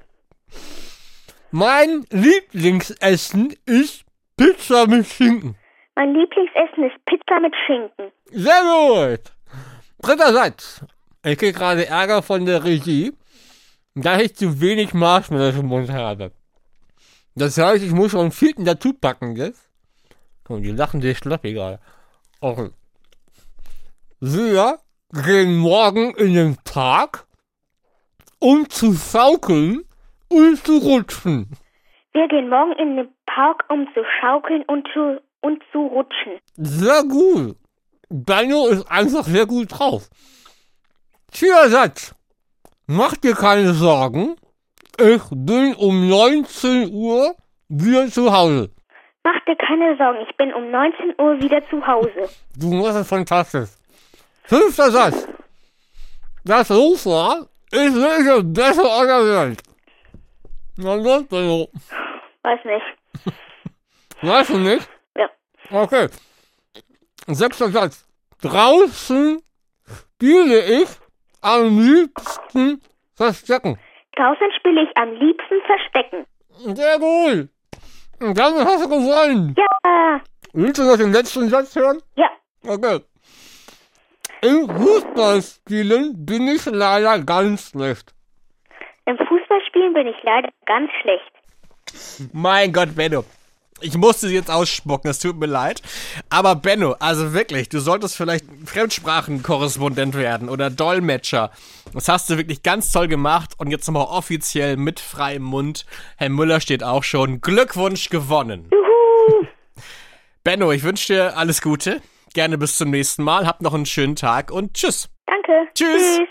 Mein 1.50 2.04
Lieblingsessen 2.11 3.56
ist 3.64 4.04
Pizza 4.36 4.86
mit 4.86 5.06
Schinken. 5.06 5.56
Mein 5.96 6.14
Lieblingsessen 6.14 6.84
ist 6.84 7.04
Pizza 7.06 7.40
mit 7.40 7.54
Schinken. 7.66 8.12
Sehr 8.26 8.61
gut. 8.62 9.20
Dritter 10.02 10.32
Satz. 10.32 10.84
Ich 11.28 11.36
kriege 11.36 11.52
gerade 11.52 11.86
Ärger 11.86 12.22
von 12.22 12.46
der 12.46 12.64
Regie, 12.64 13.12
da 13.94 14.18
ich 14.18 14.34
zu 14.34 14.62
wenig 14.62 14.94
Marshmallows 14.94 15.56
im 15.56 15.66
Mund 15.66 15.90
habe. 15.90 16.32
Das 17.34 17.58
heißt, 17.58 17.84
ich 17.84 17.92
muss 17.92 18.12
schon 18.12 18.20
einen 18.20 18.32
vierten 18.32 18.64
dazu 18.64 18.94
packen 18.94 19.36
jetzt. 19.36 19.68
Und 20.48 20.62
die 20.62 20.70
lachen 20.70 21.02
sich 21.02 21.18
schlapp 21.18 21.44
egal. 21.44 21.80
Okay. 22.40 22.70
Wir 24.20 24.78
gehen 25.12 25.56
morgen 25.58 26.14
in 26.14 26.32
den 26.32 26.56
Park, 26.64 27.26
um 28.38 28.68
zu 28.70 28.94
schaukeln 28.94 29.84
und 30.28 30.64
zu 30.64 30.78
rutschen. 30.78 31.50
Wir 32.12 32.26
gehen 32.28 32.48
morgen 32.48 32.72
in 32.72 32.96
den 32.96 33.08
Park, 33.26 33.64
um 33.68 33.86
zu 33.92 34.00
schaukeln 34.18 34.62
und 34.62 34.88
zu, 34.94 35.20
und 35.42 35.62
zu 35.72 35.78
rutschen. 35.78 36.40
Sehr 36.56 37.02
gut. 37.02 37.56
Benno 38.08 38.68
ist 38.68 38.90
einfach 38.90 39.24
sehr 39.24 39.44
gut 39.44 39.78
drauf. 39.78 40.08
Vierter 41.30 41.68
Satz. 41.68 42.14
Mach 42.86 43.14
dir 43.16 43.34
keine 43.34 43.74
Sorgen. 43.74 44.36
Ich 44.98 45.22
bin 45.30 45.74
um 45.74 46.08
19 46.08 46.90
Uhr 46.92 47.34
wieder 47.68 48.08
zu 48.08 48.32
Hause. 48.32 48.70
Mach 49.22 49.44
dir 49.44 49.56
keine 49.56 49.96
Sorgen, 49.96 50.26
ich 50.28 50.36
bin 50.36 50.52
um 50.54 50.70
19 50.70 51.14
Uhr 51.18 51.40
wieder 51.40 51.60
zu 51.68 51.86
Hause. 51.86 52.28
Du 52.56 52.72
machst 52.72 52.96
es 52.96 53.08
fantastisch. 53.08 53.68
Fünfter 54.44 54.90
Satz. 54.90 55.28
Das 56.44 56.68
Sofa 56.68 57.46
ist 57.70 57.94
nicht 57.94 58.26
das 58.26 58.42
beste 58.44 58.82
der 58.82 59.24
Welt. 59.24 59.62
Na, 60.76 60.96
das, 60.96 61.24
Benno. 61.24 61.68
Weiß 62.42 62.60
nicht. 62.64 63.34
Weißt 64.22 64.50
du 64.50 64.58
nicht? 64.58 64.88
Ja. 65.16 65.28
Okay. 65.70 66.08
Sechster 67.26 67.68
Satz. 67.68 68.06
Draußen 68.40 69.42
spiele 69.84 70.82
ich 70.82 70.88
am 71.41 71.78
liebsten 71.78 72.82
Verstecken. 73.14 73.78
Draußen 74.16 74.53
spiele 74.59 74.82
ich 74.82 74.97
am 74.97 75.12
liebsten 75.12 75.61
Verstecken. 75.66 76.26
Sehr 76.76 76.99
gut. 76.99 77.49
Und 78.20 78.39
damit 78.39 78.64
hast 78.64 78.84
du 78.84 78.89
gewonnen. 78.89 79.55
Ja. 79.57 80.20
Willst 80.53 80.78
du 80.78 80.84
noch 80.84 80.97
den 80.97 81.12
letzten 81.12 81.49
Satz 81.49 81.76
hören? 81.76 82.01
Ja. 82.16 82.30
Okay. 82.66 83.01
Im 84.43 84.68
Fußballspielen 84.68 86.24
bin 86.24 86.49
ich 86.49 86.64
leider 86.66 87.18
ganz 87.20 87.70
schlecht. 87.70 88.12
Im 89.07 89.16
Fußballspielen 89.16 89.95
bin 89.95 90.07
ich 90.07 90.16
leider 90.22 90.49
ganz 90.66 90.91
schlecht. 91.01 92.30
Mein 92.32 92.72
Gott, 92.72 92.95
Benno. 92.95 93.24
Ich 93.80 93.96
musste 93.96 94.28
sie 94.28 94.34
jetzt 94.34 94.50
ausspucken, 94.50 95.10
es 95.10 95.18
tut 95.18 95.38
mir 95.38 95.46
leid. 95.46 95.82
Aber 96.30 96.54
Benno, 96.56 96.96
also 96.98 97.32
wirklich, 97.32 97.68
du 97.68 97.80
solltest 97.80 98.16
vielleicht 98.16 98.44
Fremdsprachenkorrespondent 98.66 100.14
werden 100.14 100.48
oder 100.48 100.70
Dolmetscher. 100.70 101.50
Das 101.92 102.08
hast 102.08 102.30
du 102.30 102.36
wirklich 102.36 102.62
ganz 102.62 102.92
toll 102.92 103.08
gemacht 103.08 103.54
und 103.58 103.70
jetzt 103.70 103.86
nochmal 103.86 104.06
offiziell 104.06 104.76
mit 104.76 105.00
freiem 105.00 105.42
Mund. 105.42 105.86
Herr 106.16 106.28
Müller 106.28 106.60
steht 106.60 106.82
auch 106.82 107.04
schon. 107.04 107.40
Glückwunsch 107.40 108.10
gewonnen. 108.10 108.68
Juhu. 108.72 109.46
Benno, 110.44 110.72
ich 110.72 110.82
wünsche 110.82 111.12
dir 111.12 111.36
alles 111.36 111.62
Gute. 111.62 112.00
Gerne 112.34 112.58
bis 112.58 112.76
zum 112.76 112.90
nächsten 112.90 113.22
Mal. 113.22 113.46
Habt 113.46 113.62
noch 113.62 113.74
einen 113.74 113.86
schönen 113.86 114.16
Tag 114.16 114.50
und 114.50 114.74
tschüss. 114.74 115.08
Danke. 115.26 115.68
Tschüss. 115.74 116.16
tschüss. 116.16 116.28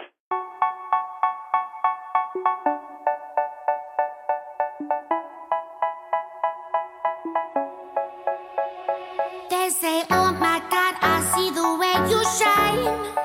Shine. 12.28 13.17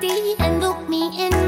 body 0.00 0.34
and 0.38 0.60
look 0.60 0.88
me 0.88 1.08
in 1.18 1.45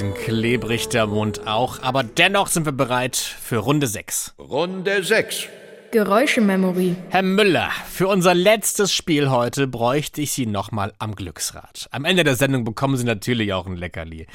bisschen 0.00 0.14
klebrig, 0.14 0.88
der 0.88 1.06
Mund 1.06 1.46
auch, 1.46 1.82
aber 1.82 2.02
dennoch 2.02 2.46
sind 2.46 2.64
wir 2.64 2.72
bereit 2.72 3.16
für 3.16 3.58
Runde 3.58 3.86
6. 3.86 4.34
Runde 4.38 5.02
6. 5.02 5.48
Geräuschememory. 5.90 6.96
Herr 7.10 7.20
Müller, 7.20 7.68
für 7.90 8.08
unser 8.08 8.32
letztes 8.32 8.94
Spiel 8.94 9.28
heute 9.28 9.66
bräuchte 9.66 10.22
ich 10.22 10.32
Sie 10.32 10.46
nochmal 10.46 10.94
am 10.98 11.14
Glücksrad. 11.14 11.86
Am 11.90 12.06
Ende 12.06 12.24
der 12.24 12.34
Sendung 12.34 12.64
bekommen 12.64 12.96
Sie 12.96 13.04
natürlich 13.04 13.52
auch 13.52 13.66
ein 13.66 13.76
Leckerli. 13.76 14.26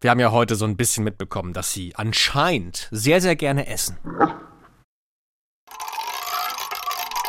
Wir 0.00 0.10
haben 0.10 0.20
ja 0.20 0.32
heute 0.32 0.54
so 0.54 0.64
ein 0.64 0.78
bisschen 0.78 1.04
mitbekommen, 1.04 1.52
dass 1.52 1.70
Sie 1.74 1.94
anscheinend 1.96 2.88
sehr, 2.90 3.20
sehr 3.20 3.36
gerne 3.36 3.66
essen. 3.66 3.98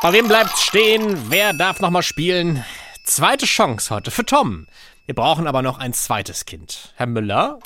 Bei 0.02 0.14
wem 0.14 0.30
bleibt's 0.30 0.64
stehen? 0.64 1.30
Wer 1.30 1.52
darf 1.52 1.82
nochmal 1.82 2.04
spielen? 2.04 2.64
Zweite 3.04 3.46
Chance 3.46 3.94
heute 3.94 4.12
für 4.12 4.26
Tom. 4.26 4.68
Wir 5.06 5.16
brauchen 5.16 5.46
aber 5.46 5.62
noch 5.62 5.78
ein 5.78 5.92
zweites 5.92 6.46
Kind. 6.46 6.94
Herr 6.96 7.08
Müller? 7.08 7.60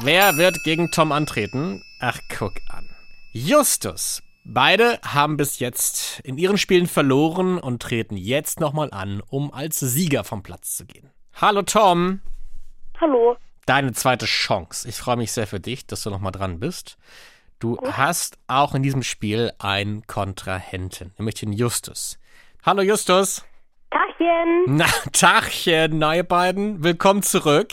Wer 0.00 0.36
wird 0.36 0.62
gegen 0.62 0.92
Tom 0.92 1.10
antreten? 1.10 1.82
Ach, 1.98 2.20
guck 2.38 2.54
an. 2.68 2.88
Justus. 3.32 4.22
Beide 4.44 5.00
haben 5.02 5.36
bis 5.36 5.58
jetzt 5.58 6.20
in 6.20 6.38
ihren 6.38 6.56
Spielen 6.56 6.86
verloren 6.86 7.58
und 7.58 7.82
treten 7.82 8.16
jetzt 8.16 8.60
nochmal 8.60 8.92
an, 8.92 9.20
um 9.28 9.52
als 9.52 9.80
Sieger 9.80 10.22
vom 10.22 10.44
Platz 10.44 10.76
zu 10.76 10.86
gehen. 10.86 11.10
Hallo 11.34 11.62
Tom. 11.62 12.20
Hallo. 13.00 13.36
Deine 13.66 13.92
zweite 13.92 14.26
Chance. 14.26 14.88
Ich 14.88 14.96
freue 14.96 15.16
mich 15.16 15.32
sehr 15.32 15.48
für 15.48 15.60
dich, 15.60 15.86
dass 15.86 16.04
du 16.04 16.10
nochmal 16.10 16.32
dran 16.32 16.60
bist. 16.60 16.96
Du 17.58 17.76
hast 17.82 18.38
auch 18.46 18.76
in 18.76 18.84
diesem 18.84 19.02
Spiel 19.02 19.52
einen 19.58 20.06
Kontrahenten, 20.06 21.12
nämlich 21.18 21.34
den 21.34 21.52
Justus. 21.52 22.18
Hallo 22.64 22.82
Justus. 22.82 23.44
Tachchen. 23.90 24.64
Na, 24.66 24.84
Tachchen, 25.12 26.02
ihr 26.02 26.22
beiden, 26.22 26.84
willkommen 26.84 27.22
zurück. 27.22 27.68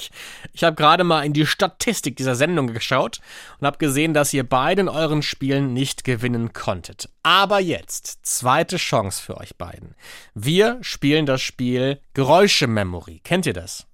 Ich 0.54 0.64
habe 0.64 0.76
gerade 0.76 1.04
mal 1.04 1.26
in 1.26 1.34
die 1.34 1.46
Statistik 1.46 2.16
dieser 2.16 2.36
Sendung 2.36 2.68
geschaut 2.68 3.20
und 3.60 3.68
habe 3.68 3.78
gesehen, 3.78 4.14
dass 4.14 4.34
ihr 4.34 4.48
beide 4.48 4.82
in 4.82 4.90
euren 4.90 5.22
Spielen 5.22 5.74
nicht 5.74 6.06
gewinnen 6.06 6.54
konntet. 6.54 7.10
Aber 7.24 7.60
jetzt, 7.60 8.26
zweite 8.26 8.78
Chance 8.78 9.22
für 9.22 9.38
euch 9.38 9.58
beiden. 9.58 9.96
Wir 10.34 10.78
spielen 10.82 11.26
das 11.26 11.42
Spiel 11.42 12.00
Geräuschememory. 12.14 13.20
Kennt 13.24 13.46
ihr 13.46 13.54
das? 13.54 13.86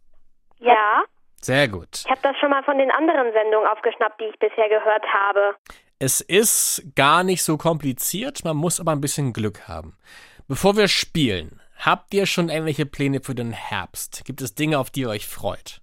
Ja. 0.59 1.03
Sehr 1.41 1.67
gut. 1.67 2.03
Ich 2.05 2.11
habe 2.11 2.21
das 2.21 2.37
schon 2.37 2.51
mal 2.51 2.63
von 2.63 2.77
den 2.77 2.91
anderen 2.91 3.33
Sendungen 3.33 3.67
aufgeschnappt, 3.67 4.21
die 4.21 4.25
ich 4.25 4.37
bisher 4.37 4.69
gehört 4.69 5.05
habe. 5.11 5.55
Es 5.97 6.21
ist 6.21 6.83
gar 6.95 7.23
nicht 7.23 7.41
so 7.41 7.57
kompliziert, 7.57 8.43
man 8.43 8.57
muss 8.57 8.79
aber 8.79 8.91
ein 8.91 9.01
bisschen 9.01 9.33
Glück 9.33 9.67
haben. 9.67 9.97
Bevor 10.47 10.75
wir 10.75 10.87
spielen, 10.87 11.60
habt 11.85 12.13
ihr 12.13 12.25
schon 12.25 12.49
irgendwelche 12.49 12.85
Pläne 12.85 13.21
für 13.21 13.35
den 13.35 13.51
Herbst? 13.51 14.23
Gibt 14.25 14.41
es 14.41 14.55
Dinge, 14.55 14.79
auf 14.79 14.89
die 14.89 15.01
ihr 15.01 15.09
euch 15.09 15.27
freut? 15.27 15.81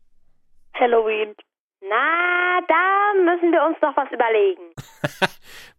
Halloween. 0.75 1.35
Na, 1.81 2.61
da 2.67 3.15
müssen 3.25 3.53
wir 3.53 3.65
uns 3.65 3.77
noch 3.81 3.97
was 3.97 4.11
überlegen. 4.13 4.63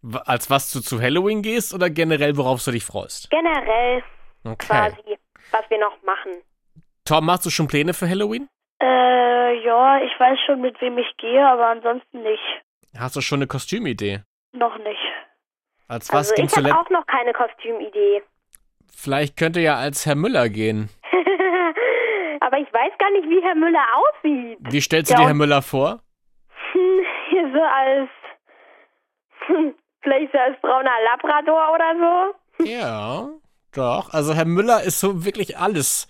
Als 0.26 0.50
was 0.50 0.70
du 0.72 0.80
zu 0.80 1.00
Halloween 1.00 1.42
gehst 1.42 1.72
oder 1.74 1.90
generell, 1.90 2.36
worauf 2.36 2.64
du 2.64 2.70
dich 2.70 2.84
freust? 2.84 3.30
Generell 3.30 4.02
Okay. 4.44 4.66
quasi, 4.66 5.18
was 5.50 5.68
wir 5.68 5.78
noch 5.78 6.02
machen. 6.02 6.32
Tom, 7.04 7.26
machst 7.26 7.44
du 7.46 7.50
schon 7.50 7.68
Pläne 7.68 7.92
für 7.94 8.08
Halloween? 8.08 8.48
Äh, 8.82 9.64
ja, 9.64 10.00
ich 10.02 10.18
weiß 10.18 10.38
schon, 10.46 10.60
mit 10.60 10.80
wem 10.80 10.96
ich 10.98 11.16
gehe, 11.18 11.46
aber 11.46 11.66
ansonsten 11.66 12.22
nicht. 12.22 12.62
Hast 12.98 13.16
du 13.16 13.20
schon 13.20 13.38
eine 13.38 13.46
Kostümidee? 13.46 14.22
Noch 14.52 14.76
nicht. 14.78 15.00
Als 15.88 16.12
was 16.12 16.30
Also 16.32 16.42
ich 16.42 16.56
habe 16.56 16.78
auch 16.78 16.90
noch 16.90 17.06
keine 17.06 17.32
Kostümidee. 17.32 18.22
Vielleicht 18.94 19.36
könnt 19.36 19.56
ihr 19.56 19.62
ja 19.62 19.76
als 19.76 20.06
Herr 20.06 20.14
Müller 20.14 20.48
gehen. 20.48 20.88
Aber 22.40 22.58
ich 22.58 22.72
weiß 22.72 22.92
gar 22.98 23.10
nicht, 23.12 23.28
wie 23.28 23.42
Herr 23.42 23.54
Müller 23.54 23.84
aussieht. 23.94 24.58
Wie 24.60 24.80
stellst 24.80 25.10
du 25.10 25.14
Ja, 25.14 25.20
dir 25.20 25.26
Herr 25.28 25.34
Müller 25.34 25.62
vor? 25.62 26.00
Hier 27.30 27.50
so 27.52 27.60
als 27.62 28.08
Vielleicht 30.02 30.32
so 30.32 30.38
als 30.38 30.58
brauner 30.62 30.90
Labrador 31.04 31.74
oder 31.74 32.34
so. 32.58 32.64
Ja, 32.64 33.28
doch. 33.74 34.12
Also 34.14 34.34
Herr 34.34 34.44
Müller 34.46 34.82
ist 34.82 34.98
so 35.00 35.24
wirklich 35.24 35.58
alles. 35.58 36.08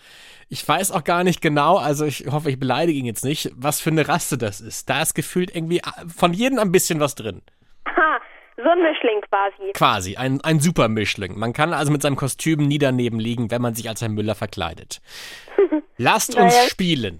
Ich 0.49 0.67
weiß 0.67 0.91
auch 0.93 1.05
gar 1.05 1.23
nicht 1.25 1.41
genau, 1.41 1.77
also 1.77 2.05
ich 2.05 2.27
hoffe, 2.31 2.51
ich 2.51 2.59
beleidige 2.59 2.99
ihn 2.99 3.05
jetzt 3.05 3.25
nicht, 3.25 3.53
was 3.55 3.81
für 3.81 3.91
eine 3.91 4.09
Rasse 4.09 4.37
das 4.37 4.61
ist. 4.61 4.89
Da 4.91 5.03
ist 5.03 5.15
gefühlt 5.15 5.55
irgendwie 5.55 5.81
von 6.09 6.33
jedem 6.33 6.59
ein 6.59 6.73
bisschen 6.73 6.99
was 6.99 7.15
drin. 7.15 7.43
So 8.63 8.69
ein 8.71 8.83
Mischling 8.83 9.21
quasi. 9.29 9.73
Quasi, 9.73 10.17
ein, 10.17 10.41
ein 10.43 10.61
super 10.61 10.89
Mischling. 10.89 11.39
Man 11.39 11.53
kann 11.53 11.73
also 11.73 11.91
mit 11.93 12.03
seinem 12.03 12.17
Kostüm 12.17 12.67
nie 12.67 12.79
daneben 12.79 13.19
liegen, 13.21 13.51
wenn 13.51 13.63
man 13.63 13.75
sich 13.75 13.89
als 13.89 14.01
Herr 14.03 14.09
Müller 14.09 14.35
verkleidet. 14.35 15.01
Lasst 15.97 16.35
uns 16.37 16.55
Naja. 16.55 16.69
spielen. 16.69 17.19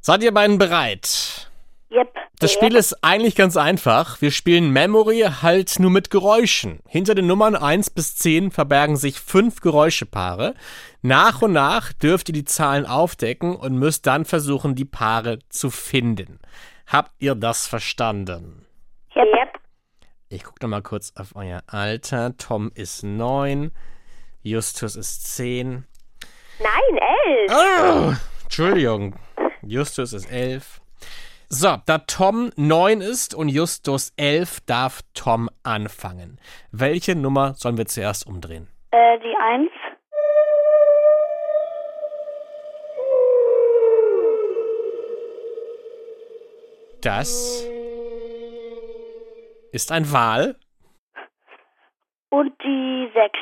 Seid 0.00 0.22
ihr 0.22 0.32
beiden 0.34 0.58
bereit? 0.58 1.50
Yep. 1.90 2.14
Das 2.40 2.52
Spiel 2.52 2.74
ist 2.74 3.04
eigentlich 3.04 3.36
ganz 3.36 3.56
einfach. 3.56 4.20
Wir 4.20 4.32
spielen 4.32 4.72
Memory 4.72 5.26
halt 5.42 5.78
nur 5.78 5.90
mit 5.90 6.10
Geräuschen. 6.10 6.80
Hinter 6.88 7.14
den 7.14 7.26
Nummern 7.28 7.54
1 7.54 7.90
bis 7.90 8.16
10 8.16 8.50
verbergen 8.50 8.96
sich 8.96 9.20
fünf 9.20 9.60
Geräuschepaare. 9.60 10.54
Nach 11.02 11.40
und 11.42 11.52
nach 11.52 11.92
dürft 11.92 12.30
ihr 12.30 12.32
die 12.32 12.44
Zahlen 12.44 12.84
aufdecken 12.86 13.54
und 13.54 13.78
müsst 13.78 14.06
dann 14.06 14.24
versuchen, 14.24 14.74
die 14.74 14.84
Paare 14.86 15.38
zu 15.50 15.70
finden. 15.70 16.40
Habt 16.86 17.12
ihr 17.20 17.34
das 17.36 17.68
verstanden? 17.68 18.66
Yep. 19.14 19.51
Ich 20.32 20.44
gucke 20.44 20.62
noch 20.62 20.70
mal 20.70 20.80
kurz 20.80 21.12
auf 21.14 21.36
euer 21.36 21.62
Alter. 21.66 22.34
Tom 22.38 22.72
ist 22.74 23.02
9, 23.02 23.70
Justus 24.42 24.96
ist 24.96 25.36
10. 25.36 25.84
Nein, 26.58 27.00
elf. 27.26 27.52
Oh, 27.52 28.14
Entschuldigung. 28.44 29.14
Justus 29.60 30.14
ist 30.14 30.32
11. 30.32 30.80
So, 31.50 31.76
da 31.84 31.98
Tom 31.98 32.50
9 32.56 33.02
ist 33.02 33.34
und 33.34 33.50
Justus 33.50 34.14
11, 34.16 34.60
darf 34.64 35.02
Tom 35.12 35.50
anfangen. 35.64 36.40
Welche 36.70 37.14
Nummer 37.14 37.52
sollen 37.52 37.76
wir 37.76 37.84
zuerst 37.84 38.26
umdrehen? 38.26 38.68
Äh, 38.90 39.18
die 39.18 39.36
Eins. 39.36 39.70
Das 47.02 47.66
ist 49.72 49.90
ein 49.90 50.12
Wal. 50.12 50.56
Und 52.28 52.52
die 52.62 53.10
Sechs. 53.14 53.38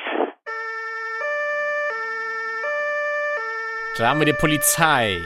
Da 3.99 4.09
haben 4.09 4.21
wir 4.21 4.27
die 4.27 4.33
Polizei. 4.33 5.21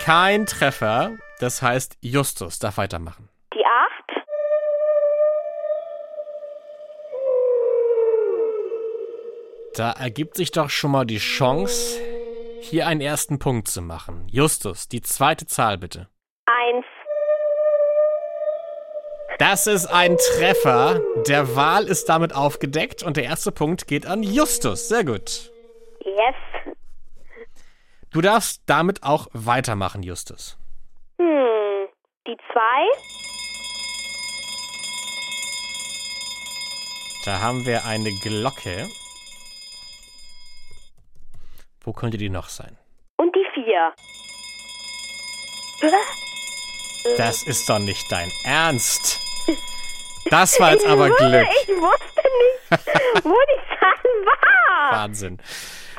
Kein 0.00 0.46
Treffer. 0.46 1.16
Das 1.40 1.62
heißt, 1.62 1.98
Justus 2.00 2.58
darf 2.58 2.76
weitermachen. 2.76 3.28
Die 3.54 3.64
acht. 3.64 4.26
Da 9.74 9.92
ergibt 9.92 10.36
sich 10.36 10.50
doch 10.52 10.70
schon 10.70 10.90
mal 10.92 11.06
die 11.06 11.18
Chance, 11.18 11.98
hier 12.60 12.86
einen 12.86 13.00
ersten 13.00 13.38
Punkt 13.38 13.68
zu 13.68 13.80
machen. 13.80 14.28
Justus, 14.28 14.88
die 14.88 15.00
zweite 15.00 15.46
Zahl 15.46 15.78
bitte. 15.78 16.11
Das 19.38 19.66
ist 19.66 19.86
ein 19.86 20.16
Treffer. 20.16 21.00
Der 21.26 21.56
Wal 21.56 21.84
ist 21.84 22.08
damit 22.08 22.34
aufgedeckt 22.34 23.02
und 23.02 23.16
der 23.16 23.24
erste 23.24 23.52
Punkt 23.52 23.86
geht 23.86 24.06
an 24.06 24.22
Justus. 24.22 24.88
Sehr 24.88 25.04
gut. 25.04 25.50
Yes. 26.04 26.74
Du 28.12 28.20
darfst 28.20 28.62
damit 28.66 29.02
auch 29.02 29.28
weitermachen, 29.32 30.02
Justus. 30.02 30.58
Hm. 31.18 31.88
Die 32.26 32.36
zwei. 32.52 33.12
Da 37.24 37.40
haben 37.40 37.64
wir 37.64 37.84
eine 37.84 38.12
Glocke. 38.12 38.88
Wo 41.80 41.92
könnte 41.92 42.18
die 42.18 42.28
noch 42.28 42.48
sein? 42.48 42.76
Und 43.16 43.34
die 43.34 43.46
vier. 43.54 43.92
Das 47.16 47.42
ist 47.42 47.68
doch 47.68 47.78
nicht 47.78 48.10
dein 48.10 48.30
Ernst. 48.44 49.20
Das 50.30 50.58
war 50.60 50.72
jetzt 50.72 50.86
aber 50.86 51.10
Glück. 51.10 51.46
Ich 51.62 51.68
wusste 51.68 52.22
nicht, 52.40 52.70
wo 53.24 53.34
die 53.34 53.60
Zahl 53.78 54.02
war. 54.24 55.00
Wahnsinn. 55.00 55.38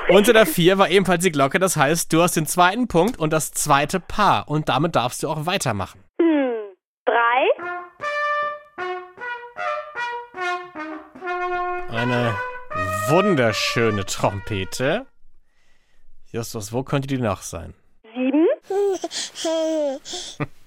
Unter 0.08 0.32
der 0.32 0.46
4 0.46 0.78
war 0.78 0.88
ebenfalls 0.90 1.22
die 1.22 1.30
Glocke, 1.32 1.58
das 1.58 1.76
heißt, 1.76 2.12
du 2.12 2.22
hast 2.22 2.36
den 2.36 2.46
zweiten 2.46 2.88
Punkt 2.88 3.18
und 3.18 3.32
das 3.32 3.52
zweite 3.52 4.00
Paar 4.00 4.48
und 4.48 4.68
damit 4.68 4.96
darfst 4.96 5.22
du 5.22 5.28
auch 5.28 5.46
weitermachen. 5.46 6.02
Hm. 6.20 6.74
Drei. 7.04 7.48
Eine 11.90 12.34
wunderschöne 13.08 14.04
Trompete. 14.04 15.06
Justus, 16.32 16.72
wo 16.72 16.82
könnte 16.82 17.06
die 17.06 17.18
noch 17.18 17.42
sein? 17.42 17.74
Sieben. 18.14 18.46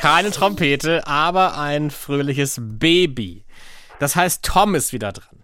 Keine 0.00 0.30
Trompete, 0.30 1.06
aber 1.06 1.58
ein 1.58 1.90
fröhliches 1.90 2.60
Baby. 2.60 3.44
Das 3.98 4.14
heißt, 4.14 4.44
Tom 4.44 4.74
ist 4.74 4.92
wieder 4.92 5.12
dran. 5.12 5.42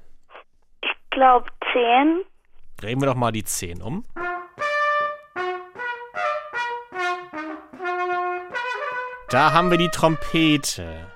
Ich 0.82 1.11
glaube 1.11 1.46
zehn. 1.72 2.20
Drehen 2.76 3.00
wir 3.00 3.07
doch 3.07 3.16
mal 3.16 3.32
die 3.32 3.44
10 3.44 3.82
um. 3.82 4.05
Da 9.30 9.52
haben 9.52 9.70
wir 9.70 9.78
die 9.78 9.88
Trompete. 9.88 11.09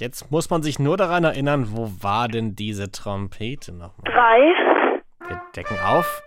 Jetzt 0.00 0.30
muss 0.32 0.50
man 0.50 0.62
sich 0.62 0.78
nur 0.78 0.96
daran 0.96 1.22
erinnern, 1.22 1.68
wo 1.76 1.92
war 2.00 2.26
denn 2.26 2.56
diese 2.56 2.90
Trompete 2.90 3.72
nochmal? 3.72 4.12
Drei. 4.12 4.89
Wir 5.30 5.40
decken 5.54 5.78
auf. 5.78 6.22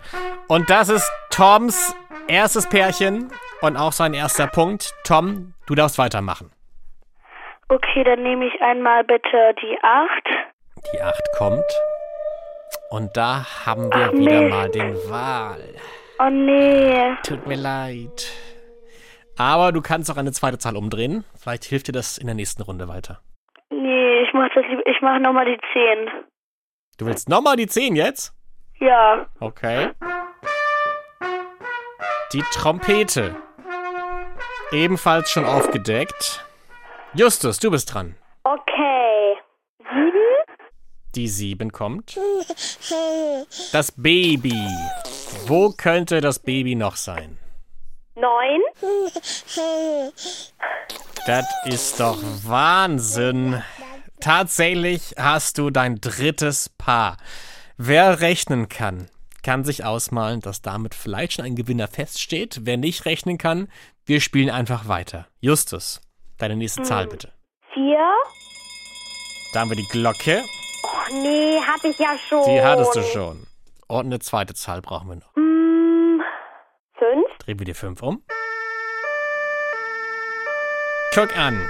Und 0.48 0.70
das 0.70 0.88
ist 0.88 1.12
Toms 1.30 1.94
erstes 2.30 2.70
Pärchen 2.70 3.30
und 3.60 3.76
auch 3.76 3.92
sein 3.92 4.14
erster 4.14 4.48
Punkt. 4.48 4.94
Tom, 5.04 5.54
du 5.68 5.76
darfst 5.76 5.98
weitermachen. 5.98 6.52
Okay, 7.68 8.06
dann 8.06 8.24
nehme 8.24 8.46
ich 8.48 8.62
einmal 8.62 9.04
bitte 9.04 9.56
die 9.62 9.78
acht. 9.82 10.28
Die 10.94 11.02
8 11.02 11.22
kommt. 11.38 11.66
Und 12.90 13.18
da 13.18 13.46
haben 13.66 13.94
wir 13.94 14.10
Ach, 14.10 14.14
wieder 14.14 14.42
nee. 14.42 14.50
mal 14.50 14.70
den 14.70 14.96
Wal. 15.10 15.76
Oh 16.20 16.30
nee. 16.30 17.16
Tut 17.24 17.46
mir 17.46 17.58
leid. 17.58 18.32
Aber 19.38 19.72
du 19.74 19.82
kannst 19.82 20.10
auch 20.12 20.18
eine 20.18 20.32
zweite 20.32 20.60
Zahl 20.60 20.78
umdrehen. 20.78 21.26
Vielleicht 21.36 21.66
hilft 21.66 21.88
dir 21.88 21.92
das 21.92 22.18
in 22.18 22.28
der 22.28 22.36
nächsten 22.36 22.62
Runde 22.62 22.88
weiter. 22.88 23.20
Nee, 23.70 24.22
ich 24.22 24.34
mach 24.34 24.48
das 24.54 24.64
lieber. 24.70 24.86
Ich 24.86 25.02
mach 25.02 25.20
nochmal 25.20 25.46
die 25.46 25.60
zehn. 25.74 26.10
Du 26.98 27.06
willst 27.06 27.28
nochmal 27.28 27.58
die 27.58 27.68
10 27.68 27.96
jetzt? 27.96 28.34
Ja. 28.84 29.26
Okay. 29.40 29.92
Die 32.34 32.44
Trompete. 32.52 33.34
Ebenfalls 34.72 35.32
schon 35.32 35.46
aufgedeckt. 35.46 36.44
Justus, 37.14 37.60
du 37.60 37.72
bist 37.72 37.94
dran. 37.94 38.18
Okay. 38.44 39.38
Sieben. 39.78 40.36
Die 41.16 41.30
7 41.30 41.72
kommt. 41.72 42.20
Das 43.72 43.94
Baby. 43.96 44.68
Wo 45.46 45.70
könnte 45.70 46.20
das 46.20 46.40
Baby 46.40 46.76
noch 46.76 46.98
sein? 46.98 47.40
Neun. 48.16 48.62
Das 51.26 51.46
ist 51.66 52.02
doch 52.02 52.18
Wahnsinn. 52.44 53.64
Tatsächlich 54.20 55.16
hast 55.18 55.58
du 55.58 55.70
dein 55.70 56.02
drittes 56.02 56.68
Paar. 56.68 57.16
Wer 57.86 58.22
rechnen 58.22 58.70
kann, 58.70 59.10
kann 59.44 59.66
sich 59.66 59.84
ausmalen, 59.84 60.40
dass 60.40 60.62
damit 60.62 60.96
vielleicht 60.96 61.34
schon 61.34 61.44
ein 61.44 61.56
Gewinner 61.58 61.90
feststeht. 61.90 62.62
Wer 62.62 62.78
nicht 62.78 63.04
rechnen 63.04 63.38
kann, 63.38 63.68
wir 64.06 64.22
spielen 64.22 64.50
einfach 64.50 64.88
weiter. 64.88 65.28
Justus, 65.42 66.00
deine 66.38 66.56
nächste 66.56 66.84
Zahl 66.84 67.08
bitte. 67.08 67.34
Vier. 67.74 68.00
Da 69.54 69.60
haben 69.60 69.70
wir 69.70 69.76
die 69.76 69.88
Glocke. 69.90 70.44
Oh 70.86 71.14
nee, 71.22 71.60
hatte 71.60 71.90
ich 71.90 72.00
ja 72.00 72.16
schon. 72.30 72.46
Die 72.46 72.62
hattest 72.64 72.96
du 72.96 73.04
schon. 73.04 73.46
Und 73.88 74.06
eine 74.06 74.20
zweite 74.20 74.54
Zahl 74.54 74.82
brauchen 74.82 75.10
wir 75.10 75.16
noch. 75.18 75.36
Hm, 75.36 76.22
fünf. 76.98 77.38
Drehen 77.40 77.60
wir 77.60 77.66
die 77.66 77.74
5 77.74 78.02
um. 78.02 78.24
Guck 81.14 81.38
an. 81.38 81.70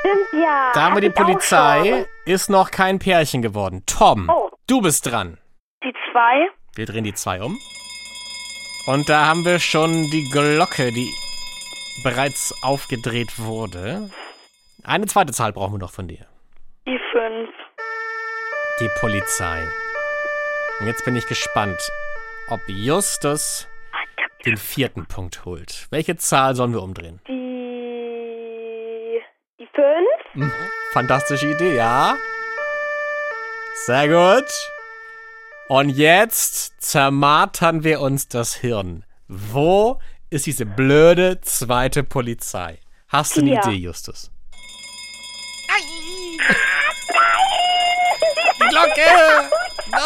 Stimmt 0.00 0.42
ja. 0.42 0.72
Da 0.72 0.84
haben 0.84 0.94
wir 0.94 1.02
die 1.02 1.10
Polizei. 1.10 2.06
Ist 2.24 2.48
noch 2.48 2.70
kein 2.70 2.98
Pärchen 2.98 3.42
geworden. 3.42 3.82
Tom, 3.84 4.30
Oh. 4.32 4.47
Du 4.68 4.80
bist 4.80 5.06
dran. 5.06 5.38
Die 5.82 5.92
zwei. 6.12 6.48
Wir 6.76 6.86
drehen 6.86 7.04
die 7.04 7.14
2 7.14 7.42
um. 7.42 7.58
Und 8.86 9.08
da 9.08 9.26
haben 9.26 9.44
wir 9.44 9.58
schon 9.58 10.10
die 10.10 10.28
Glocke, 10.30 10.92
die 10.92 11.12
bereits 12.04 12.54
aufgedreht 12.62 13.38
wurde. 13.38 14.10
Eine 14.84 15.06
zweite 15.06 15.32
Zahl 15.32 15.52
brauchen 15.52 15.74
wir 15.74 15.78
noch 15.78 15.90
von 15.90 16.06
dir. 16.06 16.26
Die 16.86 16.98
fünf. 17.12 17.50
Die 18.80 18.88
Polizei. 19.00 19.66
Und 20.78 20.86
jetzt 20.86 21.04
bin 21.04 21.16
ich 21.16 21.26
gespannt, 21.26 21.80
ob 22.48 22.60
Justus 22.68 23.68
den 24.46 24.56
vierten 24.56 25.06
Punkt 25.06 25.44
holt. 25.44 25.88
Welche 25.90 26.16
Zahl 26.16 26.54
sollen 26.54 26.72
wir 26.72 26.82
umdrehen? 26.82 27.20
Die. 27.26 29.20
Die 29.58 29.68
fünf. 29.74 30.34
Mhm. 30.34 30.52
Fantastische 30.92 31.48
Idee, 31.48 31.74
ja. 31.74 32.16
Sehr 33.74 34.08
gut. 34.08 34.48
Und 35.68 35.90
jetzt 35.90 36.80
zermartern 36.80 37.84
wir 37.84 38.00
uns 38.00 38.28
das 38.28 38.54
Hirn. 38.54 39.04
Wo 39.28 40.00
ist 40.30 40.46
diese 40.46 40.64
blöde 40.66 41.40
zweite 41.42 42.02
Polizei? 42.04 42.78
Hast 43.08 43.36
du 43.36 43.40
eine 43.40 43.54
Ja. 43.54 43.60
Idee, 43.66 43.76
Justus? 43.76 44.30
Die 48.60 48.68
Glocke! 48.68 49.50
Nein! 49.90 50.02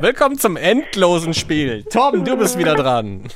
Willkommen 0.00 0.38
zum 0.38 0.56
endlosen 0.56 1.34
Spiel. 1.34 1.84
Tom, 1.84 2.24
du 2.24 2.36
bist 2.36 2.58
wieder 2.58 2.74
dran. 2.74 3.28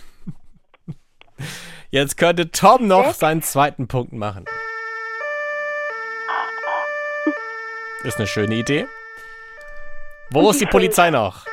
Jetzt 1.91 2.17
könnte 2.17 2.51
Tom 2.51 2.87
noch 2.87 3.15
seinen 3.15 3.43
zweiten 3.43 3.89
Punkt 3.89 4.13
machen. 4.13 4.45
Ist 8.03 8.17
eine 8.17 8.27
schöne 8.27 8.55
Idee. 8.55 8.87
Wo 10.31 10.51
ist 10.51 10.61
die 10.61 10.67
Polizei 10.67 11.11
noch? 11.11 11.45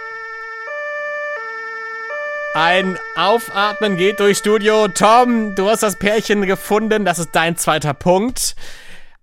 Ein 2.54 2.98
Aufatmen 3.16 3.98
geht 3.98 4.20
durchs 4.20 4.40
Studio. 4.40 4.88
Tom, 4.88 5.56
du 5.56 5.70
hast 5.70 5.84
das 5.84 6.00
Pärchen 6.00 6.44
gefunden. 6.44 7.04
Das 7.04 7.20
ist 7.20 7.30
dein 7.34 7.58
zweiter 7.58 7.94
Punkt. 7.94 8.56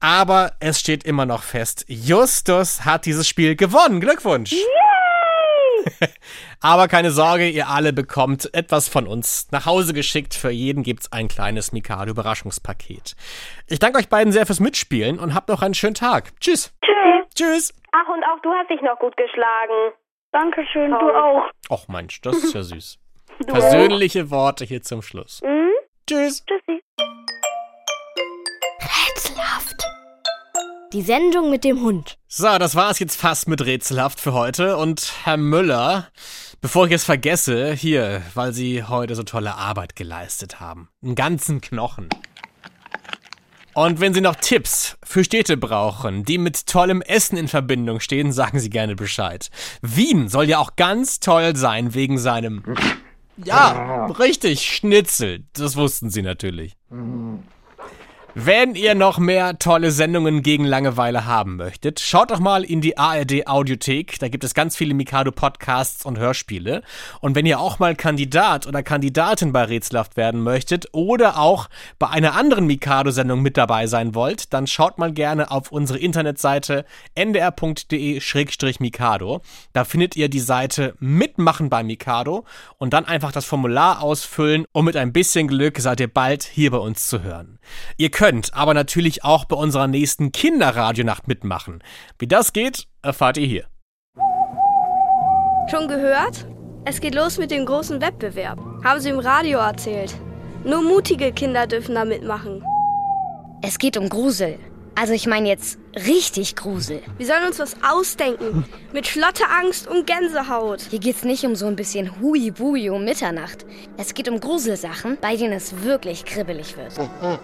Aber 0.00 0.52
es 0.60 0.78
steht 0.78 1.04
immer 1.04 1.24
noch 1.24 1.42
fest. 1.42 1.86
Justus 1.88 2.84
hat 2.84 3.06
dieses 3.06 3.26
Spiel 3.26 3.56
gewonnen. 3.56 4.00
Glückwunsch. 4.00 4.52
Aber 6.60 6.88
keine 6.88 7.10
Sorge, 7.10 7.48
ihr 7.48 7.68
alle 7.68 7.92
bekommt 7.92 8.52
etwas 8.54 8.88
von 8.88 9.06
uns 9.06 9.48
nach 9.50 9.66
Hause 9.66 9.94
geschickt. 9.94 10.34
Für 10.34 10.50
jeden 10.50 10.82
gibt's 10.82 11.12
ein 11.12 11.28
kleines 11.28 11.72
Mikado-Überraschungspaket. 11.72 13.16
Ich 13.66 13.78
danke 13.78 13.98
euch 13.98 14.08
beiden 14.08 14.32
sehr 14.32 14.46
fürs 14.46 14.60
Mitspielen 14.60 15.18
und 15.18 15.34
habt 15.34 15.48
noch 15.48 15.62
einen 15.62 15.74
schönen 15.74 15.94
Tag. 15.94 16.32
Tschüss. 16.40 16.72
Tschüss. 16.84 17.34
Tschüss. 17.34 17.74
Ach, 17.92 18.08
und 18.08 18.24
auch 18.24 18.40
du 18.42 18.50
hast 18.50 18.70
dich 18.70 18.80
noch 18.82 18.98
gut 18.98 19.16
geschlagen. 19.16 19.94
Dankeschön, 20.32 20.90
du 20.90 20.96
auch. 20.96 21.50
Och 21.70 21.88
Mensch, 21.88 22.20
das 22.22 22.36
ist 22.42 22.54
ja 22.54 22.62
süß. 22.62 22.98
Du 23.38 23.46
Persönliche 23.46 24.30
Worte 24.30 24.64
hier 24.64 24.82
zum 24.82 25.02
Schluss. 25.02 25.42
Mhm. 25.42 25.72
Tschüss. 26.06 26.44
Tschüssi. 26.46 26.82
Die 30.94 31.02
Sendung 31.02 31.50
mit 31.50 31.64
dem 31.64 31.80
Hund. 31.80 32.18
So, 32.28 32.56
das 32.56 32.76
war 32.76 32.88
es 32.88 33.00
jetzt 33.00 33.20
fast 33.20 33.48
mit 33.48 33.66
Rätselhaft 33.66 34.20
für 34.20 34.32
heute. 34.32 34.76
Und 34.76 35.12
Herr 35.24 35.36
Müller, 35.36 36.06
bevor 36.60 36.86
ich 36.86 36.92
es 36.92 37.02
vergesse, 37.02 37.72
hier, 37.72 38.22
weil 38.34 38.52
Sie 38.52 38.84
heute 38.84 39.16
so 39.16 39.24
tolle 39.24 39.56
Arbeit 39.56 39.96
geleistet 39.96 40.60
haben. 40.60 40.88
Einen 41.02 41.16
ganzen 41.16 41.60
Knochen. 41.60 42.10
Und 43.72 43.98
wenn 43.98 44.14
Sie 44.14 44.20
noch 44.20 44.36
Tipps 44.36 44.96
für 45.02 45.24
Städte 45.24 45.56
brauchen, 45.56 46.24
die 46.24 46.38
mit 46.38 46.68
tollem 46.68 47.02
Essen 47.02 47.36
in 47.38 47.48
Verbindung 47.48 47.98
stehen, 47.98 48.30
sagen 48.30 48.60
Sie 48.60 48.70
gerne 48.70 48.94
Bescheid. 48.94 49.50
Wien 49.82 50.28
soll 50.28 50.48
ja 50.48 50.60
auch 50.60 50.76
ganz 50.76 51.18
toll 51.18 51.56
sein 51.56 51.94
wegen 51.94 52.18
seinem... 52.18 52.62
Ja, 53.44 54.06
richtig, 54.06 54.64
Schnitzel. 54.64 55.42
Das 55.54 55.74
wussten 55.74 56.08
Sie 56.08 56.22
natürlich. 56.22 56.76
Wenn 58.36 58.74
ihr 58.74 58.96
noch 58.96 59.18
mehr 59.18 59.60
tolle 59.60 59.92
Sendungen 59.92 60.42
gegen 60.42 60.64
Langeweile 60.64 61.24
haben 61.24 61.54
möchtet, 61.54 62.00
schaut 62.00 62.32
doch 62.32 62.40
mal 62.40 62.64
in 62.64 62.80
die 62.80 62.98
ARD 62.98 63.46
Audiothek. 63.46 64.18
Da 64.18 64.26
gibt 64.26 64.42
es 64.42 64.54
ganz 64.54 64.76
viele 64.76 64.92
Mikado 64.92 65.30
Podcasts 65.30 66.04
und 66.04 66.18
Hörspiele. 66.18 66.82
Und 67.20 67.36
wenn 67.36 67.46
ihr 67.46 67.60
auch 67.60 67.78
mal 67.78 67.94
Kandidat 67.94 68.66
oder 68.66 68.82
Kandidatin 68.82 69.52
bei 69.52 69.62
Rätselhaft 69.62 70.16
werden 70.16 70.42
möchtet 70.42 70.88
oder 70.90 71.38
auch 71.38 71.68
bei 72.00 72.08
einer 72.08 72.34
anderen 72.34 72.66
Mikado 72.66 73.12
Sendung 73.12 73.40
mit 73.40 73.56
dabei 73.56 73.86
sein 73.86 74.16
wollt, 74.16 74.52
dann 74.52 74.66
schaut 74.66 74.98
mal 74.98 75.12
gerne 75.12 75.52
auf 75.52 75.70
unsere 75.70 76.00
Internetseite 76.00 76.86
ndr.de-mikado. 77.14 79.42
Da 79.72 79.84
findet 79.84 80.16
ihr 80.16 80.28
die 80.28 80.40
Seite 80.40 80.96
Mitmachen 80.98 81.70
bei 81.70 81.84
Mikado 81.84 82.44
und 82.78 82.94
dann 82.94 83.04
einfach 83.04 83.30
das 83.30 83.44
Formular 83.44 84.02
ausfüllen 84.02 84.64
und 84.72 84.86
mit 84.86 84.96
ein 84.96 85.12
bisschen 85.12 85.46
Glück 85.46 85.78
seid 85.78 86.00
ihr 86.00 86.12
bald 86.12 86.42
hier 86.42 86.72
bei 86.72 86.78
uns 86.78 87.06
zu 87.06 87.22
hören. 87.22 87.60
Ihr 87.96 88.10
könnt 88.10 88.23
aber 88.54 88.72
natürlich 88.72 89.22
auch 89.22 89.44
bei 89.44 89.56
unserer 89.56 89.86
nächsten 89.86 90.32
Kinderradionacht 90.32 91.28
mitmachen. 91.28 91.82
Wie 92.18 92.26
das 92.26 92.52
geht, 92.52 92.86
erfahrt 93.02 93.36
ihr 93.36 93.46
hier. 93.46 93.66
Schon 95.70 95.88
gehört? 95.88 96.46
Es 96.86 97.00
geht 97.00 97.14
los 97.14 97.36
mit 97.38 97.50
dem 97.50 97.66
großen 97.66 98.00
Wettbewerb. 98.00 98.58
Haben 98.82 99.00
sie 99.00 99.10
im 99.10 99.18
Radio 99.18 99.58
erzählt. 99.58 100.14
Nur 100.64 100.82
mutige 100.82 101.32
Kinder 101.32 101.66
dürfen 101.66 101.94
da 101.94 102.06
mitmachen. 102.06 102.64
Es 103.62 103.78
geht 103.78 103.98
um 103.98 104.08
Grusel. 104.08 104.58
Also 104.94 105.12
ich 105.12 105.26
meine 105.26 105.48
jetzt 105.48 105.78
richtig 105.96 106.56
Grusel. 106.56 107.02
Wir 107.18 107.26
sollen 107.26 107.44
uns 107.46 107.58
was 107.58 107.76
ausdenken. 107.82 108.64
Mit 108.92 109.06
Schlotterangst 109.06 109.86
und 109.86 110.06
Gänsehaut. 110.06 110.82
Hier 110.90 110.98
geht's 110.98 111.24
nicht 111.24 111.44
um 111.44 111.54
so 111.54 111.66
ein 111.66 111.76
bisschen 111.76 112.20
Hui-Bui 112.20 112.90
um 112.90 113.04
Mitternacht. 113.04 113.64
Es 113.96 114.14
geht 114.14 114.28
um 114.28 114.40
Gruselsachen, 114.40 115.18
bei 115.20 115.36
denen 115.36 115.52
es 115.52 115.82
wirklich 115.82 116.24
kribbelig 116.24 116.76
wird. 116.76 116.92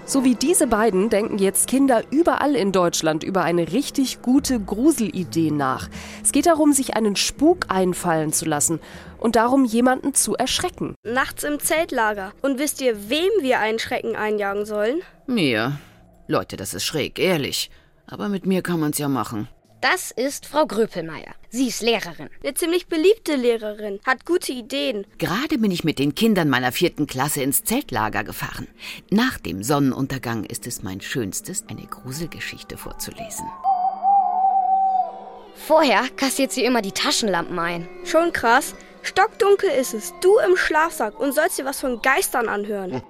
So 0.04 0.24
wie 0.24 0.34
diese 0.34 0.66
beiden 0.66 1.10
denken 1.10 1.38
jetzt 1.38 1.68
Kinder 1.68 2.02
überall 2.10 2.54
in 2.54 2.72
Deutschland 2.72 3.24
über 3.24 3.42
eine 3.42 3.72
richtig 3.72 4.22
gute 4.22 4.60
Gruselidee 4.60 5.50
nach. 5.50 5.88
Es 6.22 6.32
geht 6.32 6.46
darum, 6.46 6.72
sich 6.72 6.96
einen 6.96 7.16
Spuk 7.16 7.66
einfallen 7.68 8.32
zu 8.32 8.44
lassen 8.44 8.80
und 9.18 9.36
darum, 9.36 9.64
jemanden 9.64 10.14
zu 10.14 10.34
erschrecken. 10.34 10.94
Nachts 11.02 11.44
im 11.44 11.60
Zeltlager. 11.60 12.32
Und 12.42 12.58
wisst 12.58 12.80
ihr, 12.80 13.10
wem 13.10 13.30
wir 13.40 13.58
einen 13.60 13.78
Schrecken 13.78 14.16
einjagen 14.16 14.64
sollen? 14.64 15.02
Mir. 15.26 15.78
Leute, 16.26 16.56
das 16.56 16.74
ist 16.74 16.84
schräg, 16.84 17.18
ehrlich. 17.18 17.70
Aber 18.10 18.28
mit 18.28 18.44
mir 18.44 18.62
kann 18.62 18.80
man's 18.80 18.98
ja 18.98 19.08
machen. 19.08 19.48
Das 19.80 20.10
ist 20.10 20.44
Frau 20.44 20.66
Gröpelmeier. 20.66 21.32
Sie 21.48 21.68
ist 21.68 21.80
Lehrerin. 21.80 22.28
Eine 22.42 22.52
ziemlich 22.52 22.86
beliebte 22.86 23.34
Lehrerin. 23.34 23.98
Hat 24.04 24.26
gute 24.26 24.52
Ideen. 24.52 25.06
Gerade 25.16 25.56
bin 25.56 25.70
ich 25.70 25.84
mit 25.84 25.98
den 25.98 26.14
Kindern 26.14 26.50
meiner 26.50 26.70
vierten 26.70 27.06
Klasse 27.06 27.42
ins 27.42 27.64
Zeltlager 27.64 28.22
gefahren. 28.22 28.68
Nach 29.10 29.38
dem 29.38 29.62
Sonnenuntergang 29.62 30.44
ist 30.44 30.66
es 30.66 30.82
mein 30.82 31.00
Schönstes, 31.00 31.64
eine 31.68 31.86
Gruselgeschichte 31.86 32.76
vorzulesen. 32.76 33.46
Vorher 35.54 36.02
kassiert 36.16 36.52
sie 36.52 36.64
immer 36.64 36.82
die 36.82 36.92
Taschenlampen 36.92 37.58
ein. 37.58 37.88
Schon 38.04 38.32
krass. 38.32 38.74
Stockdunkel 39.02 39.70
ist 39.70 39.94
es. 39.94 40.12
Du 40.20 40.36
im 40.46 40.58
Schlafsack 40.58 41.18
und 41.18 41.34
sollst 41.34 41.58
dir 41.58 41.64
was 41.64 41.80
von 41.80 42.02
Geistern 42.02 42.50
anhören. 42.50 43.00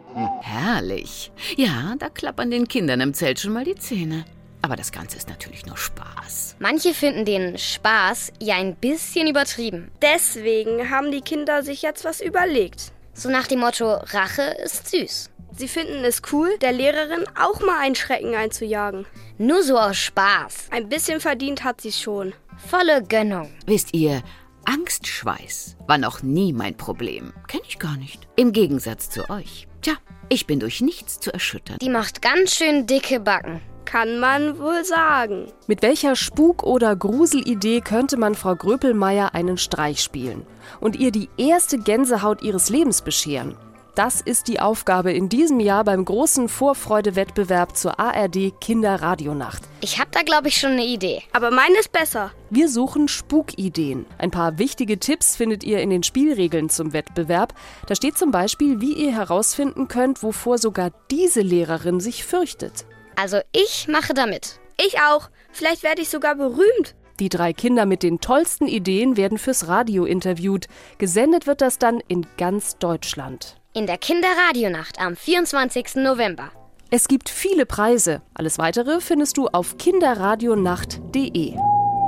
Herrlich. 0.40 1.32
Ja, 1.56 1.96
da 1.98 2.08
klappern 2.10 2.52
den 2.52 2.68
Kindern 2.68 3.00
im 3.00 3.12
Zelt 3.12 3.40
schon 3.40 3.54
mal 3.54 3.64
die 3.64 3.74
Zähne. 3.74 4.24
Aber 4.62 4.76
das 4.76 4.92
Ganze 4.92 5.16
ist 5.16 5.28
natürlich 5.28 5.66
nur 5.66 5.76
Spaß. 5.76 6.56
Manche 6.58 6.94
finden 6.94 7.24
den 7.24 7.56
Spaß 7.56 8.32
ja 8.40 8.56
ein 8.56 8.76
bisschen 8.76 9.26
übertrieben. 9.26 9.90
Deswegen 10.02 10.90
haben 10.90 11.10
die 11.10 11.22
Kinder 11.22 11.62
sich 11.62 11.82
jetzt 11.82 12.04
was 12.04 12.20
überlegt. 12.20 12.92
So 13.14 13.30
nach 13.30 13.46
dem 13.46 13.60
Motto, 13.60 13.92
Rache 13.92 14.42
ist 14.64 14.88
süß. 14.88 15.30
Sie 15.56 15.68
finden 15.68 16.04
es 16.04 16.22
cool, 16.32 16.56
der 16.60 16.72
Lehrerin 16.72 17.24
auch 17.38 17.60
mal 17.60 17.80
einen 17.80 17.94
Schrecken 17.94 18.34
einzujagen. 18.34 19.06
Nur 19.38 19.62
so 19.62 19.78
aus 19.78 19.96
Spaß. 19.96 20.68
Ein 20.70 20.88
bisschen 20.88 21.20
verdient 21.20 21.64
hat 21.64 21.80
sie 21.80 21.92
schon. 21.92 22.32
Volle 22.68 23.02
Gönnung. 23.02 23.50
Wisst 23.66 23.94
ihr, 23.94 24.22
Angstschweiß 24.64 25.76
war 25.86 25.98
noch 25.98 26.22
nie 26.22 26.52
mein 26.52 26.76
Problem. 26.76 27.32
Kenn 27.48 27.60
ich 27.66 27.78
gar 27.78 27.96
nicht. 27.96 28.28
Im 28.36 28.52
Gegensatz 28.52 29.10
zu 29.10 29.28
euch. 29.30 29.66
Tja, 29.82 29.94
ich 30.28 30.46
bin 30.46 30.60
durch 30.60 30.80
nichts 30.80 31.18
zu 31.18 31.32
erschüttern. 31.32 31.78
Die 31.80 31.88
macht 31.88 32.22
ganz 32.22 32.54
schön 32.54 32.86
dicke 32.86 33.18
Backen. 33.20 33.60
Kann 33.90 34.20
man 34.20 34.60
wohl 34.60 34.84
sagen. 34.84 35.48
Mit 35.66 35.82
welcher 35.82 36.14
Spuk- 36.14 36.62
oder 36.62 36.94
Gruselidee 36.94 37.80
könnte 37.80 38.16
man 38.16 38.36
Frau 38.36 38.54
Gröpelmeier 38.54 39.34
einen 39.34 39.58
Streich 39.58 40.00
spielen 40.00 40.46
und 40.78 40.94
ihr 40.94 41.10
die 41.10 41.28
erste 41.36 41.76
Gänsehaut 41.76 42.40
ihres 42.40 42.68
Lebens 42.70 43.02
bescheren? 43.02 43.56
Das 43.96 44.20
ist 44.20 44.46
die 44.46 44.60
Aufgabe 44.60 45.12
in 45.12 45.28
diesem 45.28 45.58
Jahr 45.58 45.82
beim 45.82 46.04
großen 46.04 46.48
Vorfreude-Wettbewerb 46.48 47.76
zur 47.76 47.98
ARD 47.98 48.54
Kinderradionacht. 48.60 49.62
Ich 49.80 49.98
hab 49.98 50.12
da, 50.12 50.22
glaube 50.22 50.46
ich, 50.46 50.58
schon 50.58 50.70
eine 50.70 50.86
Idee. 50.86 51.22
Aber 51.32 51.50
meine 51.50 51.76
ist 51.80 51.90
besser. 51.90 52.30
Wir 52.48 52.68
suchen 52.68 53.08
Spukideen. 53.08 54.06
Ein 54.18 54.30
paar 54.30 54.58
wichtige 54.58 55.00
Tipps 55.00 55.34
findet 55.34 55.64
ihr 55.64 55.80
in 55.80 55.90
den 55.90 56.04
Spielregeln 56.04 56.68
zum 56.68 56.92
Wettbewerb. 56.92 57.54
Da 57.88 57.96
steht 57.96 58.16
zum 58.16 58.30
Beispiel, 58.30 58.80
wie 58.80 58.92
ihr 58.92 59.12
herausfinden 59.12 59.88
könnt, 59.88 60.22
wovor 60.22 60.58
sogar 60.58 60.92
diese 61.10 61.40
Lehrerin 61.40 61.98
sich 61.98 62.24
fürchtet. 62.24 62.86
Also 63.20 63.40
ich 63.52 63.86
mache 63.86 64.14
damit. 64.14 64.60
Ich 64.78 64.98
auch. 65.00 65.28
Vielleicht 65.52 65.82
werde 65.82 66.00
ich 66.00 66.08
sogar 66.08 66.36
berühmt. 66.36 66.94
Die 67.18 67.28
drei 67.28 67.52
Kinder 67.52 67.84
mit 67.84 68.02
den 68.02 68.20
tollsten 68.20 68.66
Ideen 68.66 69.18
werden 69.18 69.36
fürs 69.36 69.68
Radio 69.68 70.06
interviewt. 70.06 70.68
Gesendet 70.96 71.46
wird 71.46 71.60
das 71.60 71.76
dann 71.76 72.00
in 72.08 72.26
ganz 72.38 72.78
Deutschland. 72.78 73.60
In 73.74 73.86
der 73.86 73.98
Kinderradionacht 73.98 74.98
am 74.98 75.16
24. 75.16 75.96
November. 75.96 76.50
Es 76.90 77.08
gibt 77.08 77.28
viele 77.28 77.66
Preise. 77.66 78.22
Alles 78.32 78.56
weitere 78.56 79.00
findest 79.00 79.36
du 79.36 79.48
auf 79.48 79.76
kinderradionacht.de. 79.76 81.56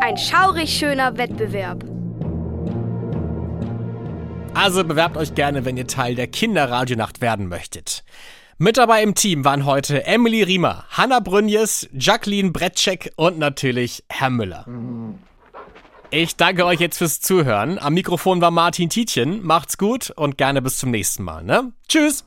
Ein 0.01 0.17
schaurig 0.17 0.71
schöner 0.71 1.19
Wettbewerb. 1.19 1.85
Also 4.55 4.83
bewerbt 4.83 5.19
euch 5.19 5.35
gerne, 5.35 5.67
wenn 5.67 5.77
ihr 5.77 5.87
Teil 5.87 6.15
der 6.15 6.27
Kinderradionacht 6.27 7.21
werden 7.21 7.49
möchtet. 7.49 8.03
Mit 8.59 8.77
dabei 8.77 9.03
im 9.03 9.15
Team 9.15 9.45
waren 9.45 9.65
heute 9.65 10.05
Emily 10.05 10.43
Riemer, 10.43 10.85
Hanna 10.91 11.21
Brünjes, 11.21 11.89
Jacqueline 11.93 12.51
Bretschek 12.51 13.13
und 13.17 13.39
natürlich 13.39 14.05
Herr 14.09 14.31
Müller. 14.31 14.67
Ich 16.11 16.37
danke 16.37 16.67
euch 16.67 16.79
jetzt 16.79 16.99
fürs 16.99 17.21
Zuhören. 17.21 17.79
Am 17.79 17.95
Mikrofon 17.95 18.41
war 18.43 18.51
Martin 18.51 18.91
Tietjen. 18.91 19.43
Macht's 19.45 19.79
gut 19.79 20.11
und 20.11 20.37
gerne 20.37 20.61
bis 20.61 20.79
zum 20.79 20.91
nächsten 20.91 21.23
Mal. 21.23 21.43
Ne? 21.43 21.73
Tschüss. 21.89 22.27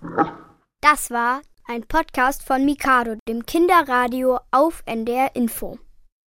Das 0.81 1.11
war 1.11 1.41
ein 1.67 1.83
Podcast 1.83 2.43
von 2.43 2.65
Mikado, 2.65 3.15
dem 3.27 3.45
Kinderradio 3.45 4.39
auf 4.51 4.81
NDR 4.85 5.35
Info. 5.35 5.77